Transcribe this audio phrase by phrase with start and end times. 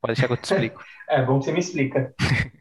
[0.00, 0.82] Pode deixar que eu te explico.
[1.08, 2.12] é, bom que você me explica.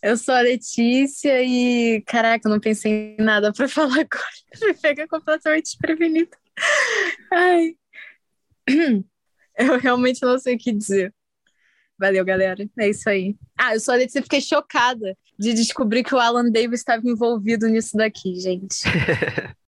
[0.00, 4.22] Eu sou a Letícia e, caraca, eu não pensei em nada para falar agora.
[4.62, 6.30] Me pega completamente desprevenido.
[7.32, 7.74] Ai.
[9.72, 11.12] Eu realmente não sei o que dizer.
[11.98, 12.64] Valeu, galera.
[12.78, 13.36] É isso aí.
[13.58, 17.96] Ah, eu a Letícia fiquei chocada de descobrir que o Alan Davis estava envolvido nisso
[17.96, 18.84] daqui, gente.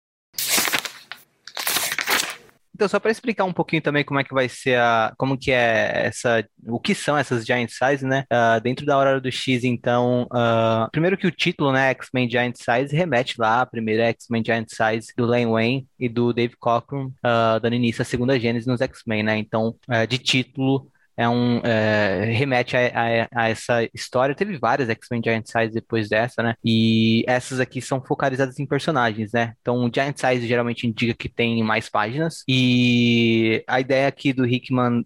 [2.80, 5.52] Então, só para explicar um pouquinho também como é que vai ser a, como que
[5.52, 8.24] é essa, o que são essas Giant Size, né?
[8.32, 12.56] Uh, dentro da Aurora do X, então, uh, primeiro que o título, né, X-Men Giant
[12.56, 17.08] Size, remete lá à primeira X-Men Giant Size do Len Wayne e do Dave Cockrum,
[17.08, 19.38] uh, dando início à segunda gênese nos X-Men, né?
[19.38, 19.76] Então,
[20.08, 24.34] de título, é um é, remete a, a, a, essa história.
[24.34, 26.56] Teve várias X-Men Giant Size depois dessa, né?
[26.64, 29.54] E essas aqui são focalizadas em personagens, né?
[29.62, 32.42] Então, o Giant Size geralmente indica que tem mais páginas.
[32.48, 35.06] E a ideia aqui do Hickman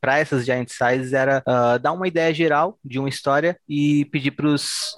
[0.00, 4.30] para essas Giant Sizes era uh, dar uma ideia geral de uma história e pedir
[4.30, 4.96] para os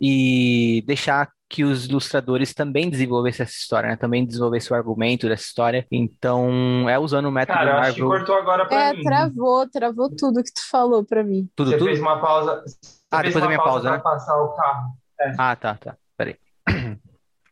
[0.00, 3.96] e deixar que os ilustradores também desenvolvessem essa história, né?
[3.96, 5.84] Também desenvolvessem o argumento dessa história.
[5.90, 7.88] Então, é usando o método Cara, Marvel...
[7.88, 9.02] acho que cortou agora pra é, mim.
[9.02, 11.50] travou, travou tudo que tu falou pra mim.
[11.56, 11.86] Tudo, Você tudo?
[11.88, 12.62] fez uma pausa.
[12.64, 12.78] Você
[13.10, 13.98] Ah, depois da minha pausa, pra né?
[13.98, 14.92] passar o carro.
[15.20, 15.34] É.
[15.36, 15.96] Ah, tá, tá.
[16.16, 16.36] Peraí.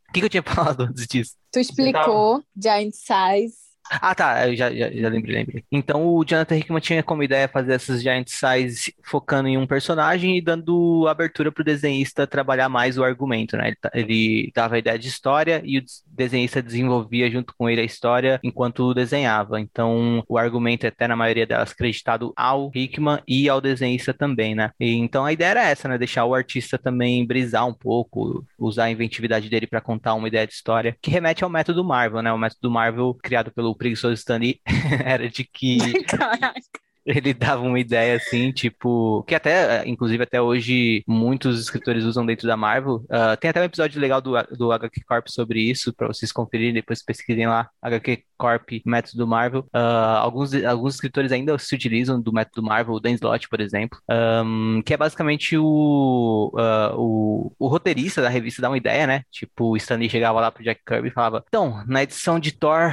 [0.09, 1.35] O que, que eu tinha falado antes disso?
[1.53, 3.57] Tu explicou Giant Size.
[3.91, 5.65] Ah, tá, eu já, já, já lembrei, lembrei.
[5.73, 10.37] Então o Jonathan Hickman tinha como ideia fazer essas Giant Size focando em um personagem
[10.37, 13.69] e dando abertura para o desenhista trabalhar mais o argumento, né?
[13.69, 17.69] Ele, ta- ele dava a ideia de história e o des- desenhista desenvolvia junto com
[17.69, 19.61] ele a história enquanto desenhava.
[19.61, 24.55] Então o argumento é até na maioria delas creditado ao Hickman e ao desenhista também,
[24.55, 24.71] né?
[24.79, 25.97] E, então a ideia era essa, né?
[25.99, 30.47] Deixar o artista também brisar um pouco, usar a inventividade dele para contar uma ideia
[30.47, 32.33] de história, que remete ao método Marvel, né?
[32.33, 34.61] O método Marvel criado pelo preguiçoso Stan Lee
[35.05, 36.61] era de que Caraca.
[37.09, 42.47] ele dava uma ideia assim, tipo, que até, inclusive até hoje, muitos escritores usam dentro
[42.47, 43.03] da Marvel.
[43.09, 46.75] Ah, tem até um episódio legal do, do HQ Corp sobre isso, para vocês conferirem,
[46.75, 49.67] depois pesquisem lá, HQ Corp, método Marvel.
[49.73, 53.99] Ah, alguns, alguns escritores ainda se utilizam do método Marvel, o Dan Slott, por exemplo,
[54.07, 59.23] ahm, que é basicamente o, ah, o, o roteirista da revista dá uma ideia, né?
[59.31, 62.53] Tipo, o Stan Lee chegava lá pro Jack Kirby e falava, então, na edição de
[62.53, 62.93] Thor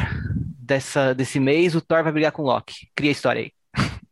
[0.65, 2.89] dessa, desse mês, o Thor vai brigar com o Loki.
[2.95, 3.51] Cria a história aí.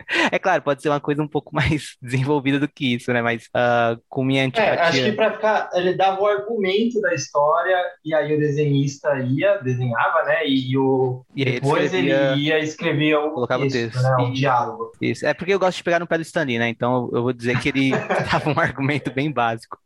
[0.32, 3.22] É claro, pode ser uma coisa um pouco mais desenvolvida do que isso, né?
[3.22, 4.74] Mas uh, com minha antipatia...
[4.74, 5.70] É, acho que pra ficar...
[5.74, 10.48] Ele dava o argumento da história e aí o desenhista ia, desenhava, né?
[10.48, 11.26] E o...
[11.36, 12.32] E aí depois ele, escrevia...
[12.34, 14.16] ele ia escrever o Colocava o texto, né?
[14.18, 14.34] O Isso.
[14.34, 14.92] diálogo.
[15.02, 15.26] Isso.
[15.26, 16.70] É porque eu gosto de pegar no pé do Stanley, né?
[16.70, 17.92] Então eu vou dizer que ele
[18.32, 19.78] dava um argumento bem básico.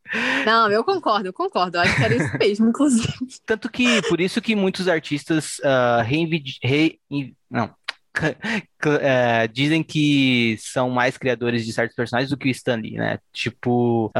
[0.45, 1.77] Não, eu concordo, eu concordo.
[1.77, 3.13] Eu acho que era isso mesmo, inclusive.
[3.45, 6.99] Tanto que, por isso que muitos artistas uh, reinvidi- re-
[7.49, 7.69] não,
[9.01, 13.19] é, dizem que são mais criadores de certos personagens do que o Stan Lee, né?
[13.33, 14.11] Tipo,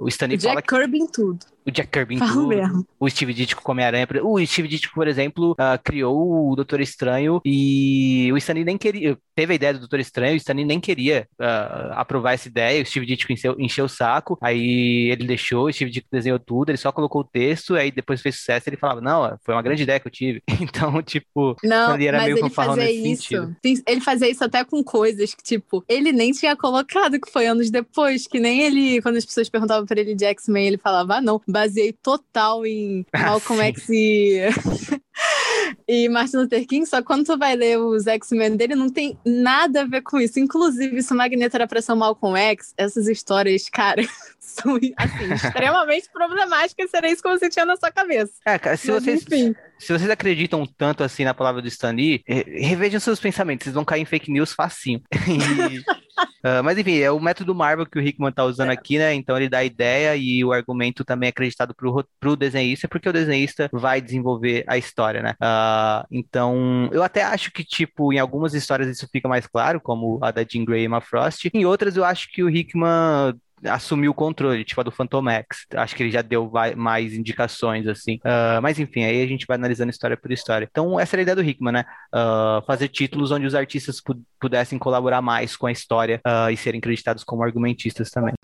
[0.00, 1.38] o Stan Lee O fala Jack que Kirby em tudo.
[1.66, 2.86] o Jack Kirby em Falo tudo, mesmo.
[2.98, 4.06] o Steve Ditko como Homem-Aranha.
[4.22, 8.76] O Steve Ditko, por exemplo, ah, criou o Doutor Estranho e o Stan Lee nem
[8.78, 12.48] queria, teve a ideia do Doutor Estranho, o Stan Lee nem queria ah, aprovar essa
[12.48, 16.38] ideia, o Steve Ditko encheu, encheu o saco, aí ele deixou, o Steve Ditko desenhou
[16.38, 19.62] tudo, ele só colocou o texto, aí depois fez sucesso, ele falava, não, foi uma
[19.62, 20.42] grande ideia que eu tive.
[20.62, 23.22] Então, tipo, Não, Stan Lee era meio fanfarrão nesse isso.
[23.24, 23.56] sentido.
[23.86, 27.70] Ele fazia isso até com coisas que, tipo, ele nem tinha colocado, que foi anos
[27.70, 31.20] depois, que nem ele, quando as pessoas perguntavam pra ele de X-Men, ele falava, ah,
[31.20, 33.68] não, baseei total em Malcolm sim.
[33.72, 35.02] X e.
[35.88, 39.82] E Martin Luther King, só quando tu vai ler os X-Men dele, não tem nada
[39.82, 40.38] a ver com isso.
[40.40, 44.02] Inclusive, se o Magneto era pra ser o Malcolm X, essas histórias, cara,
[44.38, 46.90] são assim, extremamente problemáticas.
[46.90, 48.32] Será isso que você tinha na sua cabeça.
[48.46, 49.54] É, cara, se Mas, vocês, enfim.
[49.78, 53.74] se vocês acreditam tanto assim na palavra do Stan Lee, re- revejam seus pensamentos, vocês
[53.74, 55.02] vão cair em fake news facinho.
[55.28, 55.82] E,
[56.42, 59.14] ah, mas enfim, é o método Marvel que o Hickman tá usando aqui, né?
[59.14, 62.88] Então ele dá a ideia e o argumento também é acreditado pro, ro- pro desenhista,
[62.88, 65.34] porque o desenhista vai desenvolver a história, né?
[65.40, 70.18] Ah, então, eu até acho que, tipo, em algumas histórias isso fica mais claro, como
[70.22, 71.48] a da Jean Grey e Emma Frost.
[71.52, 75.66] Em outras, eu acho que o Hickman assumiu o controle, tipo a do Phantom X.
[75.74, 78.18] Acho que ele já deu mais indicações, assim.
[78.24, 80.68] Ah, mas enfim, aí a gente vai analisando história por história.
[80.70, 81.84] Então, essa era a ideia do Hickman, né?
[82.12, 86.56] Ah, fazer títulos onde os artistas pu- pudessem colaborar mais com a história ah, e
[86.56, 88.34] serem creditados como argumentistas também.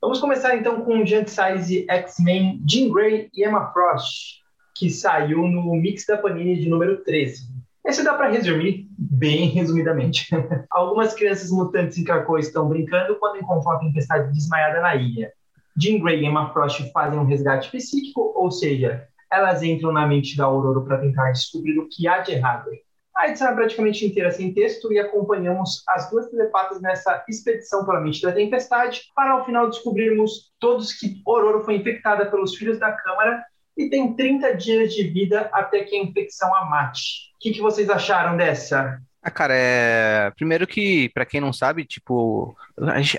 [0.00, 4.38] Vamos começar então com o Giant Size X-Men Jean Grey e Emma Frost,
[4.74, 7.42] que saiu no mix da Panini de número 13.
[7.88, 10.28] Esse dá para resumir bem resumidamente.
[10.70, 15.32] Algumas crianças mutantes em Krakow estão brincando quando encontram a tempestade desmaiada na ilha.
[15.74, 20.36] Jean Grey e Emma Frost fazem um resgate psíquico, ou seja, elas entram na mente
[20.36, 22.68] da Aurora para tentar descobrir o que há de errado.
[23.16, 28.02] A edição é praticamente inteira sem texto e acompanhamos as duas telepatas nessa expedição pela
[28.02, 32.92] mente da tempestade para ao final descobrirmos todos que Aurora foi infectada pelos filhos da
[32.92, 33.42] Câmara
[33.78, 37.30] e tem 30 dias de vida até que a infecção a mate.
[37.36, 39.00] O que, que vocês acharam dessa?
[39.22, 40.30] Ah, cara, é.
[40.36, 42.56] Primeiro que, pra quem não sabe, tipo,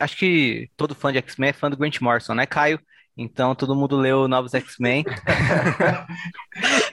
[0.02, 2.80] acho que todo fã de X-Men é fã do Grant Morrison, né, Caio?
[3.22, 5.04] Então todo mundo leu Novos X-Men.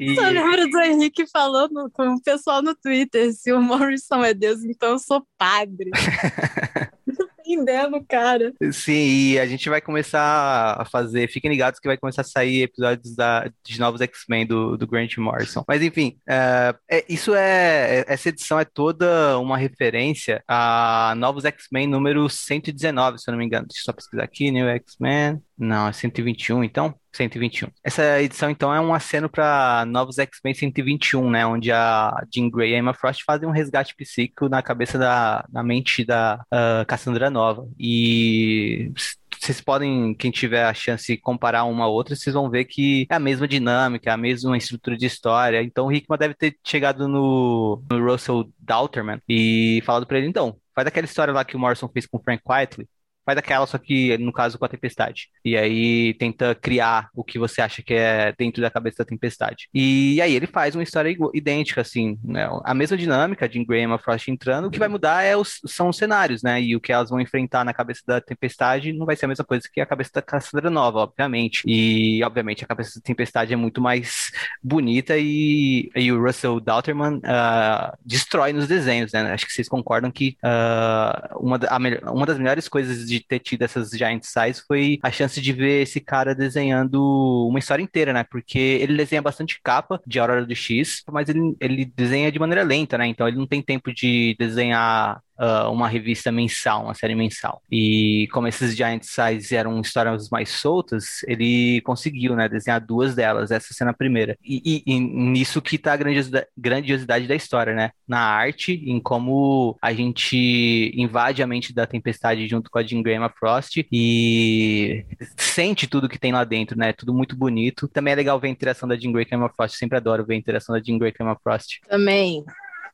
[0.01, 4.35] E- Só lembro do Henrique falando com o pessoal no Twitter: se o Morrison é
[4.35, 5.91] Deus, então eu sou padre.
[7.47, 8.53] Entendendo, cara.
[8.73, 11.29] Sim, e a gente vai começar a fazer.
[11.29, 15.17] Fiquem ligados que vai começar a sair episódios da, de novos X-Men do, do Grant
[15.17, 15.63] Morrison.
[15.69, 18.05] Mas enfim, é, é- isso é.
[18.09, 23.45] Essa edição é toda uma referência a novos X-Men número 119, se eu não me
[23.47, 23.67] engano.
[23.69, 25.41] Deixa eu só pesquisar aqui, New X-Men.
[25.59, 26.95] Não, é 121, então?
[27.15, 27.69] 121.
[27.83, 31.47] Essa edição, então, é um aceno para novos X-Men 121, né?
[31.47, 35.47] Onde a Jean Grey e a Emma Frost fazem um resgate psíquico na cabeça da,
[35.51, 37.67] na mente da ah, Cassandra Nova.
[37.79, 38.93] E
[39.41, 43.15] vocês podem, quem tiver a chance, comparar uma a outra, vocês vão ver que é
[43.15, 45.63] a mesma dinâmica, é a mesma estrutura de história.
[45.63, 50.57] Então o Hickman deve ter chegado no, no Russell Dalterman e falado pra ele, então,
[50.75, 52.89] faz aquela história lá que o Morrison fez com o Frank Quitely.
[53.27, 55.29] Faz aquela, só que no caso com a tempestade.
[55.45, 59.69] E aí tenta criar o que você acha que é dentro da cabeça da tempestade.
[59.75, 62.49] E aí ele faz uma história idêntica, assim, né?
[62.65, 65.89] A mesma dinâmica de Graham e Frost entrando, o que vai mudar é os, são
[65.89, 66.63] os cenários, né?
[66.63, 69.45] E o que elas vão enfrentar na cabeça da tempestade não vai ser a mesma
[69.45, 71.65] coisa que a cabeça da Cassandra Nova, obviamente.
[71.67, 74.31] E, obviamente, a cabeça da tempestade é muito mais
[74.63, 79.33] bonita e, e o Russell Dalterman ah, destrói nos desenhos, né?
[79.33, 83.63] Acho que vocês concordam que ah, uma, a uma das melhores coisas de ter tido
[83.63, 88.25] essas Giant Size foi a chance de ver esse cara desenhando uma história inteira, né?
[88.25, 92.63] Porque ele desenha bastante capa de Aurora do X, mas ele, ele desenha de maneira
[92.63, 93.07] lenta, né?
[93.07, 97.63] Então ele não tem tempo de desenhar ah, uma revista mensal, uma série mensal.
[97.71, 103.51] E como esses Giant Size eram histórias mais soltas, ele conseguiu, né, desenhar duas delas,
[103.51, 104.37] essa sendo a primeira.
[104.43, 107.91] E, e- e nisso que tá a grandiosidade, grandiosidade da história, né?
[108.07, 113.03] Na arte, em como a gente invade a mente da tempestade junto com a Jean
[113.25, 115.05] a Frost e
[115.37, 116.93] sente tudo que tem lá dentro, né?
[116.93, 117.89] Tudo muito bonito.
[117.89, 119.27] Também é legal ver a interação da Jean Grey
[119.57, 119.77] Frost.
[119.79, 121.13] Sempre adoro ver a interação da Jean Grey
[121.43, 121.81] Frost.
[121.89, 122.45] Também.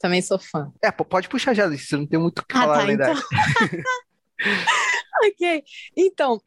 [0.02, 0.70] Também sou fã.
[0.82, 3.14] É, pode puxar já, você não tem muito o que ah, falar tá, então...
[5.24, 5.62] ok.
[5.96, 6.42] Então,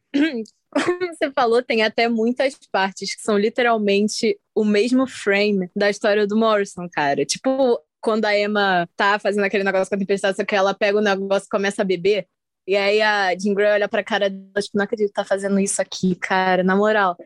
[0.70, 0.72] como
[1.16, 6.36] você falou, tem até muitas partes que são literalmente o mesmo frame da história do
[6.36, 7.24] Morrison, cara.
[7.24, 10.98] Tipo, quando a Emma tá fazendo aquele negócio com a tempestade, só que ela pega
[10.98, 12.26] o negócio e começa a beber.
[12.68, 15.58] E aí a Jean Grey olha pra cara dela, tipo, não acredito que tá fazendo
[15.60, 17.16] isso aqui, cara, na moral.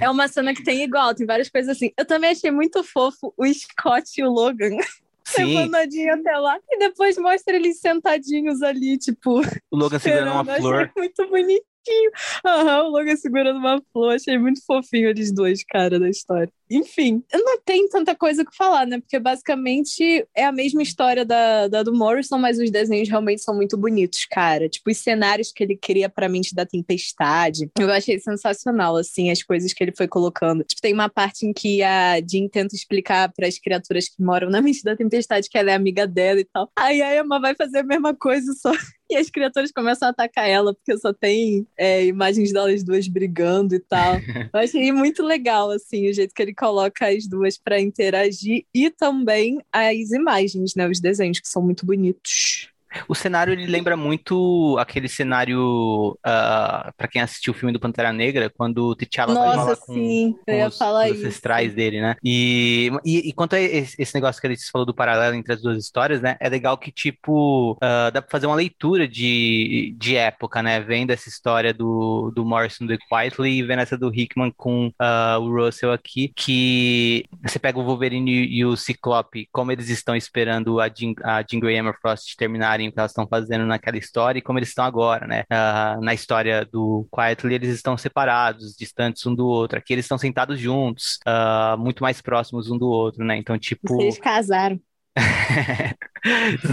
[0.00, 1.90] É uma cena que tem igual, tem várias coisas assim.
[1.96, 4.76] Eu também achei muito fofo o Scott e o Logan.
[5.38, 6.58] Levantadinho até lá.
[6.70, 9.40] E depois mostra eles sentadinhos ali, tipo.
[9.70, 10.90] O Logan segurando uma flor.
[10.96, 12.10] muito bonito bonitinho.
[12.44, 14.14] Aham, o Logan segurando uma flor.
[14.14, 16.52] Achei muito fofinho eles dois, cara, da história.
[16.70, 19.00] Enfim, não tem tanta coisa que falar, né?
[19.00, 23.54] Porque basicamente é a mesma história da, da do Morrison, mas os desenhos realmente são
[23.54, 24.68] muito bonitos, cara.
[24.68, 27.68] Tipo, os cenários que ele cria pra mente da tempestade.
[27.78, 30.62] Eu achei sensacional, assim, as coisas que ele foi colocando.
[30.62, 34.48] Tipo, tem uma parte em que a Jean tenta explicar para as criaturas que moram
[34.48, 36.70] na mente da tempestade que ela é amiga dela e tal.
[36.76, 38.70] Aí a Emma vai fazer a mesma coisa, só
[39.10, 43.74] e as criaturas começam a atacar ela, porque só tem é, imagens delas duas brigando
[43.74, 44.14] e tal.
[44.54, 48.90] Eu achei muito legal, assim, o jeito que ele coloca as duas para interagir e
[48.90, 50.86] também as imagens, né?
[50.86, 52.68] Os desenhos, que são muito bonitos.
[53.08, 57.80] O cenário ele lembra muito aquele cenário uh, ah, para quem assistiu o filme do
[57.80, 62.16] Pantera Negra, quando o T'Challa vai falar com, sim, com os, os ancestrais dele, né?
[62.22, 65.52] E, e, e, quanto a esse, esse negócio que a gente falou do paralelo entre
[65.52, 66.36] as duas histórias, né?
[66.40, 70.80] É legal que, tipo, uh, dá pra fazer uma leitura de, de época, né?
[70.80, 75.40] Vendo essa história do, do Morrison do Quietly e vendo essa do Hickman com uh,
[75.40, 80.80] o Russell aqui, que você pega o Wolverine e o Ciclope, como eles estão esperando
[80.80, 83.96] a Jean, a Jean Grey e Emma Frost terminarem o que elas estão fazendo naquela
[83.96, 85.42] história e como eles estão agora, né?
[85.42, 89.78] Uh, na história do Quietly, eles estão separados, distantes um do outro.
[89.78, 93.36] Aqui eles estão sentados juntos, uh, muito mais próximos um do outro, né?
[93.36, 94.00] Então, tipo.
[94.00, 94.80] Eles casaram.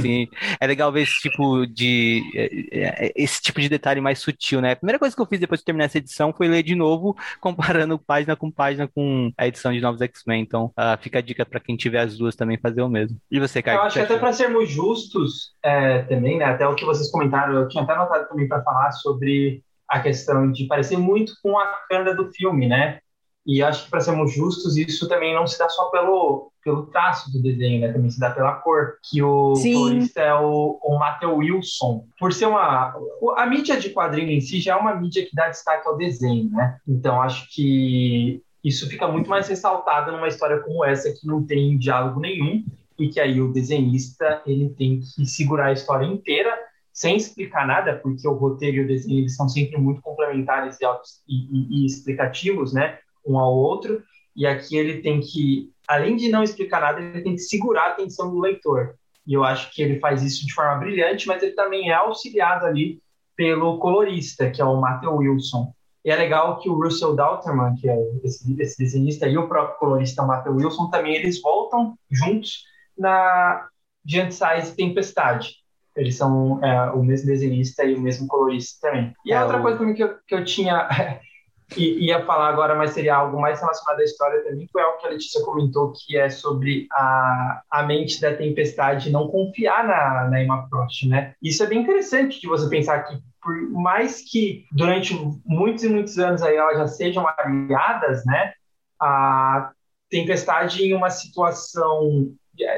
[0.01, 0.27] Sim,
[0.59, 2.23] é legal ver esse tipo de
[2.71, 4.71] é, é, esse tipo de detalhe mais sutil, né?
[4.71, 7.15] A primeira coisa que eu fiz depois de terminar essa edição foi ler de novo,
[7.39, 10.41] comparando página com página com a edição de Novos X-Men.
[10.41, 13.17] Então, uh, fica a dica para quem tiver as duas também fazer o mesmo.
[13.31, 13.77] E você, Caio?
[13.77, 16.45] Eu acho que até para sermos justos é, também, né?
[16.45, 20.51] Até o que vocês comentaram, eu tinha até anotado também para falar sobre a questão
[20.51, 22.99] de parecer muito com a câmera do filme, né?
[23.47, 27.31] E acho que, para sermos justos, isso também não se dá só pelo, pelo traço
[27.31, 27.93] do desenho, né?
[27.93, 28.95] Também se dá pela cor.
[29.09, 32.05] Que o colorista é o, o Matthew Wilson.
[32.19, 32.93] Por ser uma.
[33.37, 36.49] A mídia de quadrinho em si já é uma mídia que dá destaque ao desenho,
[36.49, 36.77] né?
[36.85, 41.77] Então acho que isso fica muito mais ressaltado numa história como essa, que não tem
[41.77, 42.65] diálogo nenhum
[42.99, 46.53] e que aí o desenhista ele tem que segurar a história inteira
[46.91, 50.85] sem explicar nada, porque o roteiro e o desenho eles são sempre muito complementares e,
[51.29, 52.97] e, e explicativos, né?
[53.27, 54.03] Um ao outro,
[54.35, 57.89] e aqui ele tem que, além de não explicar nada, ele tem que segurar a
[57.89, 58.95] atenção do leitor.
[59.25, 62.65] E eu acho que ele faz isso de forma brilhante, mas ele também é auxiliado
[62.65, 63.01] ali
[63.35, 65.73] pelo colorista, que é o Matthew Wilson.
[66.05, 69.77] E é legal que o Russell Dalterman, que é esse, esse desenhista, e o próprio
[69.77, 72.63] colorista Matthew Wilson também, eles voltam juntos
[72.97, 73.67] na
[74.05, 75.55] Giant Size Tempestade.
[75.95, 79.13] Eles são é, o mesmo desenhista e o mesmo colorista também.
[79.25, 79.61] E é, outra o...
[79.61, 80.87] coisa também que eu, que eu tinha
[81.75, 85.07] e ia falar agora, mas seria algo mais relacionado à história também, foi algo que
[85.07, 90.41] a Letícia comentou, que é sobre a, a mente da tempestade não confiar na, na
[90.41, 91.33] Emma Frost, né?
[91.41, 95.13] Isso é bem interessante de você pensar que por mais que durante
[95.45, 98.53] muitos e muitos anos aí elas já sejam aliadas, né?
[98.99, 99.71] A
[100.09, 102.31] tempestade em uma situação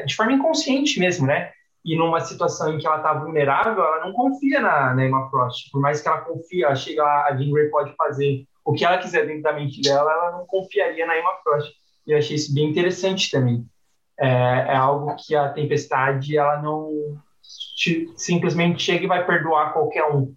[0.06, 1.52] de forma inconsciente mesmo, né?
[1.86, 5.72] E numa situação em que ela está vulnerável, ela não confia na, na Emma Frost.
[5.72, 8.98] Por mais que ela confie, ela chega, a Jean Grey pode fazer o que ela
[8.98, 11.72] quiser dentro da mente dela, ela não confiaria na Emma Frost.
[12.06, 13.66] E eu achei isso bem interessante também.
[14.20, 17.18] É, é algo que a tempestade ela não
[18.18, 20.34] simplesmente chega e vai perdoar qualquer um.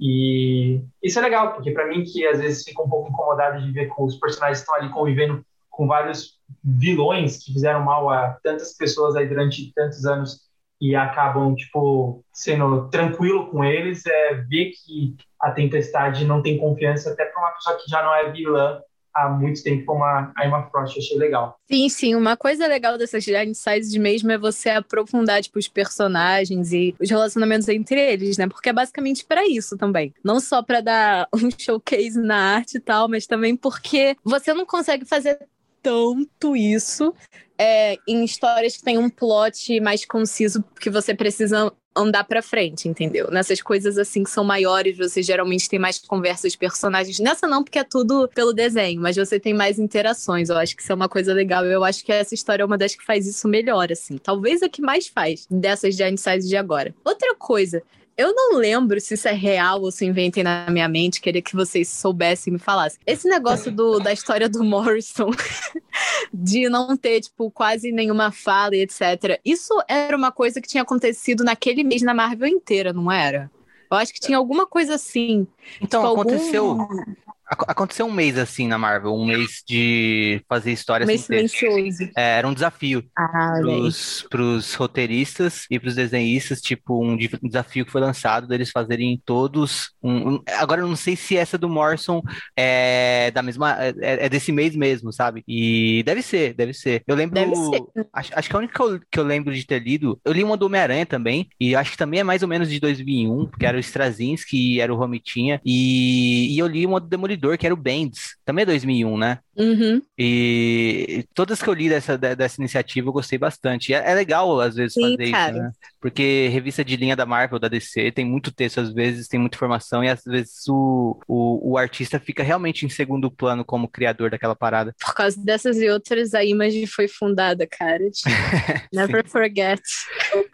[0.00, 3.70] E isso é legal, porque para mim que às vezes fica um pouco incomodado de
[3.72, 8.76] ver que os personagens estão ali convivendo com vários vilões que fizeram mal a tantas
[8.76, 10.40] pessoas aí durante tantos anos
[10.80, 17.10] e acabam tipo sendo tranquilo com eles, é ver que a Tempestade não tem confiança
[17.10, 18.80] até para uma pessoa que já não é vilã
[19.12, 21.60] há muito tempo como a Emma Frost, achei legal.
[21.70, 26.72] Sim, sim, uma coisa legal dessas giant sizes mesmo é você aprofundar tipo, os personagens
[26.72, 28.48] e os relacionamentos entre eles, né?
[28.48, 30.12] Porque é basicamente para isso também.
[30.24, 34.64] Não só para dar um showcase na arte e tal, mas também porque você não
[34.64, 35.38] consegue fazer
[35.82, 37.14] tanto isso
[37.58, 42.88] é, em histórias que tem um plot mais conciso que você precisa andar para frente,
[42.88, 43.30] entendeu?
[43.30, 47.18] Nessas coisas assim que são maiores, você geralmente tem mais conversas de personagens.
[47.18, 50.48] Nessa não, porque é tudo pelo desenho, mas você tem mais interações.
[50.48, 51.64] Eu acho que isso é uma coisa legal.
[51.64, 54.18] Eu acho que essa história é uma das que faz isso melhor, assim.
[54.18, 56.94] Talvez a que mais faz dessas Giant Size de agora.
[57.04, 57.82] Outra coisa,
[58.16, 61.54] eu não lembro se isso é real ou se inventei na minha mente, queria que
[61.54, 62.98] vocês soubessem e me falassem.
[63.06, 65.30] Esse negócio do, da história do Morrison,
[66.32, 69.40] de não ter, tipo, quase nenhuma fala e etc.
[69.44, 73.50] Isso era uma coisa que tinha acontecido naquele mês na Marvel inteira, não era?
[73.90, 75.46] Eu acho que tinha alguma coisa assim.
[75.80, 76.66] Então, tipo, aconteceu.
[76.66, 77.04] algum-
[77.46, 81.58] Aconteceu um mês assim na Marvel, um mês de fazer histórias Mês sem texto.
[81.58, 82.10] silencioso.
[82.16, 87.84] É, era um desafio Ah, pros, pros roteiristas e pros desenhistas, tipo, um um desafio
[87.84, 89.90] que foi lançado deles fazerem todos.
[90.02, 92.22] Um, um- agora eu não sei se essa do Morrison
[92.56, 93.76] é da mesma.
[94.00, 95.42] É, é desse mês mesmo, sabe?
[95.46, 97.02] E deve ser, deve ser.
[97.06, 97.34] Eu lembro.
[97.34, 97.82] Deve ser.
[98.12, 100.42] Acho, acho que a única que eu, que eu lembro de ter lido, eu li
[100.42, 103.66] uma do Homem-Aranha também, e acho que também é mais ou menos de 2001, que
[103.66, 107.74] era o Straczynski, era o Romitinha, e, e eu li uma do Demolidor, que era
[107.74, 109.40] o Bendis, também é 2001, né?
[109.56, 110.02] Uhum.
[110.18, 113.92] E todas que eu li dessa, de- dessa iniciativa eu gostei bastante.
[113.94, 115.52] É, é legal, às vezes, Sim, fazer cara.
[115.52, 115.70] isso, né?
[116.00, 119.56] Porque revista de linha da Marvel, da DC, tem muito texto, às vezes, tem muita
[119.56, 124.30] informação, e às vezes o, o, o artista fica realmente em segundo plano como criador
[124.30, 124.94] daquela parada.
[125.00, 128.04] Por causa dessas e outras, a Image foi fundada, cara.
[128.92, 129.80] Never forget.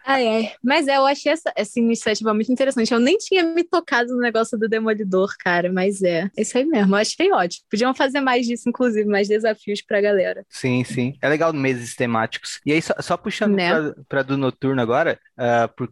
[0.05, 0.51] Ai, ai.
[0.63, 2.93] Mas é, eu achei essa, essa iniciativa muito interessante.
[2.93, 6.29] Eu nem tinha me tocado no negócio do Demolidor, cara, mas é.
[6.37, 6.95] É isso aí mesmo.
[6.95, 7.65] Eu achei ótimo.
[7.69, 10.45] Podiam fazer mais disso, inclusive, mais desafios pra galera.
[10.49, 11.17] Sim, sim.
[11.21, 12.59] É legal meses temáticos.
[12.65, 13.69] E aí, só, só puxando Né?
[13.71, 15.91] pra, pra do Noturno agora, ah, por-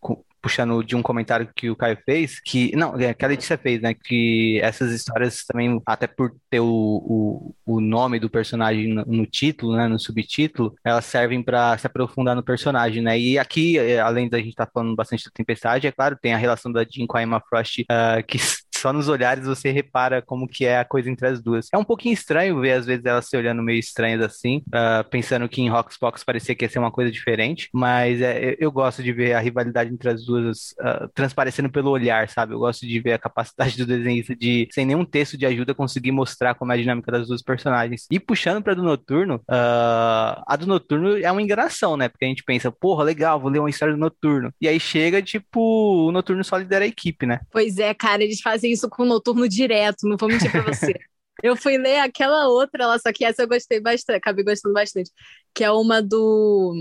[0.00, 3.58] cu- puxando de um comentário que o Caio fez, que, não, é, que a Letícia
[3.58, 8.86] fez, né, que essas histórias também, até por ter o, o, o nome do personagem
[8.94, 13.36] no, no título, né, no subtítulo, elas servem pra se aprofundar no personagem, né, e
[13.36, 16.70] aqui, eh, além da gente estar falando bastante da Tempestade, é claro, tem a relação
[16.70, 18.38] da Jean com a Emma Frost, ah, que
[18.78, 21.68] só nos olhares você repara como que é a coisa entre as duas.
[21.72, 25.48] É um pouquinho estranho ver, às vezes, elas se olhando meio estranhas assim, ah, pensando
[25.48, 29.12] que em Roxbox parecia que ia ser uma coisa diferente, mas é, eu, gosto de
[29.12, 32.54] ver a rivalidade entre as duas ah, transparecendo pelo olhar, sabe?
[32.54, 36.12] Eu gosto de ver a capacidade do desenhista de, sem nenhum texto de ajuda, conseguir
[36.12, 38.06] mostrar como é a dinâmica das duas personagens.
[38.10, 42.08] E puxando pra do Noturno, ah, a do Noturno é uma enganação, né?
[42.08, 44.52] Porque a gente pensa, porra, legal, vou ler uma história do Noturno.
[44.60, 45.60] E aí chega, tipo,
[46.08, 47.40] o Noturno só lidera a equipe, né?
[47.50, 50.94] Pois é, cara, eles fazem isso com o noturno direto, não vou mentir pra você.
[51.40, 55.08] Eu fui ler aquela outra lá, só que essa eu gostei bastante, acabei gostando bastante,
[55.54, 56.74] que é uma do.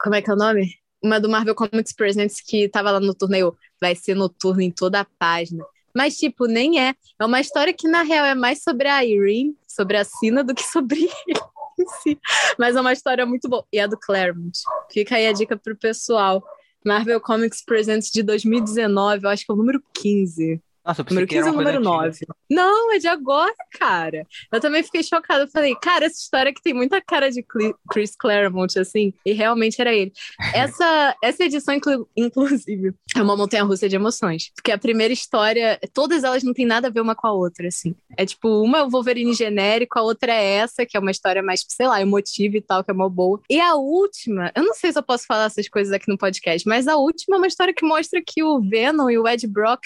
[0.00, 0.76] Como é que é o nome?
[1.04, 3.54] Uma do Marvel Comics Presents que tava lá no torneio.
[3.78, 5.62] Vai ser noturno em toda a página.
[5.94, 6.94] Mas, tipo, nem é.
[7.20, 10.54] É uma história que, na real, é mais sobre a Irene, sobre a Sina, do
[10.54, 11.40] que sobre ele
[11.78, 12.18] em si.
[12.58, 13.66] Mas é uma história muito boa.
[13.70, 14.58] E é do Claremont.
[14.90, 16.42] Fica aí a dica pro pessoal.
[16.84, 20.60] Marvel Comics Presents de 2019, eu acho que é o número 15.
[20.84, 21.96] Nossa, Número que era 15 ou número antiga.
[21.96, 22.18] 9?
[22.50, 24.26] Não, é de agora, cara.
[24.52, 25.44] Eu também fiquei chocada.
[25.44, 27.44] Eu falei, cara, essa história que tem muita cara de
[27.90, 30.12] Chris Claremont, assim, e realmente era ele.
[30.54, 34.50] Essa, essa edição, inclu- inclusive, é uma montanha-russa de emoções.
[34.54, 37.68] Porque a primeira história, todas elas não tem nada a ver uma com a outra,
[37.68, 37.94] assim.
[38.16, 41.42] É tipo, uma é o Wolverine genérico, a outra é essa, que é uma história
[41.42, 43.40] mais, sei lá, emotiva e tal, que é uma boa.
[43.48, 46.66] E a última, eu não sei se eu posso falar essas coisas aqui no podcast,
[46.68, 49.82] mas a última é uma história que mostra que o Venom e o Ed Brock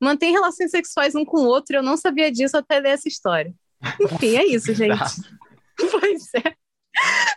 [0.00, 1.76] mantêm relações sexuais um com o outro.
[1.76, 3.52] Eu não sabia disso até ler essa história.
[4.00, 4.92] Enfim, é isso, gente.
[5.78, 6.54] Pois é.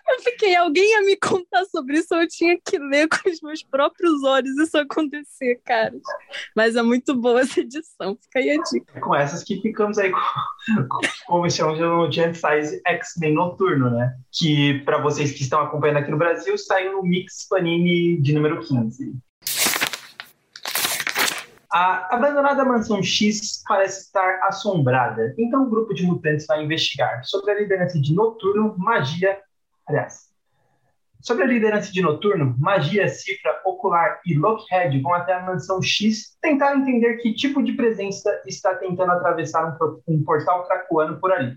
[0.09, 3.61] Eu fiquei, alguém ia me contar sobre isso, eu tinha que ler com os meus
[3.61, 5.93] próprios olhos isso acontecer, cara.
[6.55, 8.93] Mas é muito boa essa edição, fica aí a dica.
[8.95, 10.19] É com essas que ficamos aí com,
[10.87, 14.15] com- como chamamos no Giant Size X-Men Noturno, né?
[14.31, 18.61] Que, para vocês que estão acompanhando aqui no Brasil, saiu no Mix Panini de número
[18.65, 19.13] 15.
[21.71, 27.51] A abandonada mansão X parece estar assombrada, então o grupo de mutantes vai investigar sobre
[27.51, 29.39] a liderança de Noturno, Magia.
[29.87, 30.29] Aliás,
[31.21, 36.35] sobre a liderança de Noturno, Magia, Cifra, Ocular e Lockhead vão até a mansão X
[36.41, 41.55] tentar entender que tipo de presença está tentando atravessar um, um portal cracoano por ali.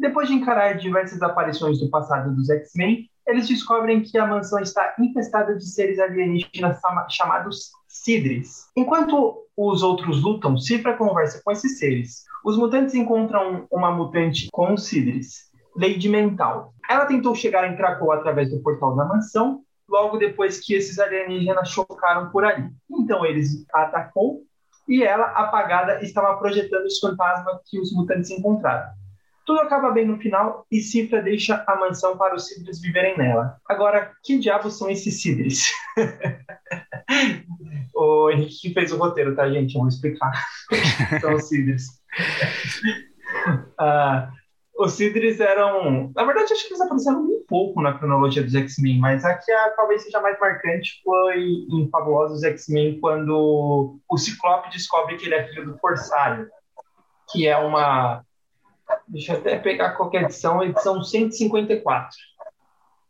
[0.00, 4.94] Depois de encarar diversas aparições do passado dos X-Men, eles descobrem que a mansão está
[4.98, 7.70] infestada de seres alienígenas chama- chamados
[8.02, 8.68] Sidres.
[8.76, 12.24] Enquanto os outros lutam, Cifra conversa com esses seres.
[12.44, 16.72] Os mutantes encontram uma mutante com os Sidres, Lady Mental.
[16.88, 21.70] Ela tentou chegar em Krakow através do portal da mansão, logo depois que esses alienígenas
[21.70, 22.70] chocaram por ali.
[22.90, 24.42] Então eles a atacou
[24.88, 28.88] e ela, apagada, estava projetando os fantasmas que os mutantes encontraram.
[29.44, 33.56] Tudo acaba bem no final e Cifra deixa a mansão para os Sidres viverem nela.
[33.68, 35.72] Agora, que diabos são esses Sidres?
[37.98, 39.76] o Henrique que fez o roteiro, tá, gente?
[39.76, 40.30] Vou explicar.
[41.20, 41.86] São os Cidres.
[43.80, 44.30] Uh,
[44.78, 46.12] os Cidres eram.
[46.14, 49.50] Na verdade, acho que eles apareceram um pouco na cronologia dos X-Men, mas a que
[49.50, 55.34] a, talvez seja mais marcante foi em Fabulosos X-Men, quando o Ciclope descobre que ele
[55.34, 56.48] é filho do Corsário,
[57.32, 58.22] que é uma.
[59.08, 62.16] Deixa eu até pegar qualquer edição, edição 154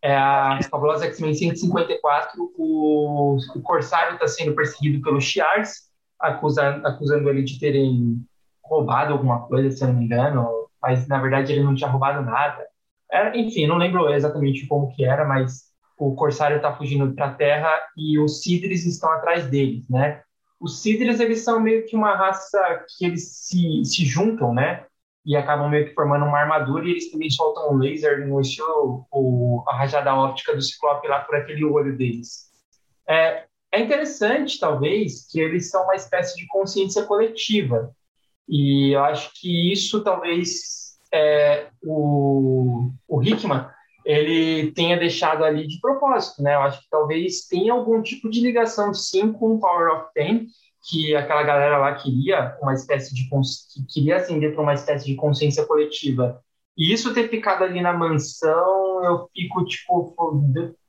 [0.09, 7.29] é a Fabulosa X-Men 154, o, o Corsário está sendo perseguido pelos Shi'ars, acusando, acusando
[7.29, 8.25] ele de terem
[8.65, 12.23] roubado alguma coisa, se eu não me engano, mas na verdade ele não tinha roubado
[12.23, 12.67] nada.
[13.11, 15.69] É, enfim, não lembro exatamente como que era, mas
[15.99, 20.23] o Corsário está fugindo para a Terra e os Sidres estão atrás deles, né?
[20.61, 22.59] Os Sidres, eles são meio que uma raça
[22.97, 24.85] que eles se, se juntam, né?
[25.29, 29.07] E acabam meio que formando uma armadura e eles também soltam um laser no estilo
[29.13, 32.51] o, a rajada óptica do Ciclope lá por aquele olho deles.
[33.07, 37.95] É, é interessante, talvez, que eles são uma espécie de consciência coletiva
[38.49, 43.67] e eu acho que isso talvez é, o, o Hickman
[44.07, 46.55] ele tenha deixado ali de propósito, né?
[46.55, 50.47] Eu acho que talvez tenha algum tipo de ligação, sim, com o Power of Ten,
[50.89, 55.15] que aquela galera lá queria uma espécie de que queria ascender para uma espécie de
[55.15, 56.41] consciência coletiva.
[56.77, 60.15] E isso ter ficado ali na mansão, eu fico tipo,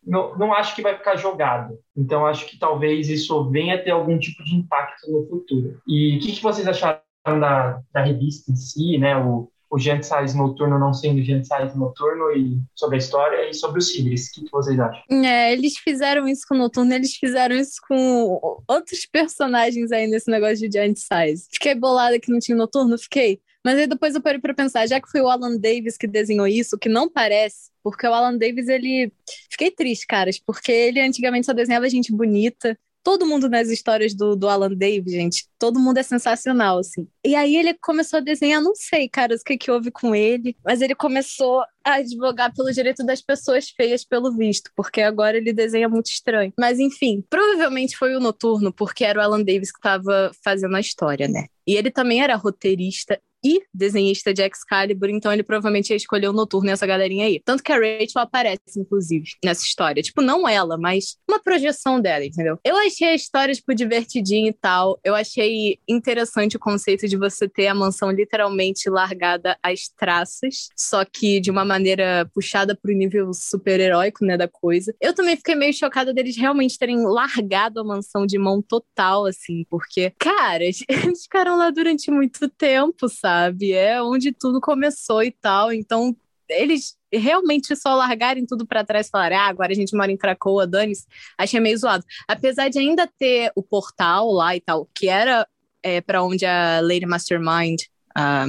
[0.06, 1.78] não, não acho que vai ficar jogado.
[1.98, 5.82] Então acho que talvez isso venha ter algum tipo de impacto no futuro.
[5.88, 9.18] E o que, que vocês acharam da, da revista em si, né?
[9.18, 13.92] O, o Gensize Noturno não sendo Gensize Noturno e sobre a história e sobre os
[13.92, 14.30] Tigres.
[14.30, 15.04] O que, que, vocês acham?
[15.24, 20.30] É, eles fizeram isso com o Noturno, eles fizeram isso com outros personagens aí nesse
[20.30, 21.48] negócio de Giant Size.
[21.52, 23.40] Fiquei bolada que não tinha Noturno, fiquei.
[23.64, 26.48] Mas aí depois eu parei para pensar, já que foi o Alan Davis que desenhou
[26.48, 29.12] isso, que não parece, porque o Alan Davis, ele.
[29.50, 34.36] Fiquei triste, caras, porque ele antigamente só desenhava gente bonita, todo mundo nas histórias do,
[34.36, 37.08] do Alan Davis, gente, todo mundo é sensacional, assim.
[37.26, 40.56] E aí ele começou a desenhar, não sei, cara, o que, que houve com ele,
[40.64, 45.54] mas ele começou a advogar pelo direito das pessoas feias, pelo visto, porque agora ele
[45.54, 46.54] desenha muito estranho.
[46.60, 50.80] Mas enfim, provavelmente foi o Noturno, porque era o Alan Davis que estava fazendo a
[50.80, 51.48] história, né?
[51.66, 56.34] E ele também era roteirista e desenhista de Excalibur, então ele provavelmente ia escolher o
[56.34, 57.42] Noturno essa galerinha aí.
[57.44, 60.04] Tanto que a Rachel aparece, inclusive, nessa história.
[60.04, 62.60] Tipo, não ela, mas uma projeção dela, entendeu?
[62.64, 65.00] Eu achei a história, tipo, divertidinha e tal.
[65.04, 71.06] Eu achei interessante o conceito de você ter a mansão literalmente largada às traças, só
[71.06, 74.94] que de uma maneira puxada pro nível super-heróico, né, da coisa.
[75.00, 79.66] Eu também fiquei meio chocada deles realmente terem largado a mansão de mão total, assim,
[79.70, 83.29] porque, cara, eles ficaram lá durante muito tempo, sabe?
[83.30, 83.74] Sabe?
[83.74, 85.72] É onde tudo começou e tal.
[85.72, 86.16] Então,
[86.50, 90.18] eles realmente só largarem tudo para trás e falarem, ah, agora a gente mora em
[90.18, 91.06] Cracoa, dane-se,
[91.38, 92.04] achei meio zoado.
[92.28, 95.48] Apesar de ainda ter o portal lá e tal, que era
[95.84, 97.82] é, para onde a Lady Mastermind,
[98.16, 98.46] a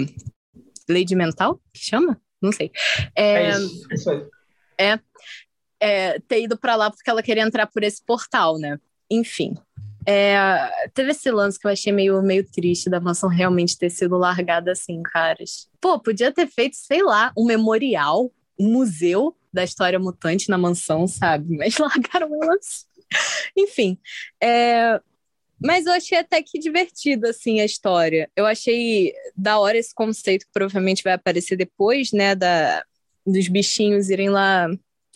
[0.88, 2.20] Lady Mental, que chama?
[2.40, 2.70] Não sei.
[3.14, 4.26] É, é isso, é isso aí.
[4.78, 5.00] É,
[5.78, 8.78] é, ter ido para lá porque ela queria entrar por esse portal, né?
[9.10, 9.54] Enfim.
[10.06, 14.16] É, teve esse lance que eu achei meio, meio triste da mansão realmente ter sido
[14.16, 15.68] largada assim, caras.
[15.80, 21.06] Pô, podia ter feito, sei lá, um memorial, um museu da história mutante na mansão,
[21.06, 21.54] sabe?
[21.58, 22.86] Mas largaram ela assim.
[23.56, 23.98] Enfim,
[24.40, 25.00] é,
[25.60, 28.30] mas eu achei até que divertido, assim, a história.
[28.34, 32.82] Eu achei da hora esse conceito que provavelmente vai aparecer depois, né, da,
[33.26, 34.68] dos bichinhos irem lá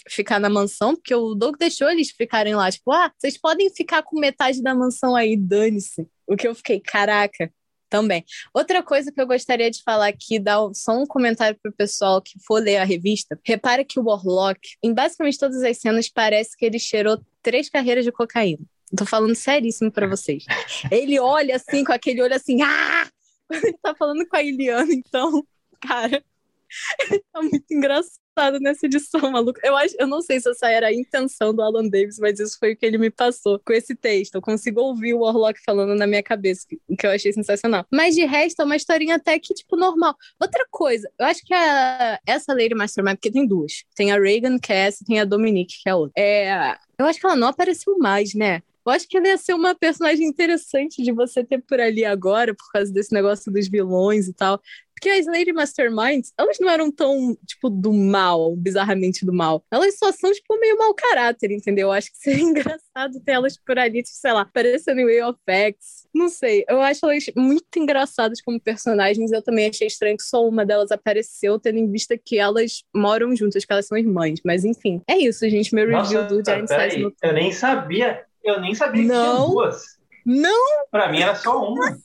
[0.08, 4.02] ficar na mansão, porque o Doug deixou eles ficarem lá, tipo, ah, vocês podem ficar
[4.02, 6.06] com metade da mansão aí, dane-se.
[6.26, 7.52] O que eu fiquei, caraca,
[7.88, 8.24] também.
[8.52, 12.38] Outra coisa que eu gostaria de falar aqui, dar só um comentário pro pessoal que
[12.44, 13.38] for ler a revista.
[13.44, 18.04] Repara que o Warlock, em basicamente todas as cenas, parece que ele cheirou três carreiras
[18.04, 18.64] de cocaína.
[18.96, 20.44] Tô falando seríssimo para vocês.
[20.90, 23.08] Ele olha assim, com aquele olho assim, ah!
[23.50, 25.46] Ele tá falando com a Iliana, então,
[25.78, 26.24] cara,
[27.30, 28.23] tá muito engraçado
[28.60, 29.60] nessa edição, maluco.
[29.62, 32.58] Eu, acho, eu não sei se essa era a intenção do Alan Davis, mas isso
[32.58, 34.34] foi o que ele me passou com esse texto.
[34.34, 37.86] Eu consigo ouvir o Warlock falando na minha cabeça, o que eu achei sensacional.
[37.92, 40.16] Mas de resto, é uma historinha até que, tipo, normal.
[40.40, 43.84] Outra coisa, eu acho que a, essa Lady Mastermind, porque tem duas.
[43.94, 46.12] Tem a Reagan Cass e tem a Dominique, que é a outra.
[46.16, 48.62] É, eu acho que ela não apareceu mais, né?
[48.86, 52.54] Eu acho que ela ia ser uma personagem interessante de você ter por ali agora,
[52.54, 54.60] por causa desse negócio dos vilões e tal.
[55.04, 59.62] Porque as Lady Masterminds, elas não eram tão, tipo, do mal, bizarramente do mal.
[59.70, 61.88] Elas só são, tipo, meio mau caráter, entendeu?
[61.88, 65.22] Eu acho que seria engraçado ter elas por ali, tipo, sei lá, parecendo em Way
[65.24, 66.06] of X.
[66.14, 69.30] Não sei, eu acho elas muito engraçadas como personagens.
[69.30, 73.36] Eu também achei estranho que só uma delas apareceu, tendo em vista que elas moram
[73.36, 74.40] juntas, que elas são irmãs.
[74.42, 75.74] Mas enfim, é isso, gente.
[75.74, 79.34] Meu Nossa, review do Giant Size no Eu nem sabia Eu nem sabia que Não.
[79.34, 79.93] tinha duas.
[80.24, 81.96] Não, Pra mim era só uma.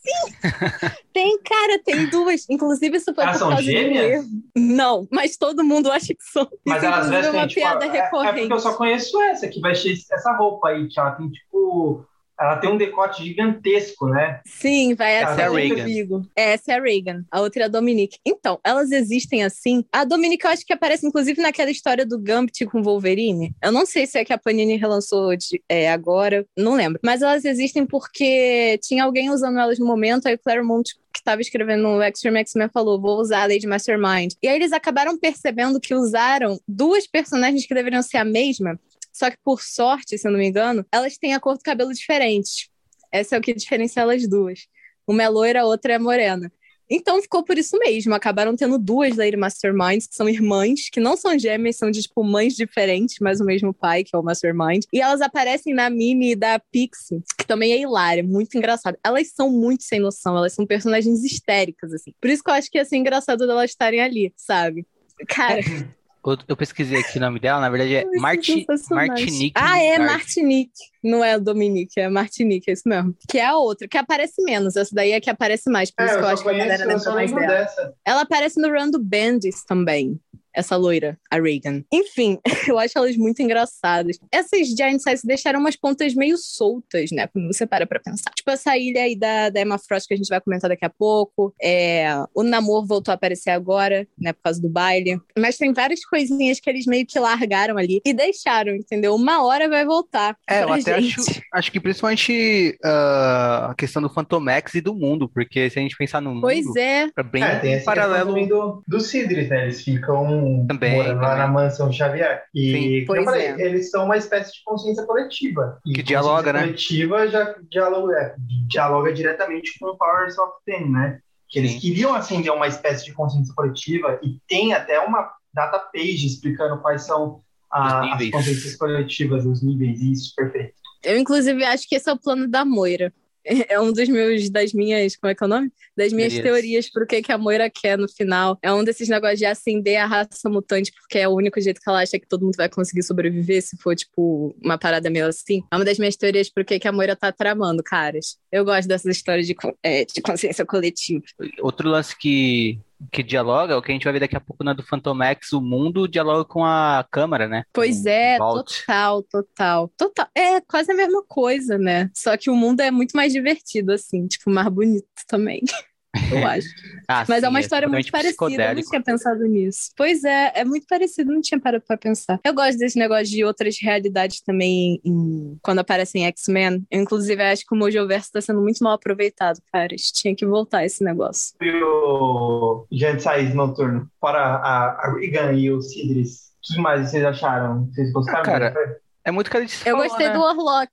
[1.14, 2.46] tem, cara, tem duas.
[2.50, 4.26] Inclusive, isso foi Elas por são gêmeas?
[4.56, 6.48] Não, mas todo mundo acha que são.
[6.66, 8.40] Mas elas é vestem, uma tipo, piada é- É, recorrente.
[8.40, 12.06] porque eu só conheço essa, que vai ter essa roupa aí, que ela tem, tipo...
[12.40, 14.40] Ela tem um decote gigantesco, né?
[14.46, 15.84] Sim, vai Essa é a Reagan.
[15.84, 16.22] Vigo.
[16.36, 17.24] É, essa é a Reagan.
[17.32, 18.18] A outra é a Dominique.
[18.26, 19.84] Então, elas existem assim.
[19.92, 23.54] A Dominique eu acho que aparece inclusive naquela história do Gambit com Wolverine.
[23.62, 27.00] Eu não sei se é que a Panini relançou de- é, agora, não lembro.
[27.04, 31.42] Mas elas existem porque tinha alguém usando elas no momento, aí o Claremont que estava
[31.42, 34.34] escrevendo no Extreme X-Men falou, vou usar a Lady Mastermind.
[34.44, 38.80] E aí eles acabaram percebendo que usaram duas personagens que deveriam ser a mesma,
[39.20, 41.94] só que por sorte, se eu não me engano, elas têm a cor do cabelo
[41.94, 42.70] diferente.
[43.12, 44.62] Essa é o que diferencia elas duas.
[45.06, 46.50] Uma é loira, a outra é morena.
[46.90, 48.14] Então ficou por isso mesmo.
[48.14, 52.24] Acabaram tendo duas Lady Masterminds, que são irmãs, que não são gêmeas, são de tipo
[52.24, 54.86] mães diferentes, mas o mesmo pai, que é o Mastermind.
[54.94, 58.98] E elas aparecem na Mimi da Pixie, que também é hilária, muito engraçada.
[59.04, 62.14] Elas são muito sem noção, elas são personagens histéricas, assim.
[62.22, 64.88] Por isso que eu acho que ia ser engraçado delas estarem ali, sabe?
[65.28, 65.60] Cara,
[66.26, 68.66] Eu, eu pesquisei aqui o nome dela, na verdade é Marti.
[68.92, 69.54] Martinique.
[69.56, 69.98] Ah, é.
[69.98, 70.72] Martinique.
[71.02, 73.16] Não é Dominique, é Martinique, é isso mesmo.
[73.30, 74.76] Que é a outra, que aparece menos.
[74.76, 76.86] Essa daí é que aparece mais, por É, isso que eu acho que a galera
[76.86, 77.48] lembra mais dela.
[77.48, 77.94] dessa.
[78.06, 80.20] Ela aparece no Run do Bandits também.
[80.54, 81.84] Essa loira, a Reagan.
[81.92, 84.18] Enfim, eu acho elas muito engraçadas.
[84.32, 87.28] Essas Giant Size deixaram umas pontas meio soltas, né?
[87.28, 88.32] Quando você para pra pensar.
[88.32, 90.90] Tipo, essa ilha aí da, da Emma Frost que a gente vai comentar daqui a
[90.90, 91.54] pouco.
[91.62, 94.34] É, o Namor voltou a aparecer agora, né?
[94.34, 95.20] Por causa do baile.
[95.38, 99.16] Mas tem várias coisinhas que eles meio que largaram ali e deixaram, entendeu?
[99.16, 100.36] Uma hora vai voltar.
[100.48, 101.20] É, eu até gente.
[101.20, 105.82] acho, acho que principalmente ah, a questão do Phantomex e do mundo, porque se a
[105.82, 107.10] gente pensar no mundo, Pois é.
[107.16, 108.48] é bem É, tem essa paralelo.
[108.48, 109.64] do, do Sidris, né?
[109.66, 111.38] Eles ficam Também, morando lá também.
[111.40, 112.44] na mansão Xavier.
[112.54, 112.94] E, Sim.
[113.00, 113.62] eu Pois falei, é.
[113.62, 115.80] eles são uma espécie de consciência coletiva.
[115.86, 116.68] E Que dialoga, né?
[116.68, 118.36] consciência coletiva já dialoga, é,
[118.68, 121.20] dialoga diretamente com o Powers of Ten, né?
[121.50, 121.80] Que eles Sim.
[121.80, 127.04] queriam acender uma espécie de consciência coletiva e tem até uma data page explicando quais
[127.04, 130.74] são a- as consciências coletivas, os níveis, isso, perfeito.
[131.04, 133.12] Eu, inclusive, acho que esse é o plano da Moira.
[133.46, 135.72] É um dos meus, das minhas, como é que é o nome?
[135.96, 136.62] Das minhas Teorias.
[136.62, 138.58] teorias pro que, que a Moira quer no final.
[138.62, 141.90] É um desses negócios de acender a raça mutante, porque é o único jeito que
[141.90, 145.64] ela acha que todo mundo vai conseguir sobreviver, se for, tipo, uma parada meio assim.
[145.72, 148.38] É uma das minhas teorias pro que, que a Moira tá tramando, caras.
[148.52, 151.24] Eu gosto dessas histórias de, é, de consciência coletiva.
[151.62, 152.80] Outro lance que,
[153.12, 155.62] que dialoga, o que a gente vai ver daqui a pouco na do Phantomex, o
[155.62, 157.64] mundo dialoga com a câmara, né?
[157.74, 158.80] Pois Com é, o Vault.
[158.82, 159.92] total, total.
[159.98, 160.28] Total.
[160.36, 162.10] É quase a mesma coisa, né?
[162.14, 165.62] Só que o mundo é muito mais divertido, assim, tipo, mais bonito também.
[166.32, 166.68] Eu acho.
[167.08, 169.92] Ah, Mas sim, é uma história muito totalmente parecida, eu não tinha pensado nisso.
[169.96, 172.40] Pois é, é muito parecido, não tinha parado pra pensar.
[172.44, 176.86] Eu gosto desse negócio de outras realidades também em- quando aparecem X-Men.
[176.90, 179.96] Eu, inclusive, acho que o Mojoverso tá sendo muito mal aproveitado, cara.
[180.14, 181.56] Tinha que voltar esse negócio.
[181.62, 187.24] E o Gente Saiz Noturno, fora a, Regan e o Sidris, o que mais vocês
[187.24, 187.86] acharam?
[187.92, 188.40] Vocês gostaram?
[188.42, 189.00] Ah, cara?
[189.24, 190.34] É muito que a gente Eu gostei né?
[190.34, 190.90] do Warlock.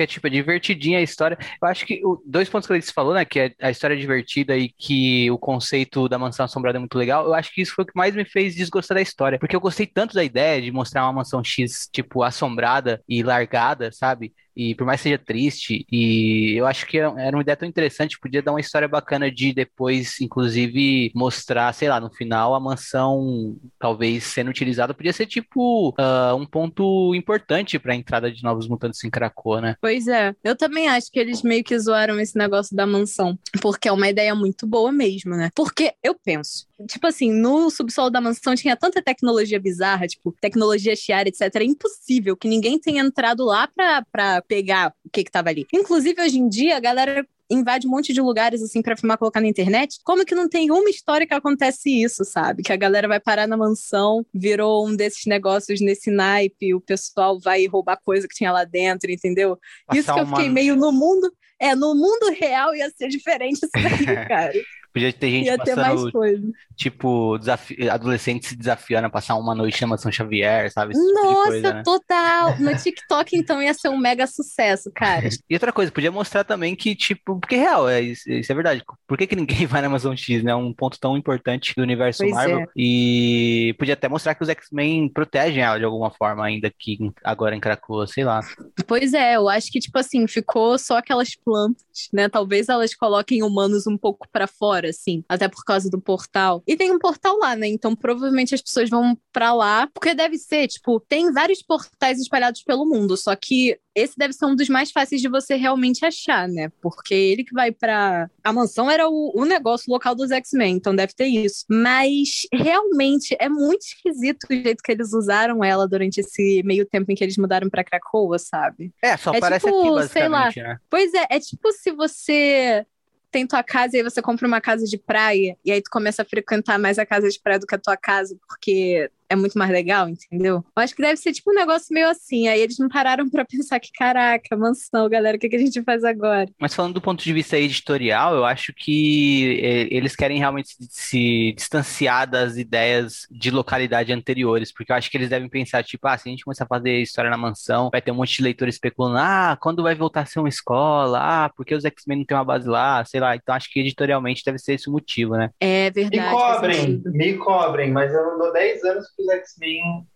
[0.00, 1.36] Que é tipo é divertidinha a história.
[1.62, 3.98] Eu acho que o, dois pontos que ele falou, né, que é a história é
[3.98, 7.26] divertida e que o conceito da mansão assombrada é muito legal.
[7.26, 9.60] Eu acho que isso foi o que mais me fez desgostar da história, porque eu
[9.60, 14.32] gostei tanto da ideia de mostrar uma mansão X tipo assombrada e largada, sabe?
[14.56, 18.18] E por mais que seja triste, e eu acho que era uma ideia tão interessante,
[18.18, 23.56] podia dar uma história bacana de depois, inclusive, mostrar, sei lá, no final, a mansão
[23.78, 28.68] talvez sendo utilizada, podia ser tipo ah, um ponto importante para a entrada de novos
[28.68, 29.76] mutantes em Krakoa, né?
[29.80, 33.88] Pois é, eu também acho que eles meio que zoaram esse negócio da mansão, porque
[33.88, 35.50] é uma ideia muito boa mesmo, né?
[35.54, 40.94] Porque eu penso, tipo assim, no subsolo da mansão tinha tanta tecnologia bizarra, tipo, tecnologia
[40.96, 41.42] Shiara, etc.
[41.56, 45.66] É impossível que ninguém tenha entrado lá pra, pra pegar o que que tava ali.
[45.72, 49.40] Inclusive, hoje em dia, a galera invade um monte de lugares assim pra filmar, colocar
[49.40, 49.98] na internet.
[50.04, 52.62] Como que não tem uma história que acontece isso, sabe?
[52.62, 57.40] Que a galera vai parar na mansão, virou um desses negócios nesse naipe, o pessoal
[57.40, 59.58] vai roubar coisa que tinha lá dentro, entendeu?
[59.92, 61.32] Isso Passar que eu uma- fiquei meio no mundo.
[61.58, 64.52] É, no mundo real ia ser diferente isso daí, cara.
[64.92, 66.52] Podia ter gente Ia ter mais passando, coisa.
[66.76, 70.92] tipo, desafi- adolescentes se desafiando a passar uma noite na Mansão Xavier, sabe?
[70.92, 71.82] Esse tipo de Nossa, coisa, né?
[71.84, 72.56] total!
[72.60, 75.28] No TikTok, então, ia ser um mega sucesso, cara.
[75.48, 78.54] E outra coisa, podia mostrar também que, tipo, porque é real, é, isso, isso é
[78.54, 78.82] verdade.
[79.06, 80.50] Por que, que ninguém vai na Amazon X, né?
[80.52, 82.60] É um ponto tão importante do universo Pois Marvel.
[82.60, 82.66] é.
[82.76, 87.12] E podia até mostrar que os X-Men protegem ela de alguma forma, ainda aqui, em-
[87.24, 88.40] agora em Krakoa, sei lá.
[88.86, 92.28] Pois é, eu acho que, tipo assim, ficou só aquelas plantas, né?
[92.28, 96.62] Talvez elas coloquem humanos um pouco pra fora, maior, assim, até por causa do portal.
[96.66, 97.68] E tem um portal lá, né?
[97.68, 102.62] Então provavelmente as pessoas vão para lá, porque deve ser, tipo, tem vários portais espalhados
[102.62, 106.48] pelo mundo, só que esse deve ser um dos mais fáceis de você realmente achar,
[106.48, 106.70] né?
[106.80, 110.94] Porque ele que vai para A mansão era o, o negócio local dos X-Men, então
[110.94, 111.64] deve ter isso.
[111.68, 117.10] Mas realmente é muito esquisito o jeito que eles usaram ela durante esse meio tempo
[117.10, 118.92] em que eles mudaram para Cracoa, sabe?
[119.02, 120.68] É, só é parece tipo, aqui, basicamente, sei lá.
[120.68, 120.78] Né?
[120.88, 122.86] Pois é, é tipo se você
[123.30, 126.22] tem tua casa e aí você compra uma casa de praia e aí tu começa
[126.22, 129.56] a frequentar mais a casa de praia do que a tua casa porque é muito
[129.56, 130.56] mais legal, entendeu?
[130.76, 132.48] Eu acho que deve ser tipo um negócio meio assim.
[132.48, 135.80] Aí eles não pararam para pensar que, caraca, mansão, galera, o que, que a gente
[135.82, 136.48] faz agora?
[136.58, 141.52] Mas falando do ponto de vista editorial, eu acho que é, eles querem realmente se
[141.56, 146.18] distanciar das ideias de localidade anteriores, porque eu acho que eles devem pensar, tipo, ah,
[146.18, 148.74] se a gente começar a fazer história na mansão, vai ter um monte de leitores
[148.74, 151.20] especulando, ah, quando vai voltar a ser uma escola?
[151.20, 153.04] Ah, porque os X-Men não tem uma base lá?
[153.04, 153.36] Sei lá.
[153.36, 155.50] Então acho que editorialmente deve ser esse o motivo, né?
[155.60, 156.18] É verdade.
[156.18, 160.06] Me cobrem, me cobrem, mas eu não dou 10 anos os X-Men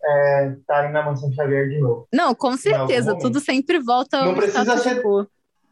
[0.59, 2.09] estarem é, na Mansão Xavier de novo.
[2.13, 5.03] Não, com certeza, tudo sempre volta ao não precisa ser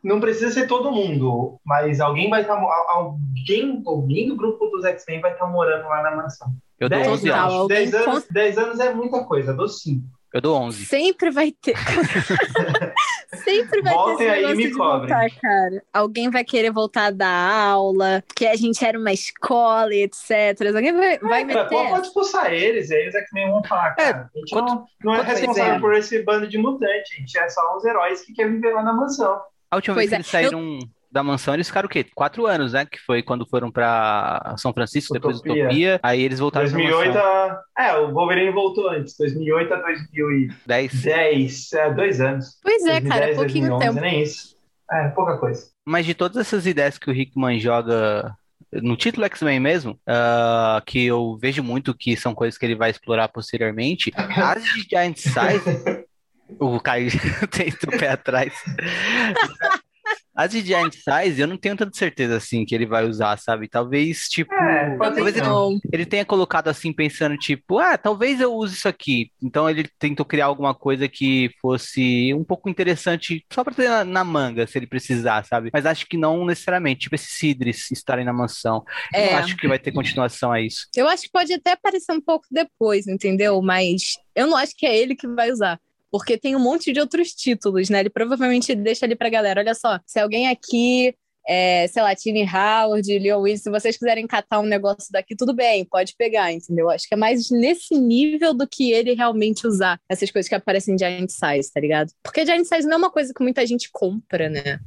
[0.03, 2.57] Não precisa ser todo mundo, mas alguém vai estar.
[2.57, 6.49] Tá, alguém, alguém do grupo dos X-Men vai estar tá morando lá na mansão.
[6.79, 7.69] Eu dou 10 anos.
[7.69, 10.05] 10 anos, 10 anos é muita coisa, dou 5.
[10.33, 10.87] Eu dou 11.
[10.87, 11.75] Sempre vai ter.
[13.45, 15.83] Sempre vai Voltem ter esse aí, me de voltar, cara.
[15.93, 20.75] Alguém vai querer voltar da aula, que a gente era uma escola, etc.
[20.75, 21.69] Alguém vai, vai meter.
[21.69, 24.31] Pô, pode expulsar eles, eles é que nem vão falar, é, cara.
[24.35, 25.81] É, a gente quanto, não, não é responsável é.
[25.81, 28.83] por esse bando de mutantes, a gente é só os heróis que querem viver lá
[28.83, 29.41] na mansão.
[29.71, 30.41] A última pois vez que é.
[30.41, 30.79] eles saíram...
[30.79, 32.07] Eu da mansão, eles ficaram o quê?
[32.15, 32.87] Quatro anos, né?
[32.87, 35.39] Que foi quando foram pra São Francisco, Utopia.
[35.39, 36.01] depois Utopia.
[36.03, 37.63] Aí eles voltaram 2008 a...
[37.79, 39.17] É, o Wolverine voltou antes.
[39.19, 41.03] 2008 a 2010.
[41.03, 41.73] 10.
[41.75, 42.59] É, dois anos.
[42.63, 44.01] Pois é, 2010, cara, pouquinho 2011, tempo.
[44.01, 44.57] Nem isso.
[44.91, 45.67] É, pouca coisa.
[45.87, 48.35] Mas de todas essas ideias que o Hickman joga
[48.73, 52.91] no título X-Men mesmo, uh, que eu vejo muito que são coisas que ele vai
[52.91, 56.07] explorar posteriormente, as de Giant Size,
[56.59, 57.11] o Caio
[57.51, 58.55] tem o pé atrás.
[60.43, 63.69] As de Giant Size, eu não tenho tanta certeza assim que ele vai usar, sabe?
[63.69, 64.53] Talvez, tipo.
[64.53, 65.47] É, talvez ele,
[65.93, 69.31] ele, tenha colocado assim, pensando, tipo, ah, talvez eu use isso aqui.
[69.41, 74.05] Então ele tentou criar alguma coisa que fosse um pouco interessante só pra ter na,
[74.05, 75.71] na manga, se ele precisar, sabe?
[75.73, 77.03] Mas acho que não necessariamente.
[77.03, 78.83] Tipo, esses Sidres estarem na mansão.
[79.15, 79.35] É.
[79.35, 80.89] Eu acho que vai ter continuação a isso.
[80.97, 83.63] Eu acho que pode até aparecer um pouco depois, entendeu?
[83.63, 85.79] Mas eu não acho que é ele que vai usar
[86.13, 88.01] porque tem um monte de outros títulos, né?
[88.01, 91.15] Ele provavelmente deixa ali pra galera, olha só, se alguém aqui
[91.49, 95.53] é, sei lá, Tini Howard, Leo Willis, se vocês quiserem catar um negócio daqui, tudo
[95.53, 96.89] bem, pode pegar, entendeu?
[96.89, 100.95] Acho que é mais nesse nível do que ele realmente usar essas coisas que aparecem
[100.95, 102.13] em Giant Size, tá ligado?
[102.23, 104.79] Porque Giant Size não é uma coisa que muita gente compra, né?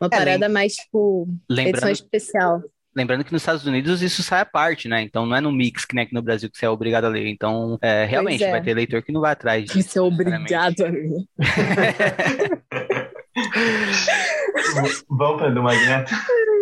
[0.00, 2.62] Uma é, parada mais, tipo, lembrando, edição especial.
[2.96, 5.02] Lembrando que nos Estados Unidos isso sai à parte, né?
[5.02, 7.08] Então não é no mix que nem aqui no Brasil que você é obrigado a
[7.08, 7.26] ler.
[7.26, 8.50] Então, é, realmente, é.
[8.50, 9.88] vai ter leitor que não vai atrás disso.
[9.88, 11.10] Você é obrigado a ler.
[15.08, 16.14] vamos para do Magneto?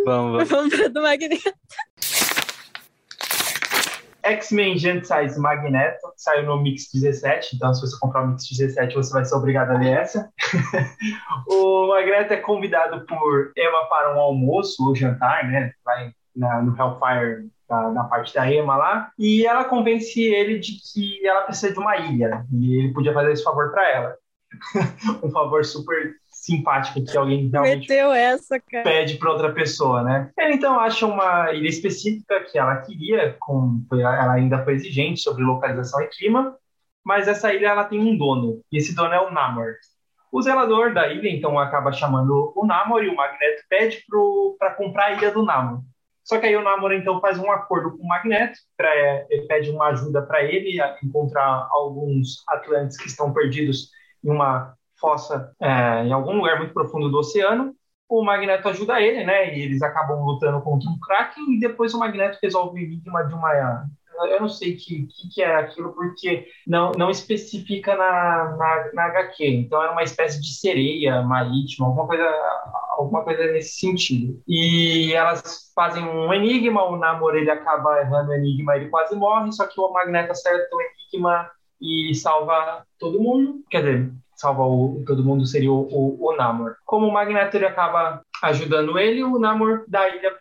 [0.06, 0.48] Vamos, vamos.
[0.48, 1.52] Vamos para do Magneto.
[4.24, 8.94] X-Men Giant Size Magneto saiu no Mix 17, então se você comprar o Mix 17
[8.94, 10.30] você vai ser obrigado a ler essa.
[11.46, 15.72] o Magneto é convidado por Emma para um almoço ou jantar, né?
[15.84, 20.72] Vai na, no Hellfire, na, na, parte da Emma lá, e ela convence ele de
[20.92, 24.16] que ela precisa de uma ilha, e ele podia fazer esse favor para ela.
[25.22, 30.30] um favor super simpático que alguém realmente essa, pede para outra pessoa, né?
[30.36, 35.44] Ele então acha uma ilha específica que ela queria, com, ela ainda foi exigente sobre
[35.44, 36.56] localização e clima,
[37.04, 39.74] mas essa ilha ela tem um dono, e esse dono é o Namor.
[40.32, 44.02] O zelador da ilha então acaba chamando o Namor e o Magneto pede
[44.58, 45.82] para comprar a ilha do Namor.
[46.24, 48.94] Só que aí o Namor então faz um acordo com o Magneto, pra,
[49.28, 53.90] ele pede uma ajuda para ele a encontrar alguns Atlantes que estão perdidos
[54.24, 57.74] em uma fossa é, em algum lugar muito profundo do oceano.
[58.08, 59.56] O Magneto ajuda ele, né?
[59.56, 63.86] E eles acabam lutando contra um Kraken e depois o Magneto resolve enigma de uma
[64.26, 68.90] eu não sei o que, que, que, é aquilo, porque não, não especifica na, na,
[68.94, 69.46] na HQ.
[69.46, 72.24] Então era uma espécie de sereia marítima, alguma coisa,
[72.96, 74.40] alguma coisa nesse sentido.
[74.46, 79.52] E elas fazem um enigma, o Namor ele acaba errando o enigma, ele quase morre,
[79.52, 83.64] só que o Magneto acerta o enigma e salva todo mundo.
[83.70, 86.76] Quer dizer, salva o, todo mundo seria o, o, o Namor.
[86.84, 90.36] Como o Magneto ele acaba ajudando ele, o Namor dá ilha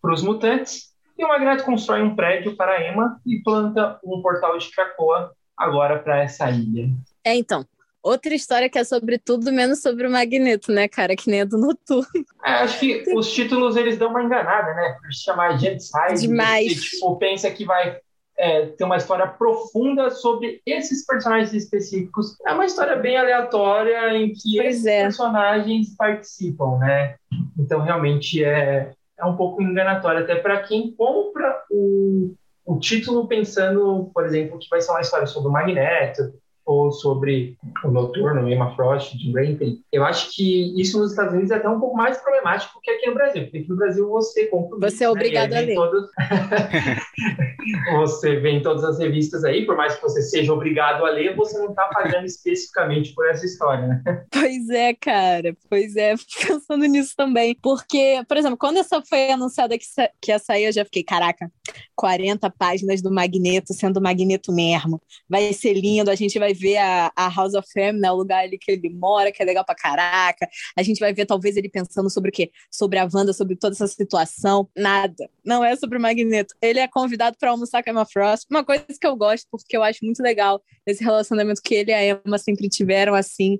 [0.00, 0.89] para os mutantes
[1.20, 5.98] e o Magneto constrói um prédio para Emma e planta um portal de Krakoa agora
[5.98, 6.88] para essa ilha.
[7.24, 7.66] É, então.
[8.02, 11.14] Outra história que é sobre tudo, menos sobre o Magneto, né, cara?
[11.14, 12.24] Que nem a do Noturno.
[12.42, 14.96] É, acho que os títulos eles dão uma enganada, né?
[14.98, 16.26] Por chamar Gente Size.
[16.26, 16.72] Demais.
[16.72, 17.98] Você, tipo, pensa que vai
[18.38, 22.34] é, ter uma história profunda sobre esses personagens específicos.
[22.46, 25.02] É uma história bem aleatória em que Pois esses é.
[25.02, 27.16] personagens participam, né?
[27.58, 34.10] Então, realmente, é, é um pouco enganatório, até para quem compra o, o título pensando,
[34.14, 36.32] por exemplo, que vai ser uma história sobre o Magneto,
[36.70, 39.80] ou sobre o Noturno, Emma Frost, Jim Raven.
[39.92, 43.08] Eu acho que isso nos Estados Unidos é até um pouco mais problemático que aqui
[43.08, 45.12] no Brasil, porque aqui no Brasil você compra Você é né?
[45.12, 45.74] obrigado aí a ler.
[45.74, 46.10] todos-
[47.92, 51.34] você vê em todas as revistas aí, por mais que você seja obrigado a ler,
[51.36, 54.02] você não está pagando especificamente por essa história, né?
[54.30, 55.56] Pois é, cara.
[55.68, 57.56] Pois é, fico pensando nisso também.
[57.60, 61.02] Porque, por exemplo, quando essa foi anunciada que, sa- que ia sair, eu já fiquei,
[61.02, 61.50] caraca,
[61.96, 65.00] 40 páginas do Magneto sendo Magneto mesmo.
[65.28, 68.10] Vai ser lindo, a gente vai ver a, a House of M, né?
[68.10, 70.48] O lugar ali que ele mora, que é legal pra caraca.
[70.76, 72.50] A gente vai ver, talvez, ele pensando sobre o quê?
[72.70, 74.68] Sobre a Wanda, sobre toda essa situação.
[74.76, 75.28] Nada.
[75.44, 76.54] Não é sobre o Magneto.
[76.60, 78.46] Ele é convidado pra almoçar com a Emma Frost.
[78.50, 81.94] Uma coisa que eu gosto, porque eu acho muito legal esse relacionamento que ele e
[81.94, 83.58] a Emma sempre tiveram, assim,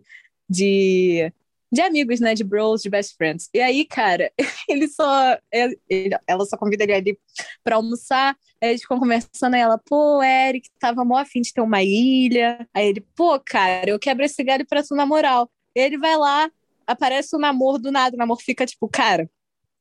[0.48, 1.32] de,
[1.72, 2.34] de amigos, né?
[2.34, 3.48] De bros, de best friends.
[3.54, 4.30] E aí, cara,
[4.68, 5.36] ele só.
[5.52, 7.18] ele- ele- ela só convida ele ali
[7.64, 8.36] pra almoçar.
[8.62, 12.66] Aí eles ficam conversando, aí ela, pô, Eric, tava mó afim de ter uma ilha.
[12.74, 15.50] Aí ele, pô, cara, eu quebro esse galho pra tu na moral.
[15.74, 16.50] Ele vai lá,
[16.86, 19.28] aparece o namoro do nada, o namoro fica tipo, cara.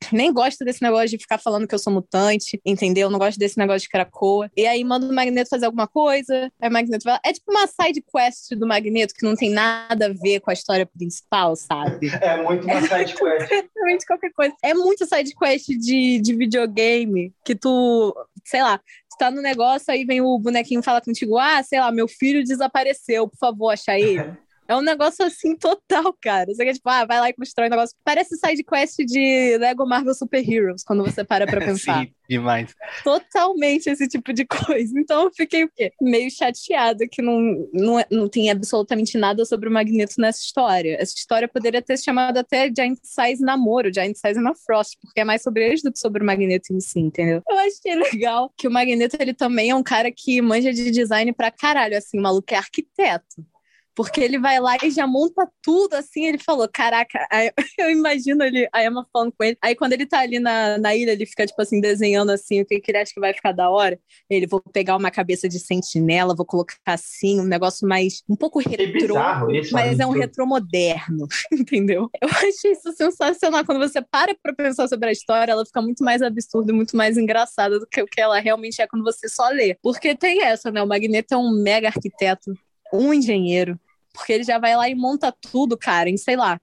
[0.14, 3.10] Nem gosto desse negócio de ficar falando que eu sou mutante, entendeu?
[3.10, 4.50] Não gosto desse negócio de cracoa.
[4.56, 7.20] E aí manda o Magneto fazer alguma coisa, aí o Magneto vai.
[7.26, 10.54] É tipo uma side quest do Magneto que não tem nada a ver com a
[10.54, 12.10] história principal, sabe?
[12.30, 13.50] É muito uma side quest.
[13.76, 14.54] Realmente qualquer coisa.
[14.64, 19.92] É muito side quest de, de videogame que tu, sei lá, tu tá no negócio,
[19.92, 23.98] aí vem o bonequinho falar contigo, ah, sei lá, meu filho desapareceu, por favor, acha
[23.98, 24.38] ele.
[24.70, 26.46] É um negócio assim total, cara.
[26.54, 27.96] Você quer, tipo, ah, vai lá e constrói um negócio.
[28.04, 32.04] Parece side quest de Lego Marvel Super Heroes, quando você para pra pensar.
[32.06, 32.76] Sim, demais.
[33.04, 34.94] Totalmente esse tipo de coisa.
[35.00, 35.92] Então eu fiquei o quê?
[36.00, 40.98] meio chateada que não, não, é- não tem absolutamente nada sobre o Magneto nessa história.
[41.00, 45.22] Essa história poderia ter se chamado até Giant Size Namoro, Giant Size na Frost, porque
[45.22, 47.42] é mais sobre eles do que sobre o Magneto em si, entendeu?
[47.50, 51.34] Eu achei legal que o Magneto ele também é um cara que manja de design
[51.34, 53.44] pra caralho, assim, o maluco é arquiteto.
[54.00, 56.24] Porque ele vai lá e já monta tudo assim.
[56.24, 59.58] Ele falou: Caraca, aí eu imagino ele, a Emma falando com ele.
[59.62, 62.66] Aí quando ele tá ali na, na ilha, ele fica, tipo assim, desenhando assim o
[62.66, 64.00] que, que ele acha que vai ficar da hora.
[64.30, 68.24] Ele vou pegar uma cabeça de sentinela, vou colocar assim, um negócio mais.
[68.30, 69.16] um pouco retrô.
[69.16, 70.06] bizarro isso, Mas né?
[70.06, 72.10] é um retrô moderno, entendeu?
[72.22, 73.66] Eu achei isso sensacional.
[73.66, 76.96] Quando você para pra pensar sobre a história, ela fica muito mais absurda e muito
[76.96, 79.76] mais engraçada do que o que ela realmente é quando você só lê.
[79.84, 80.82] Porque tem essa, né?
[80.82, 82.54] O Magneto é um mega arquiteto,
[82.94, 83.78] um engenheiro.
[84.14, 86.60] Porque ele já vai lá e monta tudo, cara, em, sei lá,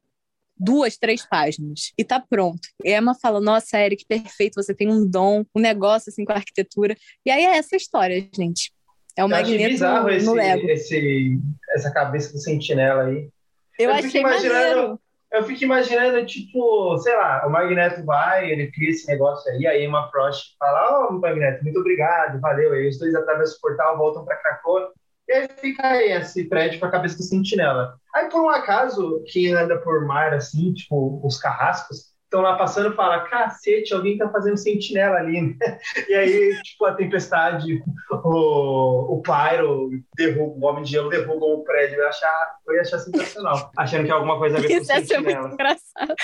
[0.59, 1.93] duas, três páginas.
[1.97, 2.69] E tá pronto.
[2.83, 6.33] E a Emma fala, nossa, Eric, perfeito, você tem um dom, um negócio, assim, com
[6.33, 6.97] a arquitetura.
[7.25, 8.73] E aí é essa história, gente.
[9.17, 10.69] É o Eu Magneto bizarro no, esse, no Lego.
[10.69, 11.39] esse,
[11.75, 13.29] essa cabeça do sentinela aí.
[13.79, 15.01] Eu, eu achei imaginando-.
[15.33, 19.85] Eu fico imaginando, tipo, sei lá, o Magneto vai, ele cria esse negócio aí, aí
[19.85, 22.73] Emma Frost fala, ó, Magneto, muito obrigado, valeu.
[22.73, 24.93] Aí os dois atravessam o portal, voltam pra Krakoa,
[25.29, 27.99] e aí fica aí esse prédio com a cabeça do sentinela.
[28.15, 32.93] Aí, por um acaso, quem anda por mar, assim, tipo, os carrascos, estão lá passando
[32.93, 35.57] e fala, cacete, alguém tá fazendo sentinela ali, né?
[36.09, 41.65] E aí, tipo, a tempestade, o, o Pyro derruba, o Homem de Gelo derruba o
[41.65, 41.97] prédio.
[41.97, 43.71] Eu ia achar, eu ia achar sensacional.
[43.79, 45.53] Achando que é alguma coisa a ver com Isso ia ser muito sentinela.
[45.53, 46.15] engraçado.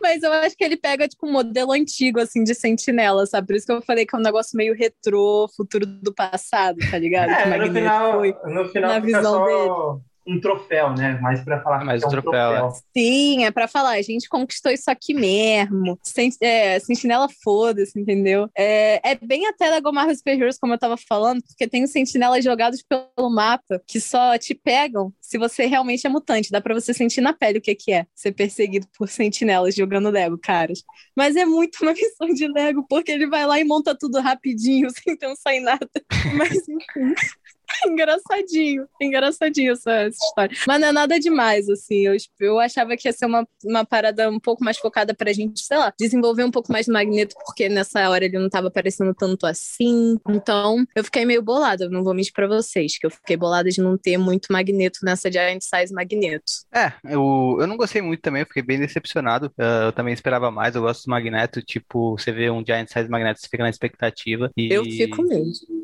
[0.00, 3.46] Mas eu acho que ele pega, tipo, um modelo antigo, assim, de sentinela, sabe?
[3.46, 6.98] Por isso que eu falei que é um negócio meio retrô, futuro do passado, tá
[6.98, 7.30] ligado?
[7.30, 8.36] É, no final, foi.
[8.46, 11.18] no final na visão só um troféu, né?
[11.20, 14.70] Mais pra falar Mais que é um troféu, Sim, é pra falar, a gente conquistou
[14.70, 15.98] isso aqui mesmo.
[16.02, 18.48] Sen é, sentinela foda-se, entendeu?
[18.56, 22.44] É, é bem até Marvel Super Heroes, como eu tava falando, porque tem os sentinelas
[22.44, 26.50] jogados pelo mapa que só te pegam se você realmente é mutante.
[26.50, 30.10] Dá pra você sentir na pele o que, que é ser perseguido por sentinelas jogando
[30.10, 30.82] Lego, caras.
[31.16, 34.88] Mas é muito uma missão de Lego, porque ele vai lá e monta tudo rapidinho,
[35.02, 35.88] sem pensar em nada.
[36.36, 37.14] Mas enfim.
[37.86, 40.56] engraçadinho, engraçadinho essa, essa história.
[40.66, 42.06] Mas não é nada demais, assim.
[42.06, 45.60] Eu, eu achava que ia ser uma, uma parada um pouco mais focada pra gente,
[45.60, 49.14] sei lá, desenvolver um pouco mais do Magneto, porque nessa hora ele não tava aparecendo
[49.14, 50.18] tanto assim.
[50.28, 53.70] Então, eu fiquei meio bolada, eu não vou mentir pra vocês, que eu fiquei bolada
[53.70, 56.52] de não ter muito Magneto nessa Giant Size Magneto.
[56.72, 59.46] É, eu, eu não gostei muito também, eu fiquei bem decepcionado.
[59.58, 63.08] Uh, eu também esperava mais, eu gosto do Magneto, tipo, você vê um Giant Size
[63.08, 64.50] Magneto, você fica na expectativa.
[64.56, 65.81] E Eu fico mesmo.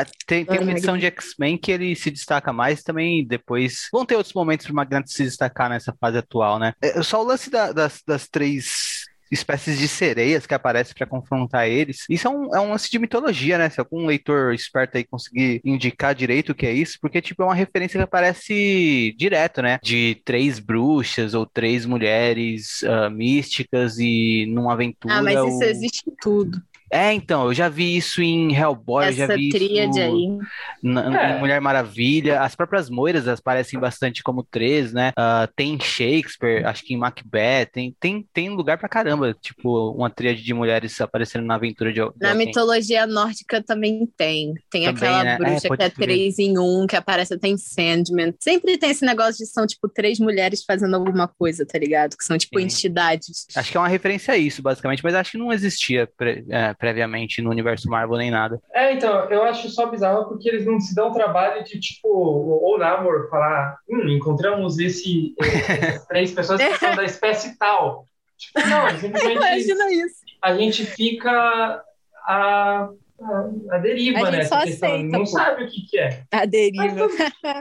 [0.00, 3.88] Ah, tem, tem uma edição de X-Men que ele se destaca mais também depois.
[3.92, 6.72] Vão ter outros momentos para o Magneto se destacar nessa fase atual, né?
[6.82, 11.68] É, só o lance da, das, das três espécies de sereias que aparecem para confrontar
[11.68, 12.04] eles.
[12.08, 13.68] Isso é um, é um lance de mitologia, né?
[13.68, 17.46] Se algum leitor esperto aí conseguir indicar direito o que é isso, porque tipo é
[17.46, 19.78] uma referência que aparece direto, né?
[19.82, 25.14] De três bruxas ou três mulheres uh, místicas e numa aventura.
[25.14, 25.64] Ah, mas isso o...
[25.64, 26.62] existe em tudo.
[26.90, 30.38] É, então, eu já vi isso em Hellboy, Essa eu já vi tríade isso aí.
[30.82, 31.36] na- É.
[31.36, 32.40] em Mulher Maravilha.
[32.42, 35.12] As próprias moiras aparecem bastante como três, né?
[35.16, 39.90] Ah, tem em Shakespeare, acho que em Macbeth, tem, tem, tem lugar pra caramba, tipo,
[39.92, 42.46] uma tríade de mulheres aparecendo na aventura de, de Na alguém.
[42.46, 44.54] mitologia nórdica também tem.
[44.70, 45.34] Tem Também, aquela né?
[45.34, 46.06] É, bruxa pode que é crer.
[46.06, 48.32] três em um, que aparece até em Sandman.
[48.40, 52.16] Sempre tem esse negócio de são, tipo, três mulheres fazendo alguma coisa, tá ligado?
[52.16, 52.64] Que são, tipo, Sim.
[52.66, 53.46] entidades.
[53.56, 56.74] Acho que é uma referência a isso, basicamente, mas acho que não existia pre- é,
[56.78, 58.60] previamente no universo Marvel nem nada.
[58.72, 62.08] É, então, eu acho só bizarro porque eles não se dão o trabalho de, tipo,
[62.08, 68.04] ou Namor falar, hum, encontramos esse, essas três pessoas que são da espécie tal.
[68.36, 70.16] Tipo, não, simplesmente Imagina isso.
[70.42, 71.82] a gente fica
[72.26, 72.88] a,
[73.20, 74.44] a, a deriva, A né?
[74.44, 75.26] só aceita, não pô.
[75.26, 76.22] sabe o que, que é.
[76.30, 77.08] A deriva.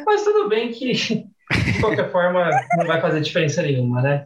[0.05, 0.93] Mas tudo bem que,
[1.75, 4.25] de qualquer forma, não vai fazer diferença nenhuma, né?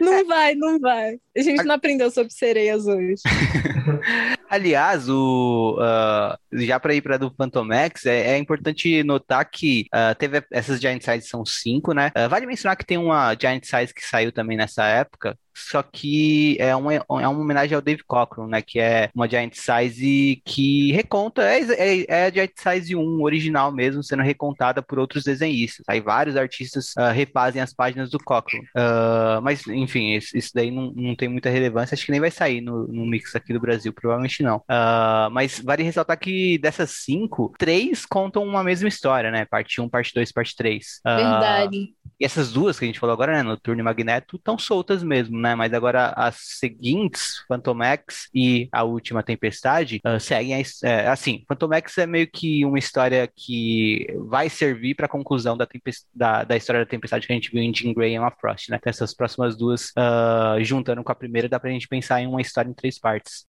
[0.00, 1.16] Não vai, não vai.
[1.36, 3.22] A gente não aprendeu sobre sereias hoje.
[4.50, 10.12] Aliás, o, ah, já para ir para do Phantomex, é, é importante notar que ah,
[10.14, 12.10] teve essas Giant Size são cinco, né?
[12.16, 16.56] Ah, vale mencionar que tem uma Giant Size que saiu também nessa época, só que
[16.58, 18.60] é uma, é uma homenagem ao Dave Cockrum, né?
[18.60, 23.70] Que é uma Giant Size que reconta, é, é, é a Giant Size 1 original
[23.70, 25.84] mesmo, sendo recontada por outros desenhistas.
[25.88, 28.62] Aí vários artistas ah, refazem as páginas do Cockrum.
[28.76, 32.30] Ah, mas, enfim, isso, isso daí não, não tem muita relevância, acho que nem vai
[32.30, 34.62] sair no, no mix aqui do Brasil, provavelmente não.
[34.68, 39.44] Ah, mas vale ressaltar que dessas cinco, três contam uma mesma história, né?
[39.44, 41.00] Parte 1, parte 2, parte 3.
[41.04, 41.94] Ah, Verdade.
[42.18, 45.38] e essas duas que a gente falou agora, né, Noturno e Magneto, estão soltas mesmo,
[45.38, 45.54] né?
[45.54, 52.06] Mas agora as seguintes, Phantomex e a última Tempestade, seguem a, é, assim, Phantomex é
[52.06, 55.66] meio que uma história que vai servir para a conclusão da,
[56.14, 58.68] da, da história da Tempestade que a gente viu em Jean Grey e Emma Frost,
[58.70, 58.76] né?
[58.78, 62.40] Então, essas próximas duas, ah, juntando com a primeira, dá pra gente pensar em uma
[62.40, 63.46] história em três partes.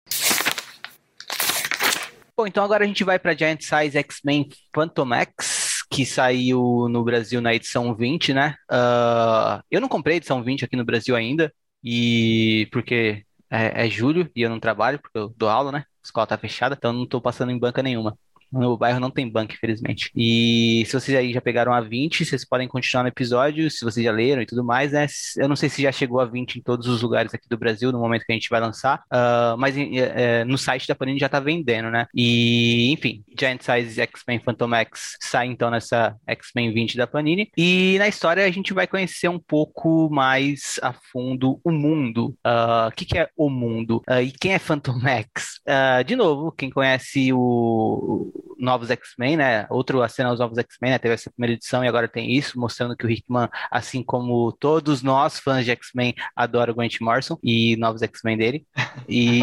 [2.35, 7.41] Bom, então agora a gente vai para Giant Size X-Men Phantomex, que saiu no Brasil
[7.41, 8.55] na edição 20, né?
[8.69, 11.53] Ah, eu não comprei a edição 20 aqui no Brasil ainda,
[11.83, 15.79] e porque é, é julho e eu não trabalho, porque eu dou aula, né?
[15.79, 18.17] A escola tá fechada, então não tô passando em banca nenhuma.
[18.51, 20.11] No meu bairro não tem banca, infelizmente.
[20.15, 24.03] E se vocês aí já pegaram a 20, vocês podem continuar no episódio, se vocês
[24.03, 25.05] já leram e tudo mais, né?
[25.37, 27.91] Eu não sei se já chegou a 20 em todos os lugares aqui do Brasil
[27.91, 31.19] no momento que a gente vai lançar, ah, mas é, é, no site da Panini
[31.19, 32.07] já tá vendendo, né?
[32.13, 37.49] E, enfim, Giant Size X-Men Phantom X sai então nessa X-Men 20 da Panini.
[37.57, 42.35] E na história a gente vai conhecer um pouco mais a fundo o mundo.
[42.43, 44.01] Ah, o que, que é o mundo?
[44.07, 45.61] Ah, e quem é Phantom X?
[46.05, 49.67] De novo, quem conhece o Novos X-Men, né?
[49.69, 50.99] Outro a cena aos Novos X-Men, né?
[50.99, 55.01] Teve essa primeira edição e agora tem isso, mostrando que o Hickman, assim como todos
[55.01, 58.65] nós, fãs de X-Men, adora o Grant Morrison e Novos X-Men dele.
[59.07, 59.41] E.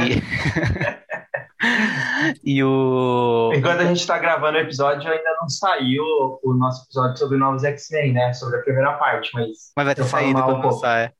[2.44, 3.52] e o.
[3.54, 6.04] Enquanto a gente está gravando o episódio, ainda não saiu
[6.42, 8.32] o nosso episódio sobre novos X-Men, né?
[8.32, 9.72] Sobre a primeira parte, mas.
[9.76, 11.12] Mas vai ter saído um quando lançar, é.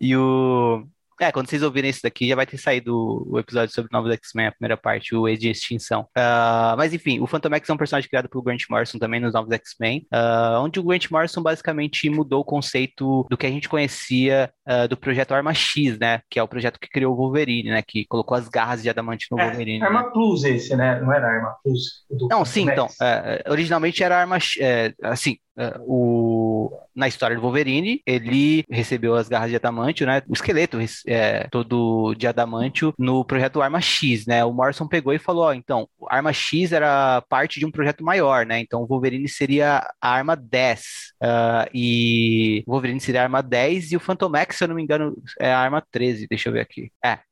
[0.00, 0.86] E o.
[1.20, 4.46] É, quando vocês ouvirem isso daqui, já vai ter saído o episódio sobre Novos X-Men,
[4.46, 6.06] a primeira parte, o Age de Extinção.
[6.14, 9.32] Ah, mas enfim, o Phantom X é um personagem criado pelo Grant Morrison também nos
[9.32, 13.68] Novos X-Men, ah, onde o Grant Morrison basicamente mudou o conceito do que a gente
[13.68, 16.20] conhecia ah, do projeto Arma X, né?
[16.28, 17.82] Que é o projeto que criou o Wolverine, né?
[17.82, 19.78] Que colocou as garras de adamante no Wolverine.
[19.78, 19.86] É, né?
[19.86, 21.00] Arma Plus esse, né?
[21.00, 22.04] Não era Arma Plus.
[22.30, 22.72] Não, sim, Max.
[22.74, 22.88] então.
[23.00, 24.38] é, é, originalmente era arma.
[24.60, 25.38] é, assim,
[25.80, 30.22] o, na história do Wolverine, ele recebeu as garras de adamantio, né?
[30.28, 30.78] O esqueleto
[31.08, 34.44] é, todo de adamantio no projeto Arma X, né?
[34.44, 38.44] O Morrison pegou e falou: ó, então, Arma X era parte de um projeto maior,
[38.46, 38.60] né?
[38.60, 40.82] Então o Wolverine seria a arma 10.
[41.22, 44.74] ah, e o Wolverine seria a arma 10 e o Phantom X, se eu não
[44.76, 46.26] me engano, é a arma 13.
[46.28, 46.92] Deixa eu ver aqui.
[47.04, 47.27] É.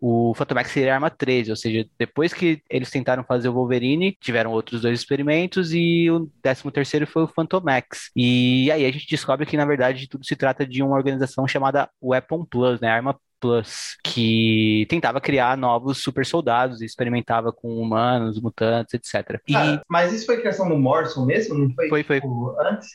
[0.00, 3.52] O Phantom X seria a arma 13, ou seja, depois que eles tentaram fazer o
[3.52, 8.10] Wolverine, tiveram outros dois experimentos e o 13 terceiro foi o Phantom X.
[8.16, 11.88] E aí a gente descobre que, na verdade, tudo se trata de uma organização chamada
[12.02, 12.88] Weapon Plus, né?
[12.88, 19.40] Arma Plus, que tentava criar novos super soldados e experimentava com humanos, mutantes, etc.
[19.48, 21.56] E Ah, mas isso foi criação do Morrison mesmo?
[21.56, 22.20] Não foi, Foi, foi.
[22.20, 22.88] tipo, antes?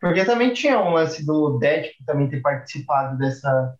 [0.00, 3.74] Porque também tinha um lance do Deadpool também ter participado dessa,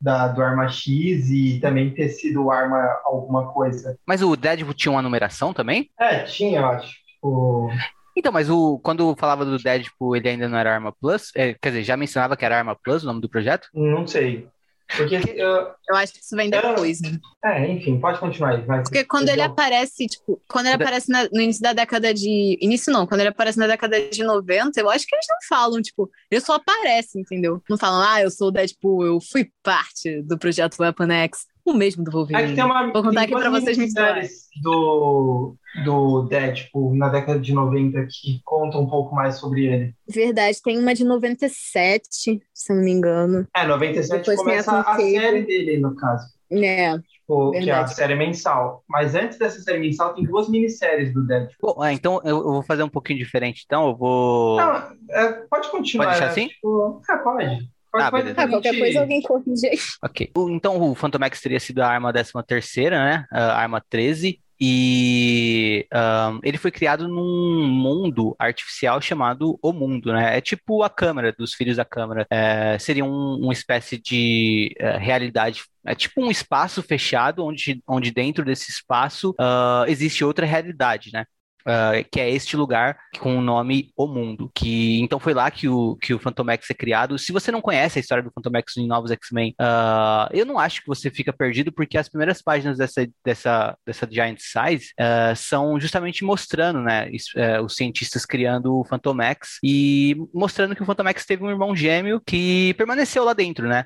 [0.00, 3.98] da, do Arma X e também ter sido Arma alguma coisa.
[4.06, 5.90] Mas o Deadpool tinha uma numeração também?
[5.98, 6.94] É, tinha, eu acho.
[7.06, 7.70] Tipo...
[8.16, 11.30] Então, mas o, quando falava do Deadpool, ele ainda não era Arma Plus?
[11.34, 13.68] É, quer dizer, já mencionava que era Arma Plus o nome do projeto?
[13.74, 14.48] Não sei.
[14.96, 15.48] Porque eu,
[15.88, 17.18] Eu acho que isso vem depois, né?
[17.44, 18.62] é, enfim, pode continuar aí.
[18.62, 18.82] Vai.
[18.82, 22.14] Porque quando ele Eu- aparece, tipo, quando ele Da- aparece na- no início da década
[22.14, 22.56] de.
[22.60, 25.82] Início não, quando ele aparece na década de 90, eu acho que eles não falam,
[25.82, 27.60] tipo, ele só aparece, entendeu?
[27.68, 31.74] Não falam, ah, eu sou o Deadpool, eu fui parte do projeto Weapon X, o
[31.74, 32.54] mesmo do É Wolverine.
[32.54, 32.84] tem uma.
[32.84, 38.40] Vou contar tem aqui pra vocês minisséries do, do Deadpool na década de 90 que
[38.44, 39.94] contam um pouco mais sobre ele.
[40.08, 43.46] Verdade, tem uma de 97, se não me engano.
[43.54, 46.26] É, 97 Depois tem começa a a série dele, no caso.
[46.50, 46.96] É,
[47.26, 48.84] Tipo, que é a série mensal.
[48.88, 51.74] Mas antes dessa série mensal, tem duas minisséries do Deadpool.
[51.74, 53.64] Bom, é, então eu, eu vou fazer um pouquinho diferente.
[53.66, 54.56] Então, eu vou.
[54.56, 56.06] Não, é, pode continuar.
[56.06, 56.30] Pode deixar né?
[56.32, 56.48] assim?
[56.48, 57.75] Tipo, é, pode.
[57.96, 59.78] Pode, Ah, pode ah, qualquer coisa alguém corrige aí.
[60.02, 60.30] Ok.
[60.50, 63.24] Então o Phantom X teria sido a arma 13 terceira, né?
[63.30, 64.40] A arma 13.
[64.58, 70.36] E ahn, ele foi criado num mundo artificial chamado O Mundo, né?
[70.36, 72.26] É tipo a Câmara, dos Filhos da Câmara.
[72.30, 75.62] É, seria um- uma espécie de eh, realidade.
[75.84, 81.26] É tipo um espaço fechado, onde, onde dentro desse espaço ah, existe outra realidade, né?
[81.66, 85.68] Ah, que é este lugar com o nome O Mundo, que então foi lá que
[85.68, 87.18] o, que o Phantom X é criado.
[87.18, 90.58] Se você não conhece a história do Phantom X em Novos X-Men, ah, eu não
[90.58, 95.34] acho que você fica perdido, porque as primeiras páginas dessa, dessa, dessa Giant Size ah,
[95.34, 100.82] são justamente mostrando, né, isso, eh, os cientistas criando o Phantom X e mostrando que
[100.82, 103.84] o Phantom X teve um irmão gêmeo que permaneceu lá dentro, né?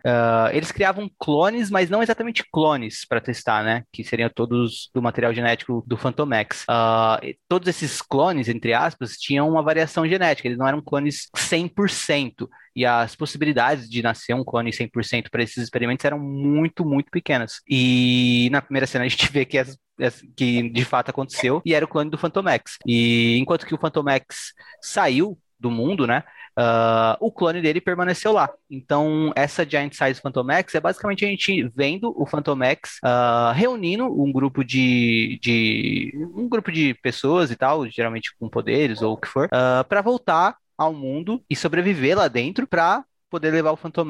[0.53, 3.85] Eles criavam clones, mas não exatamente clones para testar, né?
[3.93, 6.67] Que seriam todos do material genético do Phantom X.
[7.49, 12.49] Todos esses clones, entre aspas, tinham uma variação genética, eles não eram clones 100%.
[12.75, 17.61] E as possibilidades de nascer um clone 100% para esses experimentos eram muito, muito pequenas.
[17.69, 19.59] E na primeira cena a gente vê que,
[20.37, 22.79] que de fato aconteceu e era o clone do Phantom X.
[22.87, 26.25] E enquanto que o Phantom X saiu do mundo, né?
[26.57, 28.51] Ah, o clone dele permaneceu lá.
[28.71, 33.53] Então, essa Giant Size Phantom X é basicamente a gente vendo o Phantom X ah,
[33.55, 39.15] reunindo um grupo de, de um grupo de pessoas e tal, geralmente com poderes ou
[39.15, 39.49] o que for,
[39.89, 44.07] para voltar ao mundo e sobreviver lá dentro para poder levar o Phantom.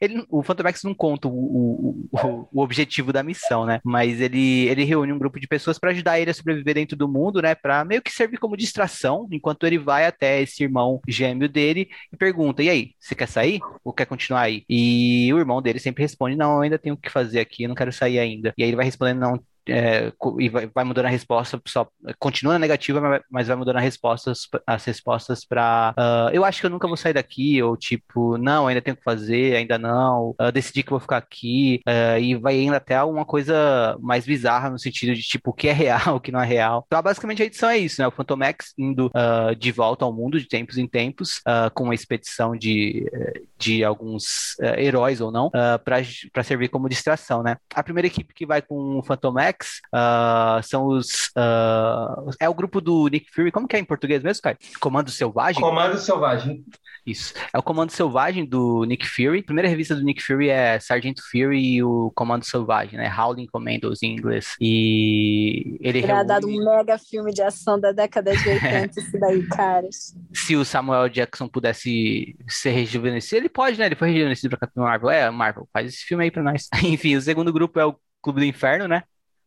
[0.00, 3.80] Ele, o Phantom não conta o, o, o, objetivo da missão, né?
[3.84, 7.08] Mas ele, ele reúne um grupo de pessoas para ajudar ele a sobreviver dentro do
[7.08, 7.54] mundo, né?
[7.54, 12.16] Para meio que servir como distração, enquanto ele vai até esse irmão gêmeo dele e
[12.16, 14.64] pergunta: E aí, você quer sair ou quer continuar aí?
[14.68, 17.76] E o irmão dele sempre responde: Não, ainda tenho o que fazer aqui, eu não
[17.76, 18.54] quero sair ainda.
[18.56, 21.88] E aí ele vai respondendo: Não, é, e vai, vai mudando a resposta, só
[22.18, 25.94] continua negativa, mas, vai mudando as respostas, as respostas para
[26.32, 29.56] eu acho que eu nunca vou sair daqui, ou tipo, não, ainda tenho que fazer,
[29.56, 33.96] ainda não, ah, decidi que vou ficar aqui, ah, e vai indo até uma coisa
[34.00, 36.84] mais bizarra no sentido de tipo, o que é real, o que não é real.
[36.86, 38.08] Então, basicamente a edição é isso, né?
[38.08, 41.84] O Phantom X indo ah, de volta ao mundo de tempos em tempos, ah, com
[41.84, 43.10] uma expedição de,
[43.58, 47.56] de alguns heróis ou não, para servir como distração, né?
[47.74, 49.55] A primeira equipe que vai com o Phantom X
[49.92, 51.30] ah, são os.
[51.36, 53.52] ah, é o grupo do Nick Fury.
[53.52, 54.56] Como que é em português mesmo, Kai?
[54.80, 55.60] Comando Selvagem?
[55.60, 56.64] Comando Selvagem.
[57.06, 57.32] Isso.
[57.52, 59.38] É o Comando Selvagem do Nick Fury.
[59.38, 63.08] A primeira revista do Nick Fury é Sargento Fury e o Comando Selvagem, né?
[63.16, 64.56] Howling Commandos em inglês.
[64.60, 66.60] E ele Teria dado reúne...
[66.60, 70.16] um mega filme de ação da década de 80, isso daí, caras.
[70.34, 73.86] Se o Samuel Jackson pudesse ser rejuvenescido, ele pode, né?
[73.86, 75.10] Ele foi rejuvenescido pra Capitão Marvel.
[75.10, 76.68] É, Marvel, faz esse filme aí pra nós.
[76.82, 79.04] Enfim, o segundo grupo é o Clube do Inferno, né?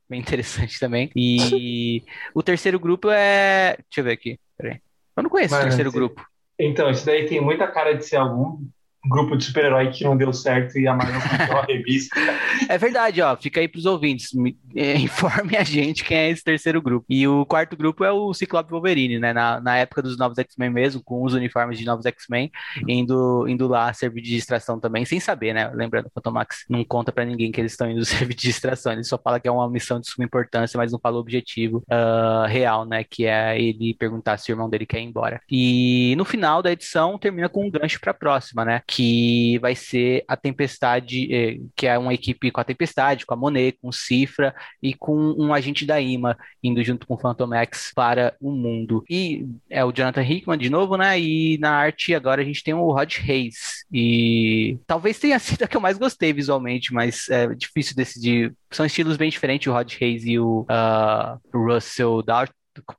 [0.09, 1.11] Bem interessante também.
[1.15, 2.03] E
[2.33, 3.75] o terceiro grupo é.
[3.77, 4.39] Deixa eu ver aqui.
[4.57, 4.79] Peraí.
[5.15, 6.25] Eu não conheço o Mano, terceiro esse- grupo.
[6.57, 8.65] Então, isso daí tem muita cara de ser algum
[9.07, 12.19] grupo de super-herói que não deu certo e a Marvel comprou a revista.
[12.67, 13.35] É verdade, ó.
[13.37, 14.33] Fica aí pros ouvintes.
[14.33, 17.05] Me- é, informe a gente quem é esse terceiro grupo.
[17.09, 19.31] E o quarto grupo é o Ciclope Wolverine, né?
[19.31, 22.51] Na, na época dos Novos X-Men mesmo, com os uniformes de Novos X-Men,
[22.87, 25.69] indo, indo lá servir de distração também, sem saber, né?
[25.73, 28.91] Lembrando, o Phantomax não conta pra ninguém que eles estão indo servir de distração.
[28.91, 31.83] Ele só fala que é uma missão de suma importância, mas não fala o objetivo
[31.89, 33.03] ah, real, né?
[33.03, 35.41] Que é ele perguntar se o irmão dele quer ir embora.
[35.49, 38.81] E no final da edição termina com um gancho pra próxima, né?
[38.91, 43.37] Que vai ser a Tempestade, eh, que é uma equipe com a Tempestade, com a
[43.37, 47.53] Monet, com o Cifra e com um agente da IMA indo junto com o Phantom
[47.53, 49.03] X para o mundo.
[49.07, 51.19] E é o Jonathan Hickman de novo, né?
[51.19, 53.85] E na arte agora a gente tem o Rod Hayes.
[53.93, 58.55] E talvez tenha sido a que eu mais gostei visualmente, mas é difícil decidir.
[58.71, 62.51] São estilos bem diferentes, o Rod Hayes e o ah, Russell Dart.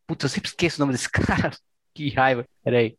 [0.07, 1.51] Putz, eu sempre esqueço o nome desse cara.
[1.95, 2.47] Que raiva.
[2.63, 2.97] Peraí.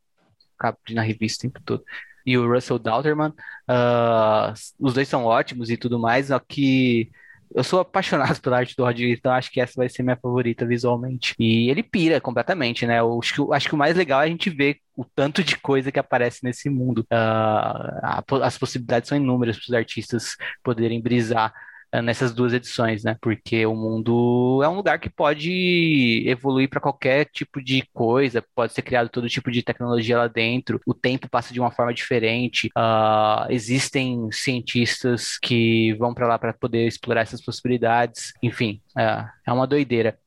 [0.87, 1.83] Ir na revista o tempo todo.
[2.26, 3.30] E o Russell Dauterman.
[3.69, 7.11] Uh, os dois são ótimos e tudo mais, só que
[7.53, 10.65] eu sou apaixonado pela arte do Rod então acho que essa vai ser minha favorita
[10.65, 11.36] visualmente.
[11.39, 12.99] E ele pira completamente, né?
[12.99, 15.57] Eu acho, que, acho que o mais legal é a gente ver o tanto de
[15.57, 17.05] coisa que aparece nesse mundo.
[17.11, 21.53] Uh, as possibilidades são inúmeras para os artistas poderem brisar
[21.99, 23.17] nessas duas edições, né?
[23.19, 28.73] Porque o mundo é um lugar que pode evoluir para qualquer tipo de coisa, pode
[28.73, 32.69] ser criado todo tipo de tecnologia lá dentro, o tempo passa de uma forma diferente,
[32.77, 39.51] uh, existem cientistas que vão para lá para poder explorar essas possibilidades, enfim, uh, é
[39.51, 40.17] uma doideira.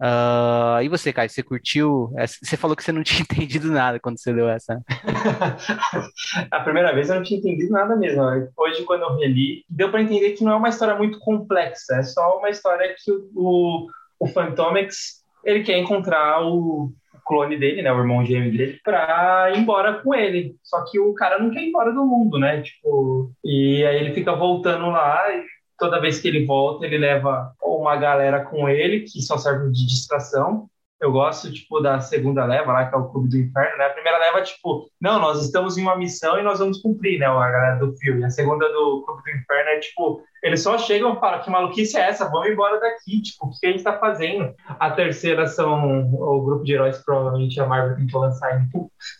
[0.00, 2.12] Uh, e você, Caio, você curtiu?
[2.42, 4.80] Você falou que você não tinha entendido nada quando você leu essa.
[6.50, 8.22] a primeira vez eu não tinha entendido nada mesmo.
[8.56, 11.96] Hoje, quando eu reli, deu para entender que não é uma história muito complexa.
[11.96, 13.86] É só uma história que o,
[14.18, 16.92] o Phantomex ele quer encontrar o
[17.26, 20.54] clone dele, né, o irmão gêmeo dele, para ir embora com ele.
[20.62, 22.62] Só que o cara não quer ir embora do mundo, né?
[22.62, 25.44] Tipo, e aí ele fica voltando lá e
[25.78, 29.86] toda vez que ele volta, ele leva uma galera com ele, que só serve de
[29.86, 30.68] distração.
[30.98, 33.84] Eu gosto, tipo, da segunda leva lá, que é o Clube do Inferno, né?
[33.84, 37.26] A primeira leva, tipo, não, nós estamos em uma missão e nós vamos cumprir, né?
[37.26, 38.24] A galera do filme.
[38.24, 41.98] A segunda do Clube do Inferno é, tipo, eles só chegam e falam, que maluquice
[41.98, 42.30] é essa?
[42.30, 44.54] Vamos embora daqui, tipo, o que a gente tá fazendo?
[44.68, 48.58] A terceira são o grupo de heróis provavelmente a Marvel tentou lançar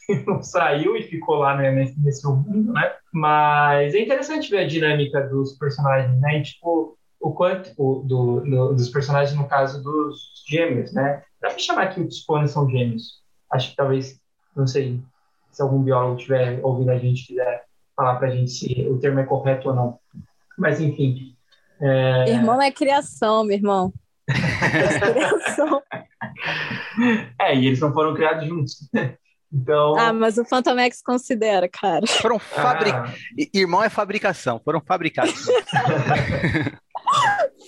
[0.08, 2.90] e não saiu e ficou lá né, nesse, nesse mundo, né?
[3.12, 6.38] Mas é interessante ver a dinâmica dos personagens, né?
[6.38, 11.22] E, tipo, o quanto o, do, do, dos personagens, no caso dos gêmeos, né?
[11.40, 13.22] Dá pra chamar que os clones são gêmeos.
[13.50, 14.20] Acho que talvez,
[14.54, 15.00] não sei,
[15.50, 17.64] se algum biólogo tiver ouvindo a gente quiser
[17.96, 19.98] falar pra gente se o termo é correto ou não.
[20.58, 21.34] Mas, enfim.
[21.80, 22.30] É...
[22.30, 23.92] Irmão é criação, meu irmão.
[24.28, 24.32] É
[25.12, 25.82] criação.
[27.40, 28.90] é, e eles não foram criados juntos.
[29.52, 29.96] Então...
[29.96, 32.06] Ah, mas o Phantomex considera, cara.
[32.06, 33.12] Foram fabricados.
[33.12, 33.48] Ah.
[33.54, 35.46] Irmão é fabricação, foram fabricados.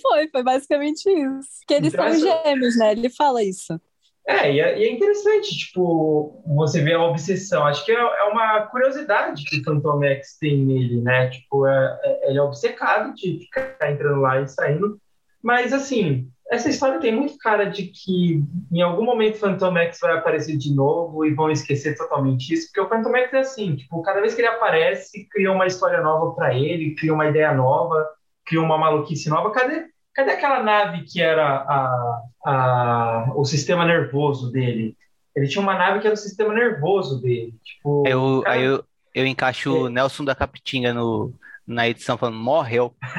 [0.01, 1.49] foi, foi basicamente isso.
[1.67, 2.91] Que eles são gêmeos, né?
[2.91, 3.79] Ele fala isso.
[4.27, 7.65] É e, é, e é, interessante, tipo, você vê a obsessão.
[7.65, 11.29] Acho que é, é uma curiosidade que o Phantom X tem nele, né?
[11.29, 15.01] Tipo, é, é, ele é obcecado de ficar entrando lá e saindo.
[15.41, 19.99] Mas, assim, essa história tem muito cara de que em algum momento o Phantom X
[19.99, 23.75] vai aparecer de novo e vão esquecer totalmente isso, porque o Phantom X é assim,
[23.75, 27.53] tipo, cada vez que ele aparece, cria uma história nova para ele, cria uma ideia
[27.53, 28.07] nova,
[28.49, 29.51] cria uma maluquice nova.
[29.51, 29.87] Cadê
[30.19, 34.97] Cadê aquela nave que era a, a, o sistema nervoso dele?
[35.33, 37.53] Ele tinha uma nave que era o sistema nervoso dele.
[37.63, 38.55] Tipo, eu, cara...
[38.55, 38.83] Aí eu,
[39.15, 39.79] eu encaixo é.
[39.79, 41.33] o Nelson da Capitinga no,
[41.65, 42.93] na edição falando, morreu.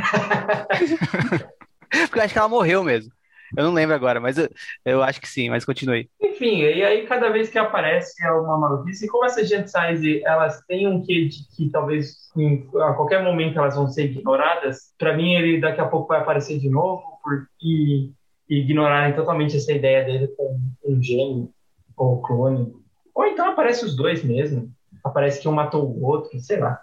[1.89, 3.11] Porque eu acho que ela morreu mesmo.
[3.57, 4.49] Eu não lembro agora, mas eu,
[4.85, 6.09] eu acho que sim, mas continue.
[6.21, 10.23] Enfim, e aí cada vez que aparece é uma maluquice, e como essas gente size,
[10.25, 14.95] elas têm um quê de que talvez em, a qualquer momento elas vão ser ignoradas,
[14.99, 18.11] para mim ele daqui a pouco vai aparecer de novo por, e,
[18.49, 21.53] e ignorarem totalmente essa ideia dele com um gênio
[21.97, 22.73] ou clone.
[23.15, 24.73] Ou então aparece os dois mesmo.
[25.05, 26.81] Aparece que um matou o outro, sei lá.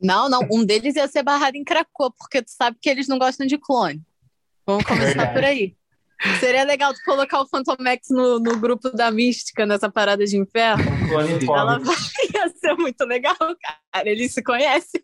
[0.00, 3.18] Não, não, um deles ia ser barrado em Cracô, porque tu sabe que eles não
[3.18, 4.02] gostam de clone.
[4.66, 5.32] Vamos começar Verdade.
[5.34, 5.76] por aí.
[6.38, 10.99] Seria legal tu colocar o Phantomex no, no grupo da mística, nessa parada de inferno.
[11.12, 11.96] Ela vai...
[12.34, 14.08] Ia ser muito legal, cara.
[14.08, 15.00] Eles se conhecem.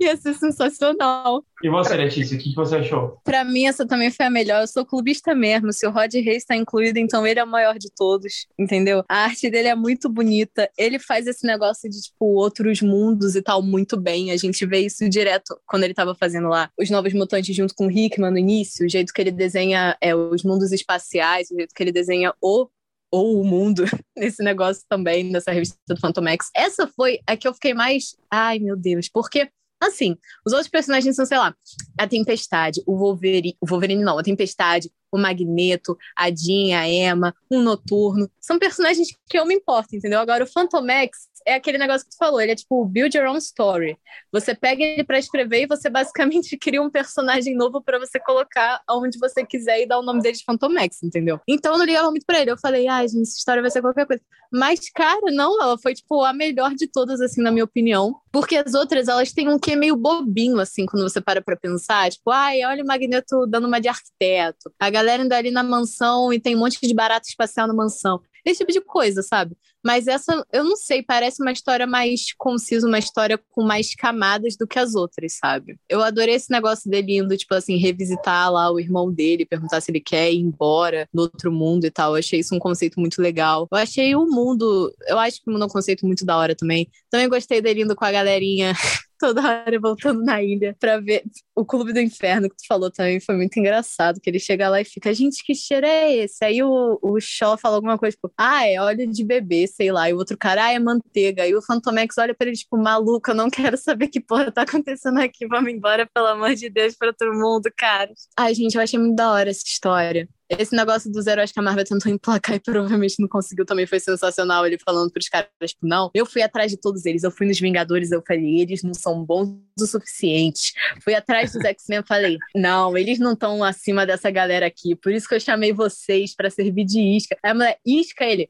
[0.00, 1.44] Ia ser sensacional.
[1.62, 3.18] E você, Letícia, o que você achou?
[3.24, 4.62] Pra mim, essa também foi a melhor.
[4.62, 5.72] Eu sou clubista mesmo.
[5.72, 9.04] Se o Rod Reis está incluído, então ele é o maior de todos, entendeu?
[9.08, 10.68] A arte dele é muito bonita.
[10.76, 14.30] Ele faz esse negócio de, tipo, outros mundos e tal muito bem.
[14.30, 17.86] A gente vê isso direto quando ele tava fazendo lá os Novos Mutantes junto com
[17.86, 18.86] o Hickman no início.
[18.86, 22.68] O jeito que ele desenha é, os mundos espaciais, o jeito que ele desenha o
[23.14, 23.84] ou o mundo
[24.16, 26.50] nesse negócio também, nessa revista do Phantomex.
[26.54, 28.16] Essa foi a que eu fiquei mais.
[28.30, 29.48] Ai, meu Deus, porque.
[29.82, 31.54] Assim, os outros personagens são, sei lá,
[31.98, 37.34] a Tempestade, o Wolverine, o Wolverine não, a Tempestade, o Magneto, a Jean, a Emma,
[37.50, 38.30] o Noturno.
[38.40, 40.20] São personagens que eu me importo, entendeu?
[40.20, 43.36] Agora, o Phantomex é aquele negócio que tu falou, ele é tipo build your own
[43.38, 43.96] story.
[44.32, 48.82] Você pega ele para escrever e você basicamente cria um personagem novo para você colocar
[48.90, 51.40] onde você quiser e dar o nome dele de Phantomex, entendeu?
[51.48, 52.50] Então eu não ligava muito pra ele.
[52.50, 54.22] Eu falei, ai, ah, gente, essa história vai ser qualquer coisa.
[54.52, 58.14] Mas, cara, não, ela foi, tipo, a melhor de todas, assim, na minha opinião.
[58.30, 62.10] Porque as outras, elas têm um quê meio bobinho, assim, quando você para pra pensar.
[62.10, 64.72] Tipo, ai, olha o Magneto dando uma de arquiteto.
[64.78, 68.20] A galera indo ali na mansão e tem um monte de barato espacial na mansão.
[68.44, 69.56] Esse tipo de coisa, sabe?
[69.84, 74.56] Mas essa, eu não sei, parece uma história mais concisa, uma história com mais camadas
[74.56, 75.78] do que as outras, sabe?
[75.88, 79.90] Eu adorei esse negócio dele indo, tipo assim, revisitar lá o irmão dele, perguntar se
[79.90, 82.12] ele quer ir embora no outro mundo e tal.
[82.12, 83.68] Eu achei isso um conceito muito legal.
[83.70, 86.54] Eu achei o mundo, eu acho que o mundo é um conceito muito da hora
[86.54, 86.88] também.
[87.10, 88.72] Também gostei dele indo com a galerinha
[89.18, 93.20] toda hora voltando na ilha pra ver o Clube do Inferno que tu falou também
[93.20, 96.44] foi muito engraçado, que ele chega lá e fica, gente, que cheiro é esse?
[96.44, 100.08] Aí o, o Shaw fala alguma coisa, tipo, ah, é óleo de bebê, sei lá,
[100.08, 103.30] e o outro cara, ah, é manteiga, aí o Fantomex olha pra ele, tipo, maluco,
[103.30, 106.94] eu não quero saber que porra tá acontecendo aqui, vamos embora, pelo amor de Deus,
[106.96, 108.12] pra todo mundo, cara.
[108.36, 110.28] Ai, gente, eu achei muito da hora essa história.
[110.58, 113.98] Esse negócio dos heróis que a Marvel tentou emplacar e provavelmente não conseguiu também foi
[114.00, 114.66] sensacional.
[114.66, 117.22] Ele falando pros caras, tipo, não, eu fui atrás de todos eles.
[117.22, 120.72] Eu fui nos Vingadores, eu falei, eles não são bons o suficiente.
[121.02, 124.94] Fui atrás dos X-Men, falei, não, eles não estão acima dessa galera aqui.
[124.94, 127.36] Por isso que eu chamei vocês para servir de isca.
[127.42, 128.48] Aí a mulher, isca ele.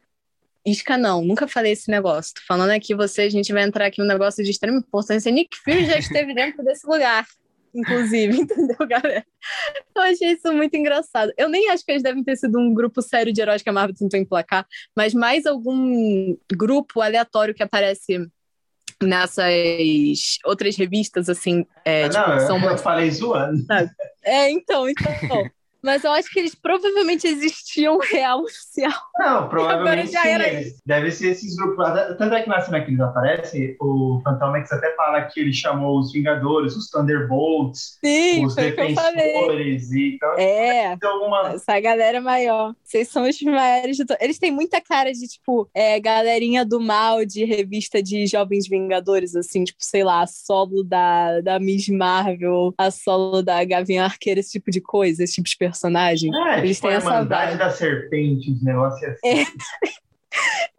[0.66, 2.34] Isca não, nunca falei esse negócio.
[2.34, 5.30] Tô falando aqui você, a gente vai entrar aqui num negócio de extrema importância.
[5.30, 7.26] Nick Fury já esteve dentro desse lugar
[7.75, 9.27] inclusive, entendeu, galera?
[9.95, 11.33] Eu achei isso muito engraçado.
[11.37, 13.72] Eu nem acho que eles devem ter sido um grupo sério de heróis que a
[13.72, 14.66] Marvel tentou emplacar,
[14.97, 18.27] mas mais algum grupo aleatório que aparece
[19.03, 21.66] nessas outras revistas, assim.
[21.85, 23.64] É, ah, tipo, não, são eu, eu falei zoando.
[24.22, 25.05] É, então, então.
[25.85, 28.91] Mas eu acho que eles provavelmente existiam real oficial.
[29.18, 30.16] Não, provavelmente sim.
[30.16, 30.45] Era...
[30.87, 31.85] Deve ser esses grupos.
[32.16, 36.01] Tanto é que na cena que eles aparecem, o Fantomex até fala que ele chamou
[36.01, 39.93] os Vingadores, os Thunderbolts, sim, os Defensores.
[39.93, 41.53] E, então, é, alguma...
[41.53, 42.74] essa galera maior.
[42.82, 47.26] Vocês são os maiores de Eles têm muita cara de, tipo, é, galerinha do mal
[47.26, 52.72] de revista de Jovens Vingadores, assim, tipo, sei lá, a solo da, da Miss Marvel,
[52.78, 55.74] a solo da Gavião Arqueira, esse tipo de coisa, esse tipo de personagem.
[56.35, 57.59] É, eles tipo têm a essa vibe.
[57.59, 59.41] da serpente, os negócios assim.
[59.41, 59.45] É.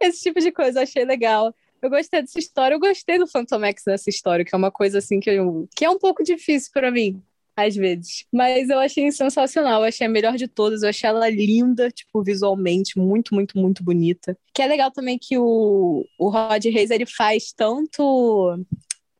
[0.00, 1.54] Esse tipo de coisa eu achei legal.
[1.80, 4.98] Eu gostei dessa história, eu gostei do Phantom X nessa história, que é uma coisa
[4.98, 7.22] assim que, eu, que é um pouco difícil para mim,
[7.54, 8.24] às vezes.
[8.32, 12.22] Mas eu achei sensacional, eu achei a melhor de todas, eu achei ela linda, tipo,
[12.22, 14.36] visualmente, muito, muito, muito bonita.
[14.54, 18.58] Que é legal também que o, o Rod Reis, ele faz tanto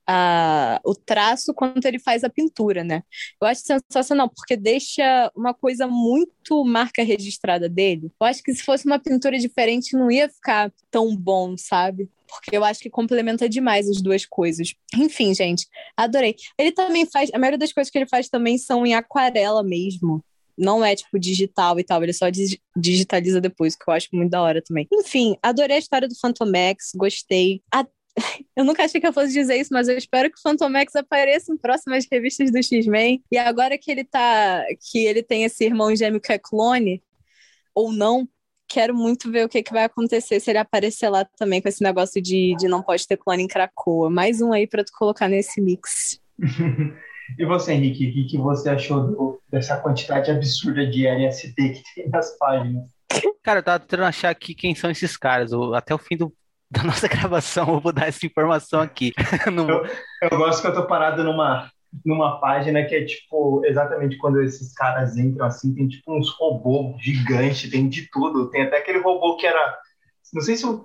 [0.07, 3.02] a, o traço quanto ele faz a pintura, né?
[3.40, 8.11] Eu acho sensacional, porque deixa uma coisa muito marca registrada dele.
[8.20, 12.09] Eu acho que se fosse uma pintura diferente, não ia ficar tão bom, sabe?
[12.28, 14.74] Porque eu acho que complementa demais as duas coisas.
[14.96, 16.36] Enfim, gente, adorei.
[16.59, 17.30] Ele também faz.
[17.32, 20.24] A maioria das coisas que ele faz também são em aquarela mesmo
[20.57, 22.26] não é tipo digital e tal, ele só
[22.74, 24.88] digitaliza depois, que eu acho muito da hora também.
[24.92, 27.62] Enfim, adorei a história do Phantom X, gostei.
[27.70, 27.86] A
[28.56, 30.96] eu nunca achei que eu fosse dizer isso, mas eu espero que o Phantom X
[30.96, 33.22] apareça em próximas revistas do X-Men.
[33.30, 34.64] E agora que ele tá.
[34.90, 37.02] que ele tem esse irmão gêmeo que é clone,
[37.74, 38.26] ou não,
[38.68, 41.82] quero muito ver o que, que vai acontecer se ele aparecer lá também com esse
[41.82, 44.10] negócio de, de não pode ter clone em Cracoa.
[44.10, 46.20] Mais um aí para tu colocar nesse mix.
[47.38, 51.82] e você, Henrique, o que, que você achou do, dessa quantidade absurda de LSD que
[51.94, 52.90] tem nas páginas?
[53.42, 55.52] Cara, eu tava tentando achar aqui quem são esses caras.
[55.74, 56.32] Até o fim do
[56.70, 59.12] da nossa gravação, vou dar essa informação aqui.
[59.46, 59.86] eu,
[60.30, 61.70] eu, gosto que eu tô parado numa,
[62.04, 67.00] numa página que é tipo, exatamente quando esses caras entram assim, tem tipo uns robôs
[67.00, 68.50] gigantes, tem de tudo.
[68.50, 69.78] Tem até aquele robô que era.
[70.32, 70.84] Não sei se eu.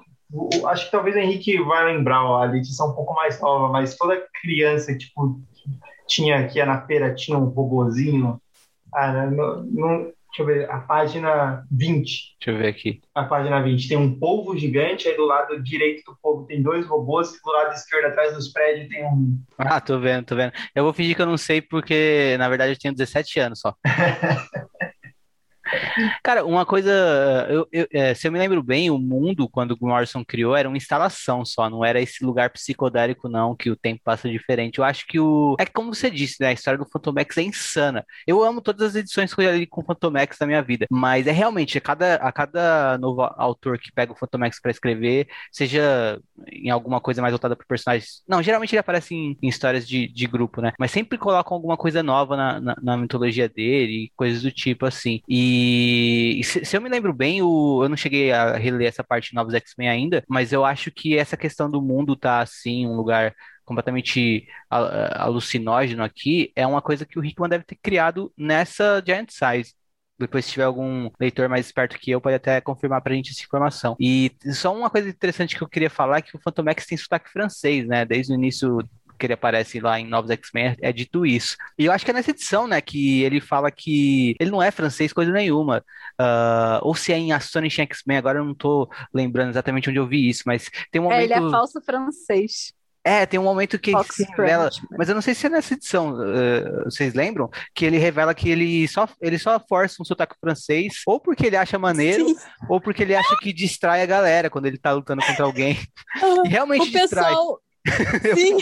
[0.68, 3.68] Acho que talvez o Henrique vai lembrar, ó, a Letícia é um pouco mais nova,
[3.68, 5.42] mas toda criança, tipo,
[6.08, 8.40] tinha ia na feira, tinha um robozinho.
[8.94, 12.38] Ah, não, não, Deixa eu ver, a página 20.
[12.40, 13.02] Deixa eu ver aqui.
[13.14, 16.86] A página 20 tem um polvo gigante, aí do lado direito do polvo tem dois
[16.88, 19.38] robôs, e do lado esquerdo, atrás dos prédios, tem um.
[19.58, 20.54] Ah, tô vendo, tô vendo.
[20.74, 23.76] Eu vou fingir que eu não sei, porque na verdade eu tenho 17 anos só.
[26.24, 26.92] Cara, uma coisa,
[27.50, 30.68] eu, eu, é, se eu me lembro bem, o mundo, quando o Morrison criou, era
[30.68, 34.80] uma instalação só, não era esse lugar psicodélico, não, que o tempo passa diferente.
[34.80, 35.56] Eu acho que o.
[35.60, 36.50] É como você disse, né?
[36.50, 38.06] A história do Phantom X é insana.
[38.26, 40.62] Eu amo todas as edições que eu já li com o Phantom X na minha
[40.62, 44.60] vida, mas é realmente, a cada, a cada novo autor que pega o Phantom X
[44.62, 46.20] pra escrever, seja
[46.52, 48.24] em alguma coisa mais voltada para personagens.
[48.28, 50.74] Não, geralmente ele aparece em, em histórias de, de grupo, né?
[50.80, 55.22] Mas sempre colocam alguma coisa nova na, na, na mitologia dele, coisas do tipo assim.
[55.62, 59.30] E se, se, eu me lembro bem, o, eu não cheguei a reler essa parte
[59.30, 62.96] de Novos X-Men ainda, mas eu acho que essa questão do mundo tá assim, um
[62.96, 69.30] lugar completamente alucinógeno aqui, é uma coisa que o Hickman deve ter criado nessa Giant
[69.30, 69.74] Size.
[70.20, 73.42] Depois, se tiver algum leitor mais esperto que eu, pode até confirmar pra gente essa
[73.42, 73.96] informação.
[74.00, 76.98] E só uma coisa interessante que eu queria falar é que o Phantom X tem
[76.98, 78.06] sotaque francês, né?
[78.06, 78.88] Desde o início
[79.22, 81.56] que ele aparece lá em Novos X-Men é dito isso.
[81.78, 84.72] E eu acho que é nessa edição, né, que ele fala que ele não é
[84.72, 85.86] francês coisa nenhuma.
[86.20, 90.08] Uh, ou se é em Astonishing X-Men, agora eu não tô lembrando exatamente onde eu
[90.08, 91.20] vi isso, mas tem um momento...
[91.20, 92.74] É, ele é falso francês.
[93.04, 95.74] É, tem um momento que ele se revela, mas eu não sei se é nessa
[95.74, 97.50] edição, uh, vocês lembram?
[97.74, 101.58] Que ele revela que ele só, ele só força um sotaque francês, ou porque ele
[101.58, 102.36] acha maneiro, Sim.
[102.70, 105.80] ou porque ele acha que distrai a galera quando ele tá lutando contra alguém.
[106.46, 107.60] e realmente o pessoal,
[108.36, 108.58] Sim.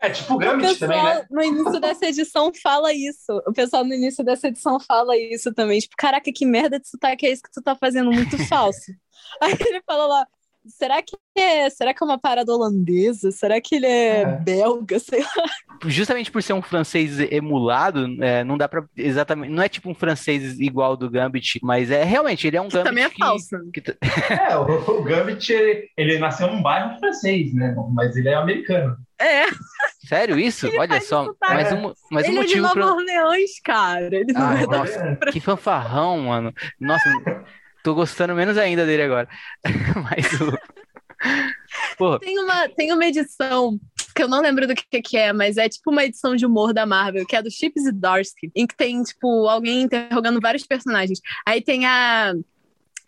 [0.00, 1.26] É tipo o Gambit também, né?
[1.30, 3.42] No início dessa edição fala isso.
[3.46, 5.78] O pessoal no início dessa edição fala isso também.
[5.80, 8.10] Tipo, caraca, que merda de sotaque é isso que tu tá fazendo?
[8.10, 8.92] Muito falso.
[9.40, 10.26] Aí ele fala lá,
[10.66, 13.30] será que é, será que é uma parada holandesa?
[13.30, 14.26] Será que ele é, é.
[14.26, 14.98] belga?
[14.98, 15.44] Sei lá.
[15.86, 19.94] Justamente por ser um francês emulado, é, não dá para exatamente, não é tipo um
[19.94, 23.18] francês igual do Gambit, mas é realmente ele é um que Gambit também é que,
[23.18, 23.56] falso.
[23.72, 23.82] Que...
[24.32, 27.74] é, o, o Gambit ele, ele nasceu num bairro francês, né?
[27.92, 28.96] Mas ele é americano.
[29.20, 29.46] É.
[30.06, 30.66] Sério isso?
[30.68, 32.92] Ele Olha só, mas um, mas ele um motivo é de Nova pra...
[32.94, 34.16] Orleans, cara.
[34.16, 36.52] Ele não ah, é nossa, que fanfarrão, mano.
[36.80, 37.08] Nossa,
[37.84, 39.28] Tô gostando menos ainda dele agora.
[40.02, 40.58] Mas o.
[41.98, 42.18] Porra.
[42.18, 43.78] Tem uma, tem uma edição
[44.14, 46.72] que eu não lembro do que, que é, mas é tipo uma edição de humor
[46.72, 50.64] da Marvel, que é do Chips e Darsky, em que tem, tipo, alguém interrogando vários
[50.66, 51.20] personagens.
[51.46, 52.32] Aí tem a.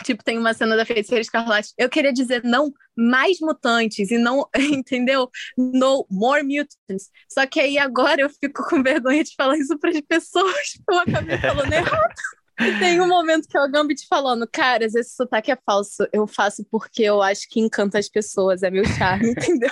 [0.04, 1.72] Tipo, tem uma cena da Feiticeira Escarlate.
[1.78, 5.30] Eu queria dizer não mais mutantes e não, entendeu?
[5.56, 7.10] No more mutants.
[7.30, 10.92] Só que aí agora eu fico com vergonha de falar isso para as pessoas, porque
[10.92, 12.14] eu acabei falando errado.
[12.58, 16.06] E tem um momento que é o Gambit falando, caras, esse sotaque é falso.
[16.12, 19.70] Eu faço porque eu acho que encanta as pessoas, é meu charme, entendeu?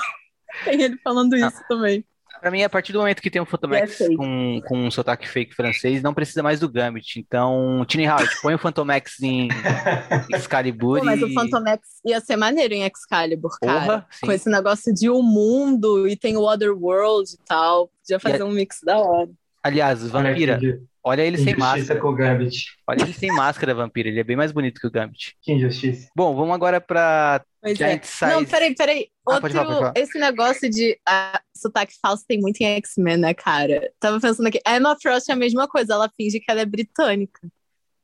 [0.65, 1.65] Tem ele falando isso ah.
[1.69, 2.05] também.
[2.45, 5.27] Pra mim, a partir do momento que tem um Phantomax é com, com um sotaque
[5.27, 7.19] fake francês, não precisa mais do Gambit.
[7.19, 9.49] Então, Tiny Howard, põe o Phantomax em
[10.31, 10.99] Excalibur.
[10.99, 13.81] Pô, mas o Phantomax ia ser maneiro em Excalibur, cara.
[13.81, 17.89] Porra, com esse negócio de o um mundo e tem o Otherworld e tal.
[18.03, 19.31] Podia fazer e um mix da hora.
[19.63, 20.61] Aliás, Vampira,
[21.07, 22.01] Olha ele sem máscara.
[22.01, 22.67] com o Gambit.
[22.89, 24.09] Olha ele sem máscara, Vampiro.
[24.09, 25.37] Ele é bem mais bonito que o Gambit.
[25.43, 26.09] Que injustiça.
[26.17, 27.89] Bom, vamos agora pra pois é.
[27.89, 28.07] Giant é.
[28.07, 28.31] Size.
[28.31, 29.09] Não, peraí, peraí.
[29.29, 29.93] Ah, Outro, falar, falar.
[29.97, 33.93] esse negócio de ah, sotaque falso tem muito em X-Men, né, cara?
[34.01, 34.59] Tava pensando aqui.
[34.67, 35.93] A Emma Frost é a mesma coisa.
[35.93, 37.47] Ela finge que ela é britânica.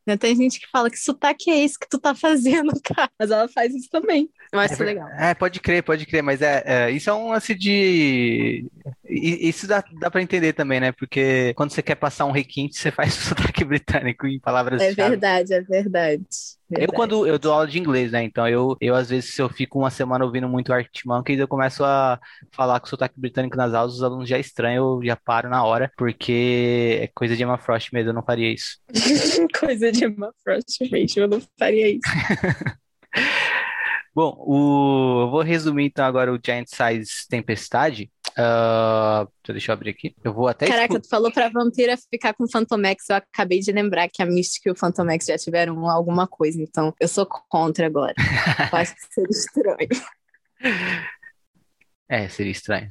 [0.06, 0.18] Né?
[0.18, 3.10] Tem gente que fala que sotaque é esse que tu tá fazendo, cara.
[3.18, 4.28] Mas ela faz isso também.
[4.52, 5.08] Eu acho é, legal.
[5.10, 6.22] É, pode crer, pode crer.
[6.22, 8.66] Mas é, é isso é um lance de.
[9.08, 10.92] Isso dá, dá pra entender também, né?
[10.92, 14.92] Porque quando você quer passar um requinte, você faz o sotaque britânico em palavras É
[14.92, 16.24] verdade, é verdade.
[16.68, 16.88] Verdade.
[16.88, 18.22] Eu, quando eu dou aula de inglês, né?
[18.22, 21.48] Então, eu, eu às vezes, se eu fico uma semana ouvindo muito Arctic Monkeys, eu
[21.48, 22.18] começo a
[22.52, 25.90] falar com sotaque britânico nas aulas, os alunos já estranham, eu já paro na hora,
[25.96, 28.78] porque é coisa de Emma Frost mesmo, eu não faria isso.
[29.58, 32.00] coisa de Emma Frost mesmo, eu não faria isso.
[34.20, 35.22] Bom, o...
[35.22, 38.12] eu vou resumir então agora o Giant Size Tempestade.
[38.32, 40.14] Uh, deixa eu abrir aqui.
[40.22, 40.66] Eu vou até.
[40.66, 43.08] Caraca, tu falou pra vampira ficar com o Phantomex.
[43.08, 46.94] Eu acabei de lembrar que a Mystic e o Phantomex já tiveram alguma coisa, então
[47.00, 48.12] eu sou contra agora.
[48.70, 49.88] eu acho que seria estranho.
[52.06, 52.90] É, seria estranho.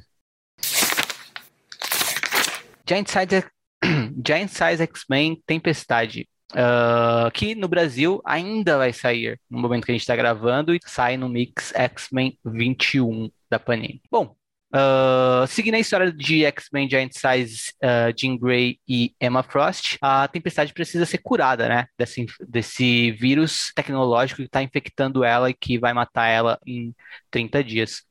[2.88, 3.44] Giant Size,
[4.26, 6.28] Giant Size X-Men Tempestade.
[6.52, 10.80] Uh, que no Brasil ainda vai sair no momento que a gente está gravando e
[10.84, 14.02] sai no Mix X-Men 21 da Panini.
[14.10, 14.34] Bom,
[14.72, 20.28] Uh, seguindo a história de X-Men Giant Size, uh, Jean Grey e Emma Frost, a
[20.28, 21.86] Tempestade precisa ser curada, né?
[21.98, 26.94] Desse, desse vírus tecnológico que está infectando ela e que vai matar ela em
[27.32, 28.02] 30 dias.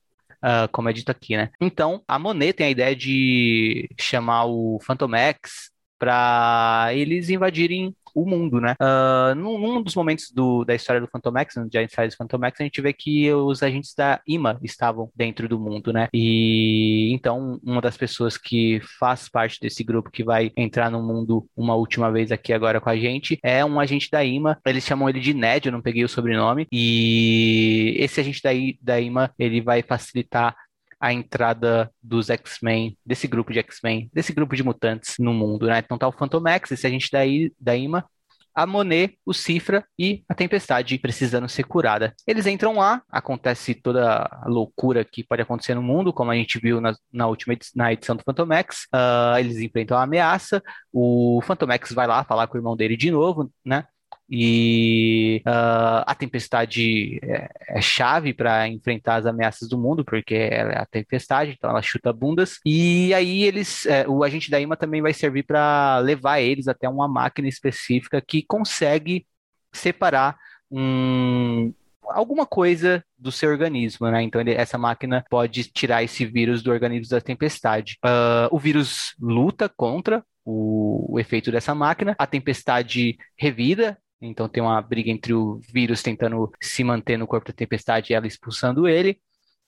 [0.43, 1.49] Uh, como é dito aqui, né?
[1.61, 8.25] Então, a Monet tem a ideia de chamar o Phantom X para eles invadirem o
[8.25, 8.75] mundo, né?
[8.81, 12.45] Uh, num, num, dos momentos do, da história do Phantom X, no Giant Size Phantom
[12.45, 16.07] X, a gente vê que os agentes da IMA estavam dentro do mundo, né?
[16.13, 21.47] E então uma das pessoas que faz parte desse grupo que vai entrar no mundo
[21.55, 24.59] uma última vez aqui agora com a gente é um agente da IMA.
[24.65, 26.67] Eles chamam ele de Ned, eu não peguei o sobrenome.
[26.71, 28.51] E esse agente da,
[28.81, 30.55] da IMA, ele vai facilitar
[30.99, 35.79] a entrada dos X-Men, desse grupo de X-Men, desse grupo de mutantes no mundo, né?
[35.79, 38.05] Então tá o Phantomax, esse agente da, I, da IMA,
[38.53, 42.13] a Monet, o Cifra e a Tempestade precisando ser curada.
[42.27, 46.59] Eles entram lá, acontece toda a loucura que pode acontecer no mundo, como a gente
[46.59, 48.85] viu na, na última edição, na edição do Phantomax.
[48.93, 53.09] Uh, eles enfrentam a ameaça, o Phantomax vai lá falar com o irmão dele de
[53.11, 53.85] novo, né?
[54.29, 60.71] E uh, a tempestade é, é chave para enfrentar as ameaças do mundo, porque ela
[60.71, 62.59] é a tempestade, então ela chuta bundas.
[62.63, 66.87] E aí eles, é, o agente da IMA também vai servir para levar eles até
[66.87, 69.25] uma máquina específica que consegue
[69.73, 70.37] separar
[70.71, 71.73] um,
[72.03, 74.21] alguma coisa do seu organismo, né?
[74.21, 77.97] Então ele, essa máquina pode tirar esse vírus do organismo da tempestade.
[78.05, 84.61] Uh, o vírus luta contra o, o efeito dessa máquina, a tempestade revida então tem
[84.61, 88.87] uma briga entre o vírus tentando se manter no corpo da tempestade e ela expulsando
[88.87, 89.19] ele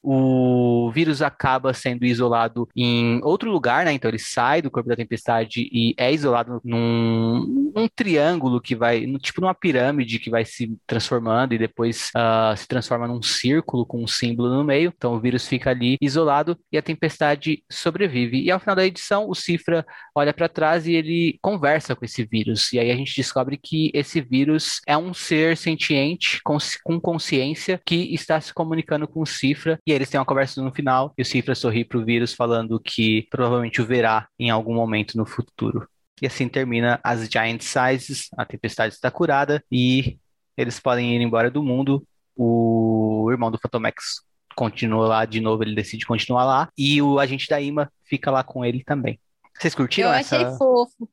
[0.04, 3.94] o vírus acaba sendo isolado em outro lugar, né?
[3.94, 9.06] Então ele sai do corpo da tempestade e é isolado num, num triângulo que vai,
[9.20, 14.04] tipo numa pirâmide que vai se transformando e depois uh, se transforma num círculo com
[14.04, 14.94] um símbolo no meio.
[14.96, 18.42] Então o vírus fica ali isolado e a tempestade sobrevive.
[18.42, 19.86] E ao final da edição, o Cifra
[20.16, 22.74] olha para trás e ele conversa com esse vírus.
[22.74, 27.80] E aí a gente descobre que esse vírus é um ser sentiente com, com consciência
[27.86, 31.22] que está se comunicando com o Cifra e eles têm uma conversa no final e
[31.22, 35.88] o Cifra sorri pro vírus falando que provavelmente o verá em algum momento no futuro.
[36.22, 40.18] E assim termina as Giant Sizes, a tempestade está curada e
[40.56, 42.06] eles podem ir embora do mundo.
[42.36, 44.22] O irmão do Phantomex
[44.56, 48.44] continua lá de novo, ele decide continuar lá e o agente da IMA fica lá
[48.44, 49.20] com ele também.
[49.58, 50.38] Vocês curtiram Eu essa?
[50.38, 51.10] achei fofo.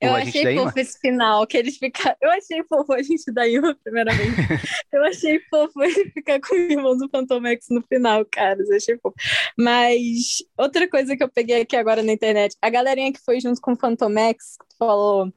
[0.00, 2.16] Eu achei fofo esse final, que eles ficaram.
[2.20, 4.36] Eu achei fofo a gente da Ilma, primeiramente.
[4.92, 8.58] eu achei fofo ele ficar com o irmão do Fantomex no final, cara.
[8.60, 9.16] Eu achei fofo.
[9.56, 13.60] Mas outra coisa que eu peguei aqui agora na internet, a galerinha que foi junto
[13.60, 15.32] com o Fantomex, que falou,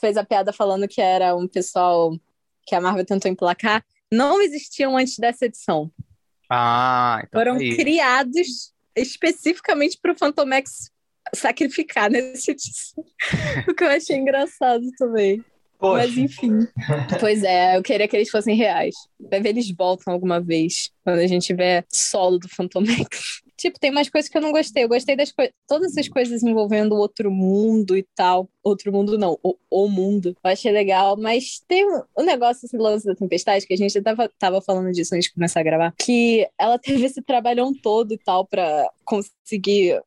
[0.00, 2.16] fez a piada falando que era um pessoal
[2.66, 5.90] que a Marvel tentou emplacar, não existiam antes dessa edição.
[6.50, 7.76] Ah, então Foram aí.
[7.76, 10.90] criados especificamente para o Fantomex
[11.34, 13.04] sacrificar nesse edição.
[13.68, 15.44] o que eu achei engraçado também.
[15.78, 16.66] Poxa, Mas enfim.
[17.20, 18.96] pois é, eu queria que eles fossem reais.
[19.18, 23.42] Vai ver eles voltam alguma vez, quando a gente tiver solo do Fantomex.
[23.58, 24.84] Tipo, tem mais coisas que eu não gostei.
[24.84, 25.52] Eu gostei das coisas.
[25.66, 28.48] Todas essas coisas envolvendo o outro mundo e tal.
[28.62, 30.36] Outro mundo não, o, o mundo.
[30.44, 33.76] Eu achei legal, mas tem o um, um negócio, esse lance da tempestade, que a
[33.76, 37.74] gente tava, tava falando disso antes de começar a gravar, que ela teve esse trabalhão
[37.74, 40.00] todo e tal pra conseguir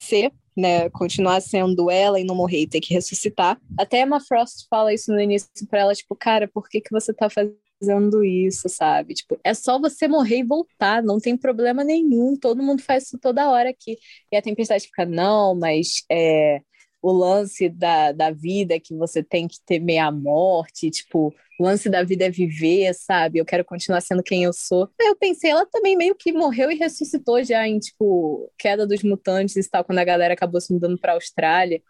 [0.00, 3.60] ser né, continuar sendo ela e não morrer e ter que ressuscitar.
[3.78, 7.14] Até Emma Frost fala isso no início pra ela, tipo, cara, por que que você
[7.14, 9.14] tá fazendo isso, sabe?
[9.14, 13.18] Tipo, é só você morrer e voltar, não tem problema nenhum, todo mundo faz isso
[13.18, 13.96] toda hora aqui.
[14.32, 16.60] E a Tempestade fica, não, mas é,
[17.00, 21.88] o lance da, da vida que você tem que temer a morte, tipo, o lance
[21.88, 23.38] da vida é viver, sabe?
[23.38, 24.88] Eu quero continuar sendo quem eu sou.
[25.00, 29.02] Aí eu pensei, ela também meio que morreu e ressuscitou já em, tipo, Queda dos
[29.02, 31.82] Mutantes e tal, quando a galera acabou se mudando pra Austrália.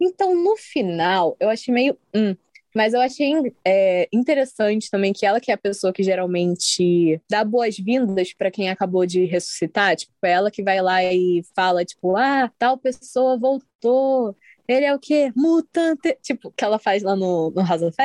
[0.00, 1.98] Então, no final, eu achei meio.
[2.14, 2.34] Hum,
[2.74, 3.32] mas eu achei
[3.64, 8.70] é, interessante também que ela, que é a pessoa que geralmente dá boas-vindas para quem
[8.70, 13.36] acabou de ressuscitar, tipo, é ela que vai lá e fala, tipo, ah, tal pessoa
[13.36, 14.36] voltou,
[14.72, 15.32] ele é o quê?
[15.36, 16.16] Mutante.
[16.22, 17.96] Tipo, que ela faz lá no, no House of.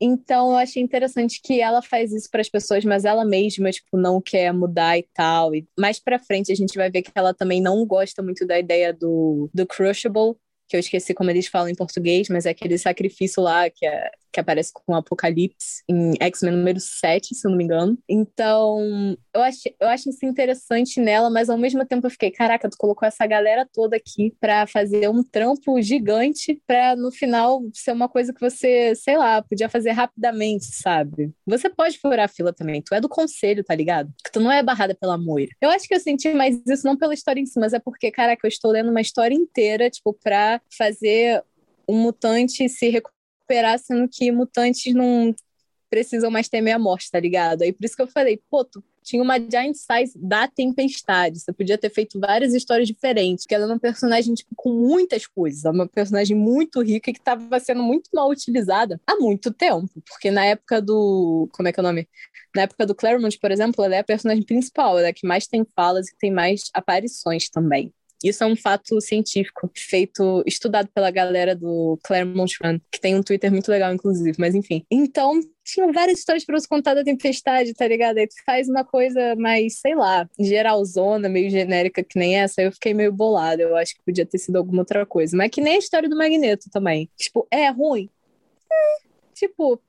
[0.00, 3.96] Então, eu achei interessante que ela faz isso para as pessoas, mas ela mesma, tipo,
[3.96, 5.54] não quer mudar e tal.
[5.54, 8.58] E mais para frente a gente vai ver que ela também não gosta muito da
[8.58, 10.34] ideia do, do Crushable,
[10.68, 14.10] que eu esqueci como eles falam em português, mas é aquele sacrifício lá que, é,
[14.36, 17.98] que aparece com o Apocalipse em X-Men número 7, se eu não me engano.
[18.06, 22.68] Então, eu acho, eu acho isso interessante nela, mas ao mesmo tempo eu fiquei, caraca,
[22.68, 27.92] tu colocou essa galera toda aqui pra fazer um trampo gigante pra no final ser
[27.92, 31.32] uma coisa que você, sei lá, podia fazer rapidamente, sabe?
[31.46, 34.12] Você pode furar a fila também, tu é do conselho, tá ligado?
[34.22, 35.50] Que tu não é barrada pela moira.
[35.62, 38.10] Eu acho que eu senti mais isso não pela história em si, mas é porque,
[38.10, 41.42] caraca, eu estou lendo uma história inteira, tipo, pra fazer
[41.88, 43.15] um mutante se recuperar,
[43.78, 45.34] sendo que mutantes não
[45.88, 47.62] precisam mais temer a morte, tá ligado?
[47.62, 51.52] Aí por isso que eu falei, pô, tu tinha uma Giant Size da Tempestade, você
[51.52, 55.64] podia ter feito várias histórias diferentes, que ela é uma personagem tipo, com muitas coisas,
[55.64, 60.44] uma personagem muito rica que estava sendo muito mal utilizada há muito tempo, porque na
[60.44, 62.08] época do, como é que é o nome?
[62.54, 65.26] Na época do Claremont, por exemplo, ela é a personagem principal, ela é a que
[65.26, 67.94] mais tem falas e tem mais aparições também.
[68.24, 73.22] Isso é um fato científico, feito, estudado pela galera do Claremont Run, que tem um
[73.22, 74.84] Twitter muito legal, inclusive, mas enfim.
[74.90, 78.18] Então, tinham várias histórias para você contar da tempestade, tá ligado?
[78.18, 82.72] Aí tu faz uma coisa mais, sei lá, geralzona, meio genérica que nem essa, eu
[82.72, 83.62] fiquei meio bolada.
[83.62, 85.36] Eu acho que podia ter sido alguma outra coisa.
[85.36, 87.10] Mas que nem a história do Magneto também.
[87.16, 88.08] Tipo, é ruim?
[88.70, 89.80] Hum, tipo,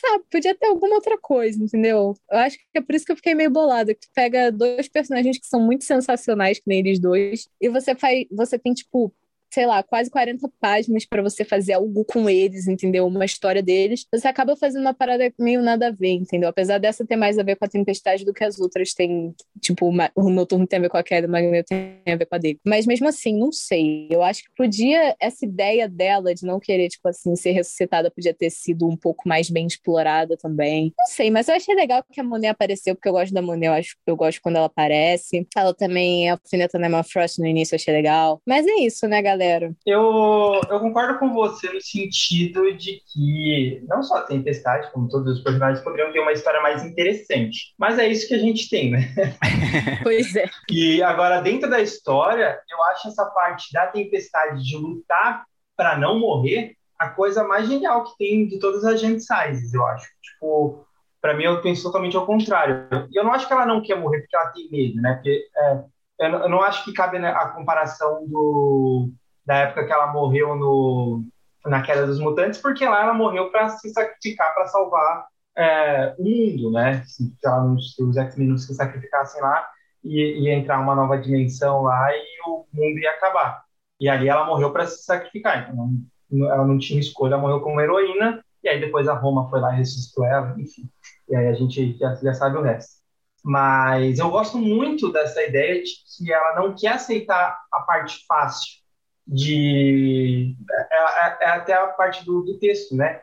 [0.00, 2.14] sabe, podia ter alguma outra coisa, entendeu?
[2.30, 3.94] Eu acho que é por isso que eu fiquei meio bolada.
[3.94, 7.94] Que tu pega dois personagens que são muito sensacionais, que nem eles dois, e você
[7.94, 8.26] faz.
[8.30, 9.12] Você tem, tipo,
[9.52, 13.06] sei lá, quase 40 páginas para você fazer algo com eles, entendeu?
[13.06, 14.06] Uma história deles.
[14.12, 16.48] Você acaba fazendo uma parada meio nada a ver, entendeu?
[16.48, 19.90] Apesar dessa ter mais a ver com a Tempestade do que as outras tem, tipo,
[20.14, 22.38] o Noturno tem a ver com a Queda, o Magneto tem a ver com a
[22.38, 22.60] dele.
[22.66, 24.08] Mas mesmo assim, não sei.
[24.10, 28.34] Eu acho que podia, essa ideia dela de não querer, tipo assim, ser ressuscitada podia
[28.34, 30.92] ter sido um pouco mais bem explorada também.
[30.98, 33.66] Não sei, mas eu achei legal que a Monet apareceu, porque eu gosto da Monet,
[33.66, 35.46] eu acho eu gosto quando ela aparece.
[35.56, 38.40] Ela também é alfinetando a Emma Frost no início, eu achei legal.
[38.46, 39.35] Mas é isso, né, galera?
[39.36, 39.72] Galera.
[39.84, 45.36] Eu, eu concordo com você no sentido de que não só a Tempestade, como todos
[45.36, 47.74] os personagens, poderiam ter uma história mais interessante.
[47.78, 49.12] Mas é isso que a gente tem, né?
[50.02, 50.46] Pois é.
[50.70, 55.44] E agora, dentro da história, eu acho essa parte da Tempestade de lutar
[55.76, 59.84] para não morrer a coisa mais genial que tem de todas as Agent Sizes, eu
[59.86, 60.06] acho.
[60.22, 60.86] Tipo,
[61.20, 62.88] para mim, eu penso totalmente ao contrário.
[63.10, 65.14] E eu não acho que ela não quer morrer porque ela tem medo, né?
[65.14, 65.84] Porque é,
[66.18, 69.10] eu, não acho que cabe a comparação do
[69.46, 71.22] da época que ela morreu no,
[71.64, 76.24] na Queda dos Mutantes, porque lá ela morreu para se sacrificar para salvar é, o
[76.24, 77.04] mundo, né?
[77.06, 79.66] Se, ela, se os X-Men não se sacrificassem lá,
[80.02, 83.64] ia, ia entrar uma nova dimensão lá e o mundo ia acabar.
[84.00, 85.90] E ali ela morreu para se sacrificar, então
[86.30, 89.60] não, ela não tinha escolha, ela morreu como heroína, e aí depois a Roma foi
[89.60, 90.90] lá e ressuscitou ela, enfim.
[91.28, 92.96] E aí a gente já, já sabe o resto.
[93.44, 98.85] Mas eu gosto muito dessa ideia de que ela não quer aceitar a parte fácil
[99.26, 100.56] de.
[100.70, 103.20] É, é, é até a parte do, do, texto, né?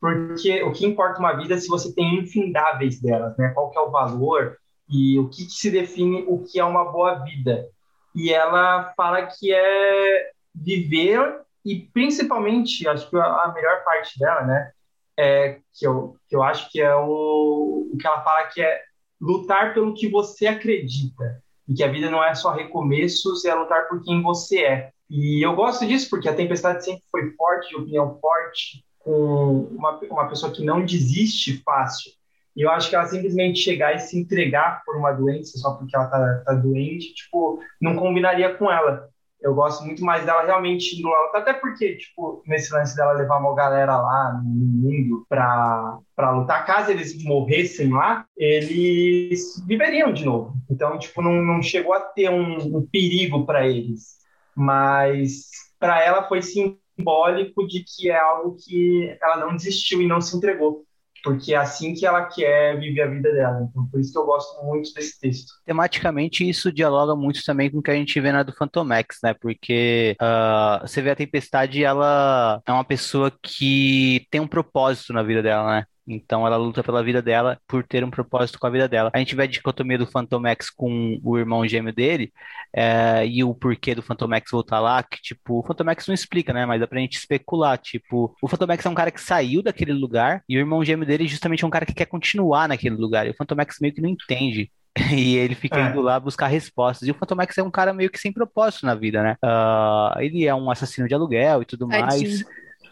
[0.00, 3.50] Porque o que importa uma vida é se você tem infindáveis delas, né?
[3.50, 4.56] Qual que é o valor
[4.88, 7.66] e o que, que se define o que é uma boa vida.
[8.14, 14.72] E ela fala que é viver e principalmente, acho que a melhor parte dela, né?
[15.16, 18.80] É, que, eu, que eu acho que é o, o que ela fala que é
[19.20, 21.40] lutar pelo que você acredita.
[21.68, 24.90] E que a vida não é só recomeços, é lutar por quem você é.
[25.14, 30.00] E eu gosto disso porque a Tempestade sempre foi forte, de opinião forte, com uma,
[30.10, 32.10] uma pessoa que não desiste fácil.
[32.56, 35.94] E eu acho que ela simplesmente chegar e se entregar por uma doença só porque
[35.94, 39.06] ela tá, tá doente, tipo, não combinaria com ela.
[39.42, 43.36] Eu gosto muito mais dela realmente indo lá, até porque, tipo, nesse lance dela levar
[43.36, 50.24] uma galera lá no mundo pra, pra lutar, caso eles morressem lá, eles viveriam de
[50.24, 50.54] novo.
[50.70, 54.21] Então, tipo, não, não chegou a ter um, um perigo para eles
[54.56, 60.20] mas para ela foi simbólico de que é algo que ela não desistiu e não
[60.20, 60.86] se entregou
[61.22, 63.66] porque é assim que ela quer viver a vida dela.
[63.70, 65.52] Então, por isso que eu gosto muito desse texto.
[65.64, 69.34] Tematicamente, isso dialoga muito também com o que a gente vê na do Fantomex, né?
[69.34, 75.22] Porque uh, você vê a Tempestade, ela é uma pessoa que tem um propósito na
[75.22, 75.86] vida dela, né?
[76.06, 79.10] Então ela luta pela vida dela por ter um propósito com a vida dela.
[79.12, 82.32] A gente vê a dicotomia do Fantomex com o irmão gêmeo dele
[82.74, 86.66] é, e o porquê do Fantomex voltar lá, que tipo, o Fantomex não explica, né?
[86.66, 87.78] Mas dá pra gente especular.
[87.78, 91.26] Tipo, o Fantomex é um cara que saiu daquele lugar e o irmão gêmeo dele
[91.26, 93.26] justamente é um cara que quer continuar naquele lugar.
[93.26, 94.70] E o Fantomex meio que não entende.
[95.10, 95.88] E ele fica é.
[95.88, 97.08] indo lá buscar respostas.
[97.08, 99.36] E o Fantomex é um cara meio que sem propósito na vida, né?
[99.42, 102.44] Uh, ele é um assassino de aluguel e tudo mais.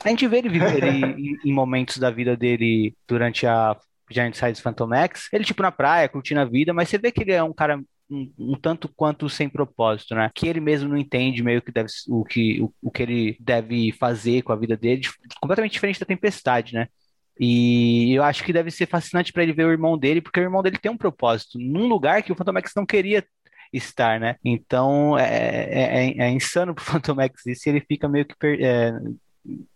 [0.05, 3.77] A gente vê ele viver em, em, momentos da vida dele durante a
[4.11, 5.29] Giant Size Phantom X.
[5.33, 7.79] Ele, tipo, na praia, curtindo a vida, mas você vê que ele é um cara
[8.11, 10.31] um, um, tanto quanto sem propósito, né?
[10.35, 13.93] Que ele mesmo não entende meio que deve, o, que, o, o que ele deve
[13.93, 15.03] fazer com a vida dele,
[15.41, 16.89] completamente diferente da tempestade, né?
[17.39, 20.43] E eu acho que deve ser fascinante para ele ver o irmão dele, porque o
[20.43, 23.25] irmão dele tem um propósito num lugar que o Phantom X não queria
[23.73, 24.37] estar, né?
[24.45, 28.61] Então é, é, é, é insano pro Phantom X isso ele fica meio que per,
[28.61, 28.93] é,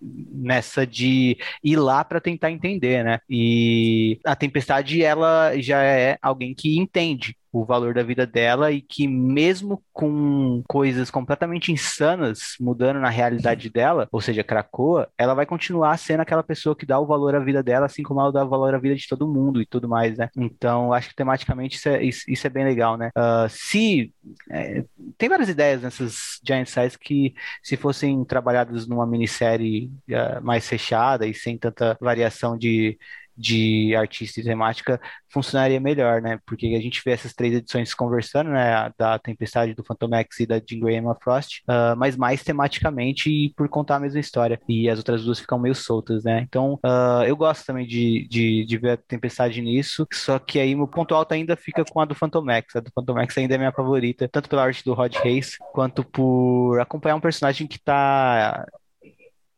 [0.00, 3.18] nessa de ir lá para tentar entender, né?
[3.28, 8.82] E a Tempestade ela já é alguém que entende o valor da vida dela e
[8.82, 15.46] que mesmo com coisas completamente insanas mudando na realidade dela, ou seja, Krakoa, ela vai
[15.46, 18.44] continuar sendo aquela pessoa que dá o valor à vida dela, assim como ela dá
[18.44, 20.28] o valor à vida de todo mundo e tudo mais, né?
[20.36, 23.10] Então, acho que tematicamente isso é, isso é bem legal, né?
[23.16, 24.12] Uh, se
[24.50, 24.84] é,
[25.16, 31.24] tem várias ideias nessas Giant Size que se fossem trabalhadas numa minissérie uh, mais fechada
[31.24, 32.98] e sem tanta variação de
[33.36, 36.38] de artista e temática funcionaria melhor, né?
[36.46, 38.92] Porque a gente vê essas três edições conversando, né?
[38.96, 43.30] Da Tempestade, do Phantom X e da Jean Grey Emma Frost, uh, mas mais tematicamente
[43.30, 44.60] e por contar a mesma história.
[44.68, 46.40] E as outras duas ficam meio soltas, né?
[46.42, 50.74] Então, uh, eu gosto também de, de, de, ver a Tempestade nisso, só que aí
[50.74, 52.76] o ponto alto ainda fica com a do Phantom X.
[52.76, 56.04] A do Phantom X ainda é minha favorita, tanto pela arte do Rod Reis, quanto
[56.04, 58.66] por acompanhar um personagem que tá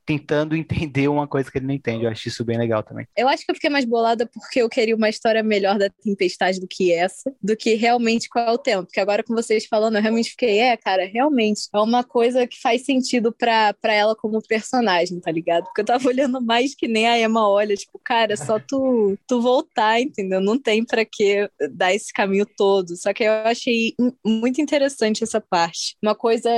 [0.06, 2.04] tentando entender uma coisa que ele não entende.
[2.04, 3.06] Eu acho isso bem legal também.
[3.16, 6.60] Eu acho que eu fiquei mais bolada porque eu queria uma história melhor da Tempestade
[6.60, 8.84] do que essa, do que realmente qual é o tema.
[8.84, 12.60] Porque agora com vocês falando, eu realmente fiquei, é, cara, realmente é uma coisa que
[12.60, 15.64] faz sentido pra, pra ela como personagem, tá ligado?
[15.64, 19.18] Porque eu tava olhando mais que nem a Emma olha, tipo, cara, é só tu,
[19.26, 20.40] tu voltar, entendeu?
[20.40, 22.96] Não tem pra que dar esse caminho todo.
[22.96, 25.96] Só que eu achei muito interessante essa parte.
[26.00, 26.50] Uma coisa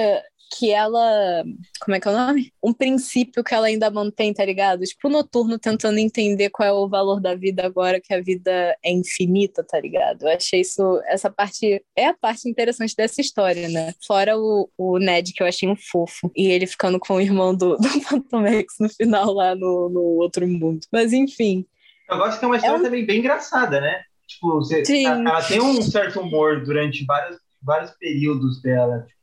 [0.50, 1.44] que ela.
[1.80, 2.52] Como é que é o nome?
[2.62, 4.82] Um princípio que ela ainda mantém, tá ligado?
[4.84, 8.76] Tipo, o noturno tentando entender qual é o valor da vida agora que a vida
[8.82, 10.22] é infinita, tá ligado?
[10.22, 11.00] Eu achei isso.
[11.06, 13.92] Essa parte é a parte interessante dessa história, né?
[14.06, 16.30] Fora o, o Ned, que eu achei um fofo.
[16.34, 20.00] E ele ficando com o irmão do, do Phantom X no final lá no, no
[20.18, 20.80] outro mundo.
[20.92, 21.66] Mas enfim.
[22.10, 22.82] Eu gosto que é uma história é um...
[22.82, 24.02] também bem engraçada, né?
[24.26, 29.06] Tipo, você, ela tem um certo humor durante vários, vários períodos dela.
[29.06, 29.17] Tipo,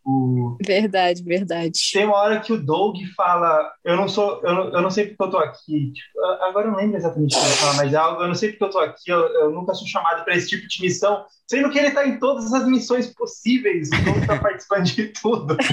[0.63, 1.79] verdade, verdade.
[1.91, 5.07] Tem uma hora que o Doug fala: Eu não sou, eu não, eu não sei
[5.07, 5.93] porque eu tô aqui.
[5.93, 8.35] Tipo, agora eu não lembro exatamente o que ele fala, mas é algo, eu não
[8.35, 11.25] sei porque eu tô aqui, eu, eu nunca sou chamado para esse tipo de missão.
[11.47, 15.57] Sendo que ele tá em todas as missões possíveis, o Doug tá participando de tudo.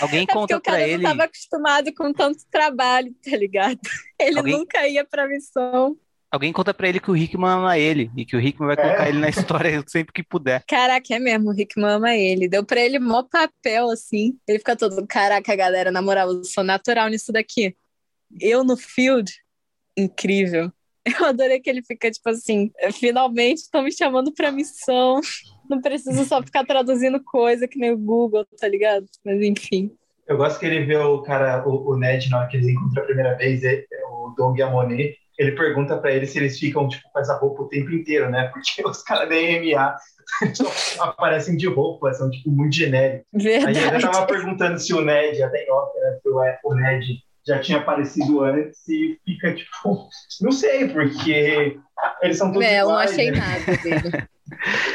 [0.00, 0.92] Alguém é conta pra ele.
[0.92, 3.80] Ele não estava acostumado com tanto trabalho, tá ligado?
[4.18, 4.58] Ele Alguém...
[4.58, 5.96] nunca ia pra missão.
[6.30, 9.06] Alguém conta pra ele que o Rickman ama ele e que o Rickman vai colocar
[9.06, 9.08] é.
[9.08, 10.62] ele na história sempre que puder.
[10.68, 12.48] Caraca, é mesmo, o Rickman ama ele.
[12.48, 14.38] Deu pra ele mó papel, assim.
[14.46, 17.74] Ele fica todo, caraca, galera, na moral, eu sou natural nisso daqui.
[18.38, 19.32] Eu no field,
[19.96, 20.70] incrível.
[21.18, 25.22] Eu adorei que ele fica tipo assim, finalmente estão me chamando pra missão.
[25.66, 29.06] Não preciso só ficar traduzindo coisa que nem o Google, tá ligado?
[29.24, 29.90] Mas enfim.
[30.26, 33.02] Eu gosto que ele vê o cara, o, o Ned, na hora que eles encontram
[33.02, 36.38] a primeira vez, é, é o Doug e a Monet ele pergunta para ele se
[36.38, 38.48] eles ficam tipo, com essa roupa o tempo inteiro, né?
[38.52, 39.96] Porque os caras da EMA
[41.00, 43.26] aparecem de roupa, são tipo muito genéricos.
[43.32, 43.78] Verdade.
[43.78, 46.28] Aí ele tava perguntando se o Ned, até em off, né, se
[46.64, 50.08] o Ned já tinha aparecido antes e fica tipo,
[50.42, 51.78] não sei, porque
[52.20, 52.82] eles são todos é, iguais.
[52.82, 53.38] Eu não achei né?
[53.38, 54.28] nada dele.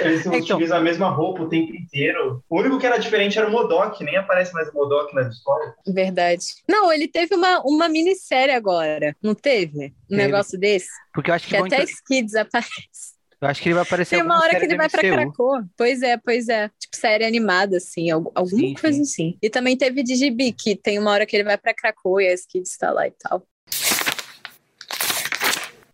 [0.01, 2.43] Eles então, utilizam a mesma roupa o tempo inteiro.
[2.49, 5.73] O único que era diferente era o Modok, nem aparece mais o Modok nas histórias.
[5.87, 6.45] Verdade.
[6.67, 9.93] Não, ele teve uma, uma minissérie agora, não teve?
[10.05, 10.23] Um teve.
[10.23, 10.89] negócio desse?
[11.13, 11.89] Porque eu acho que, que até inter...
[11.89, 13.13] Skids aparece.
[13.41, 15.61] Eu acho que ele vai aparecer Tem uma hora que ele vai pra Krakow.
[15.75, 16.69] Pois é, pois é.
[16.79, 19.01] Tipo, série animada, assim, alguma sim, coisa sim.
[19.01, 19.37] assim.
[19.41, 22.27] E também teve de Gibi, que tem uma hora que ele vai pra Krakow e
[22.29, 23.45] a Skids tá lá e tal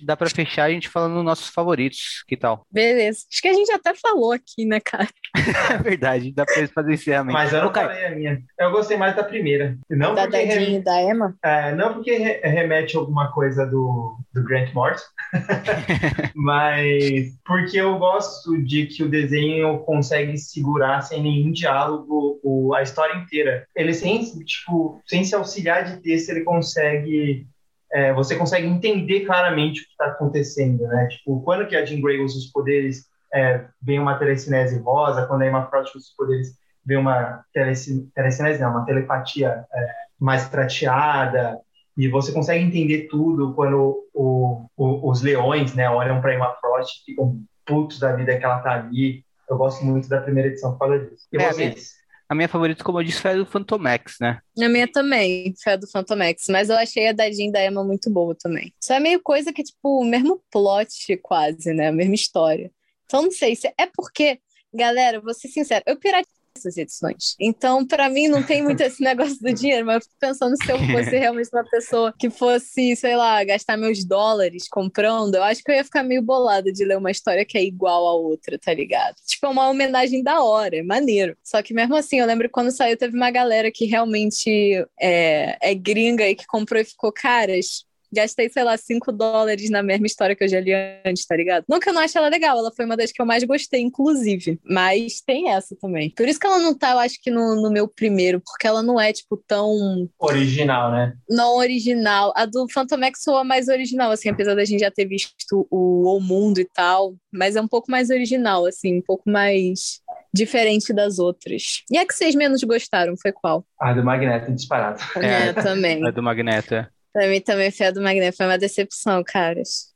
[0.01, 2.23] dá para fechar a gente falando nos nossos favoritos.
[2.27, 2.65] Que tal?
[2.71, 3.19] Beleza.
[3.31, 5.07] Acho que a gente até falou aqui, né, cara?
[5.73, 7.33] é verdade, dá pra fazer encerramento.
[7.33, 8.41] Mas eu não falei a minha.
[8.59, 9.77] Eu gostei mais da primeira.
[9.89, 10.81] Não da porque rem...
[10.81, 11.35] da Emma?
[11.43, 15.05] É, não porque re remete alguma coisa do, do Grant Morrison,
[16.35, 22.81] mas porque eu gosto de que o desenho consegue segurar sem nenhum diálogo o, a
[22.81, 23.65] história inteira.
[23.75, 27.47] Ele sem, tipo, sem se auxiliar de texto, ele consegue
[27.91, 31.07] é, você consegue entender claramente o que está acontecendo, né?
[31.07, 35.41] Tipo, quando que a Jean Grey usa os poderes, é, vem uma telecinese rosa, quando
[35.41, 36.53] a Emma Frost usa os poderes,
[36.85, 39.87] vem uma telecinese, não, uma telepatia é,
[40.19, 41.59] mais prateada,
[41.97, 47.01] e você consegue entender tudo quando o, o, os leões, né, olham para Emma Frost
[47.01, 49.23] e ficam putos da vida que ela tá ali.
[49.49, 51.27] Eu gosto muito da primeira edição por causa disso.
[51.33, 51.98] E é, vocês?
[52.29, 54.39] A minha favorita, como eu disse, foi a do Phantomax, né?
[54.61, 57.83] A minha também foi a do Phantomax, mas eu achei a da Jean da Emma
[57.83, 58.71] muito boa também.
[58.79, 61.87] Isso é meio coisa que, tipo, o mesmo plot quase, né?
[61.87, 62.71] A mesma história.
[63.05, 64.39] Então, não sei se é porque,
[64.71, 67.35] galera, vou ser sincera, eu piratei essas edições.
[67.39, 70.71] Então, para mim, não tem muito esse negócio do dinheiro, mas eu fico pensando se
[70.71, 75.63] eu fosse realmente uma pessoa que fosse, sei lá, gastar meus dólares comprando, eu acho
[75.63, 78.57] que eu ia ficar meio bolada de ler uma história que é igual a outra,
[78.59, 79.15] tá ligado?
[79.25, 81.37] Tipo, é uma homenagem da hora, é maneiro.
[81.43, 85.57] Só que mesmo assim, eu lembro que quando saiu, teve uma galera que realmente é,
[85.61, 90.05] é gringa e que comprou e ficou, caras, gastei, sei lá, 5 dólares na mesma
[90.05, 90.71] história que eu já li
[91.05, 91.65] antes, tá ligado?
[91.69, 94.59] Eu não ache ela legal, ela foi uma das que eu mais gostei, inclusive.
[94.63, 96.11] Mas tem essa também.
[96.15, 98.83] Por isso que ela não tá, eu acho que no, no meu primeiro, porque ela
[98.83, 100.09] não é, tipo, tão.
[100.19, 101.13] Original, né?
[101.29, 102.33] Não original.
[102.35, 106.15] A do Phantom X soa mais original, assim, apesar da gente já ter visto o
[106.15, 107.15] O Mundo e tal.
[107.31, 110.01] Mas é um pouco mais original, assim, um pouco mais
[110.33, 111.83] diferente das outras.
[111.89, 113.65] E a que vocês menos gostaram foi qual?
[113.79, 115.01] A do Magneto, disparado.
[115.15, 116.05] É, também.
[116.05, 116.87] A do Magneto, é.
[117.13, 119.89] Pra mim também foi a do Magneto, foi uma decepção, caras.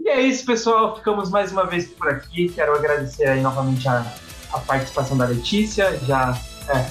[0.00, 0.96] E é isso, pessoal.
[0.96, 2.50] Ficamos mais uma vez por aqui.
[2.50, 4.04] Quero agradecer aí novamente a,
[4.52, 5.98] a participação da Letícia.
[6.04, 6.38] Já,
[6.68, 6.84] é,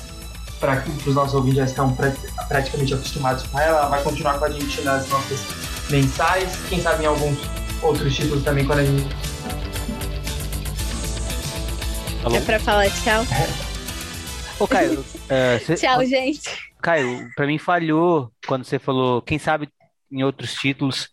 [0.60, 2.12] para os nossos ouvintes já estão pra,
[2.48, 3.80] praticamente acostumados com ela.
[3.80, 5.40] Ela vai continuar com a gente nas nossas
[5.90, 6.58] mensais.
[6.70, 7.38] Quem sabe em alguns
[7.82, 9.16] outros títulos também quando a gente.
[12.24, 12.38] Alô?
[12.38, 13.26] É pra falar tchau?
[14.60, 15.02] Ô, Caio.
[15.02, 15.06] uh,
[15.68, 15.76] cê...
[15.76, 16.73] Tchau, gente.
[16.84, 19.70] Caio, pra mim falhou quando você falou, quem sabe
[20.12, 21.10] em outros títulos.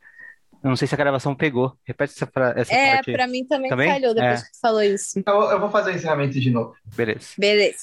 [0.63, 1.73] Eu não sei se a gravação pegou.
[1.87, 3.11] Repete essa, essa é, parte.
[3.11, 3.89] É, pra mim também, também?
[3.89, 4.45] falhou depois é.
[4.45, 5.23] que tu falou isso.
[5.25, 6.75] Eu, eu vou fazer o encerramento de novo.
[6.85, 7.29] Beleza.
[7.39, 7.79] Beleza.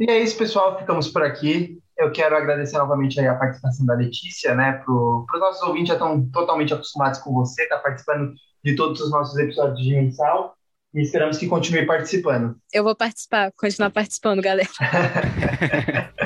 [0.00, 0.78] E é isso, pessoal.
[0.78, 1.78] Ficamos por aqui.
[1.96, 4.82] Eu quero agradecer novamente a participação da Letícia, né?
[4.84, 8.34] Para os nossos ouvintes já estão totalmente acostumados com você, está participando
[8.64, 10.56] de todos os nossos episódios de mensal.
[10.96, 12.56] E esperamos que continue participando.
[12.72, 14.68] Eu vou participar, continuar participando, galera.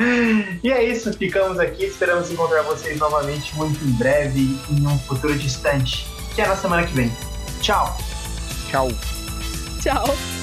[0.62, 1.84] e é isso, ficamos aqui.
[1.84, 6.86] Esperamos encontrar vocês novamente muito em breve, em um futuro distante, que é na semana
[6.86, 7.10] que vem.
[7.60, 7.96] Tchau.
[8.70, 8.88] Tchau.
[9.82, 10.39] Tchau.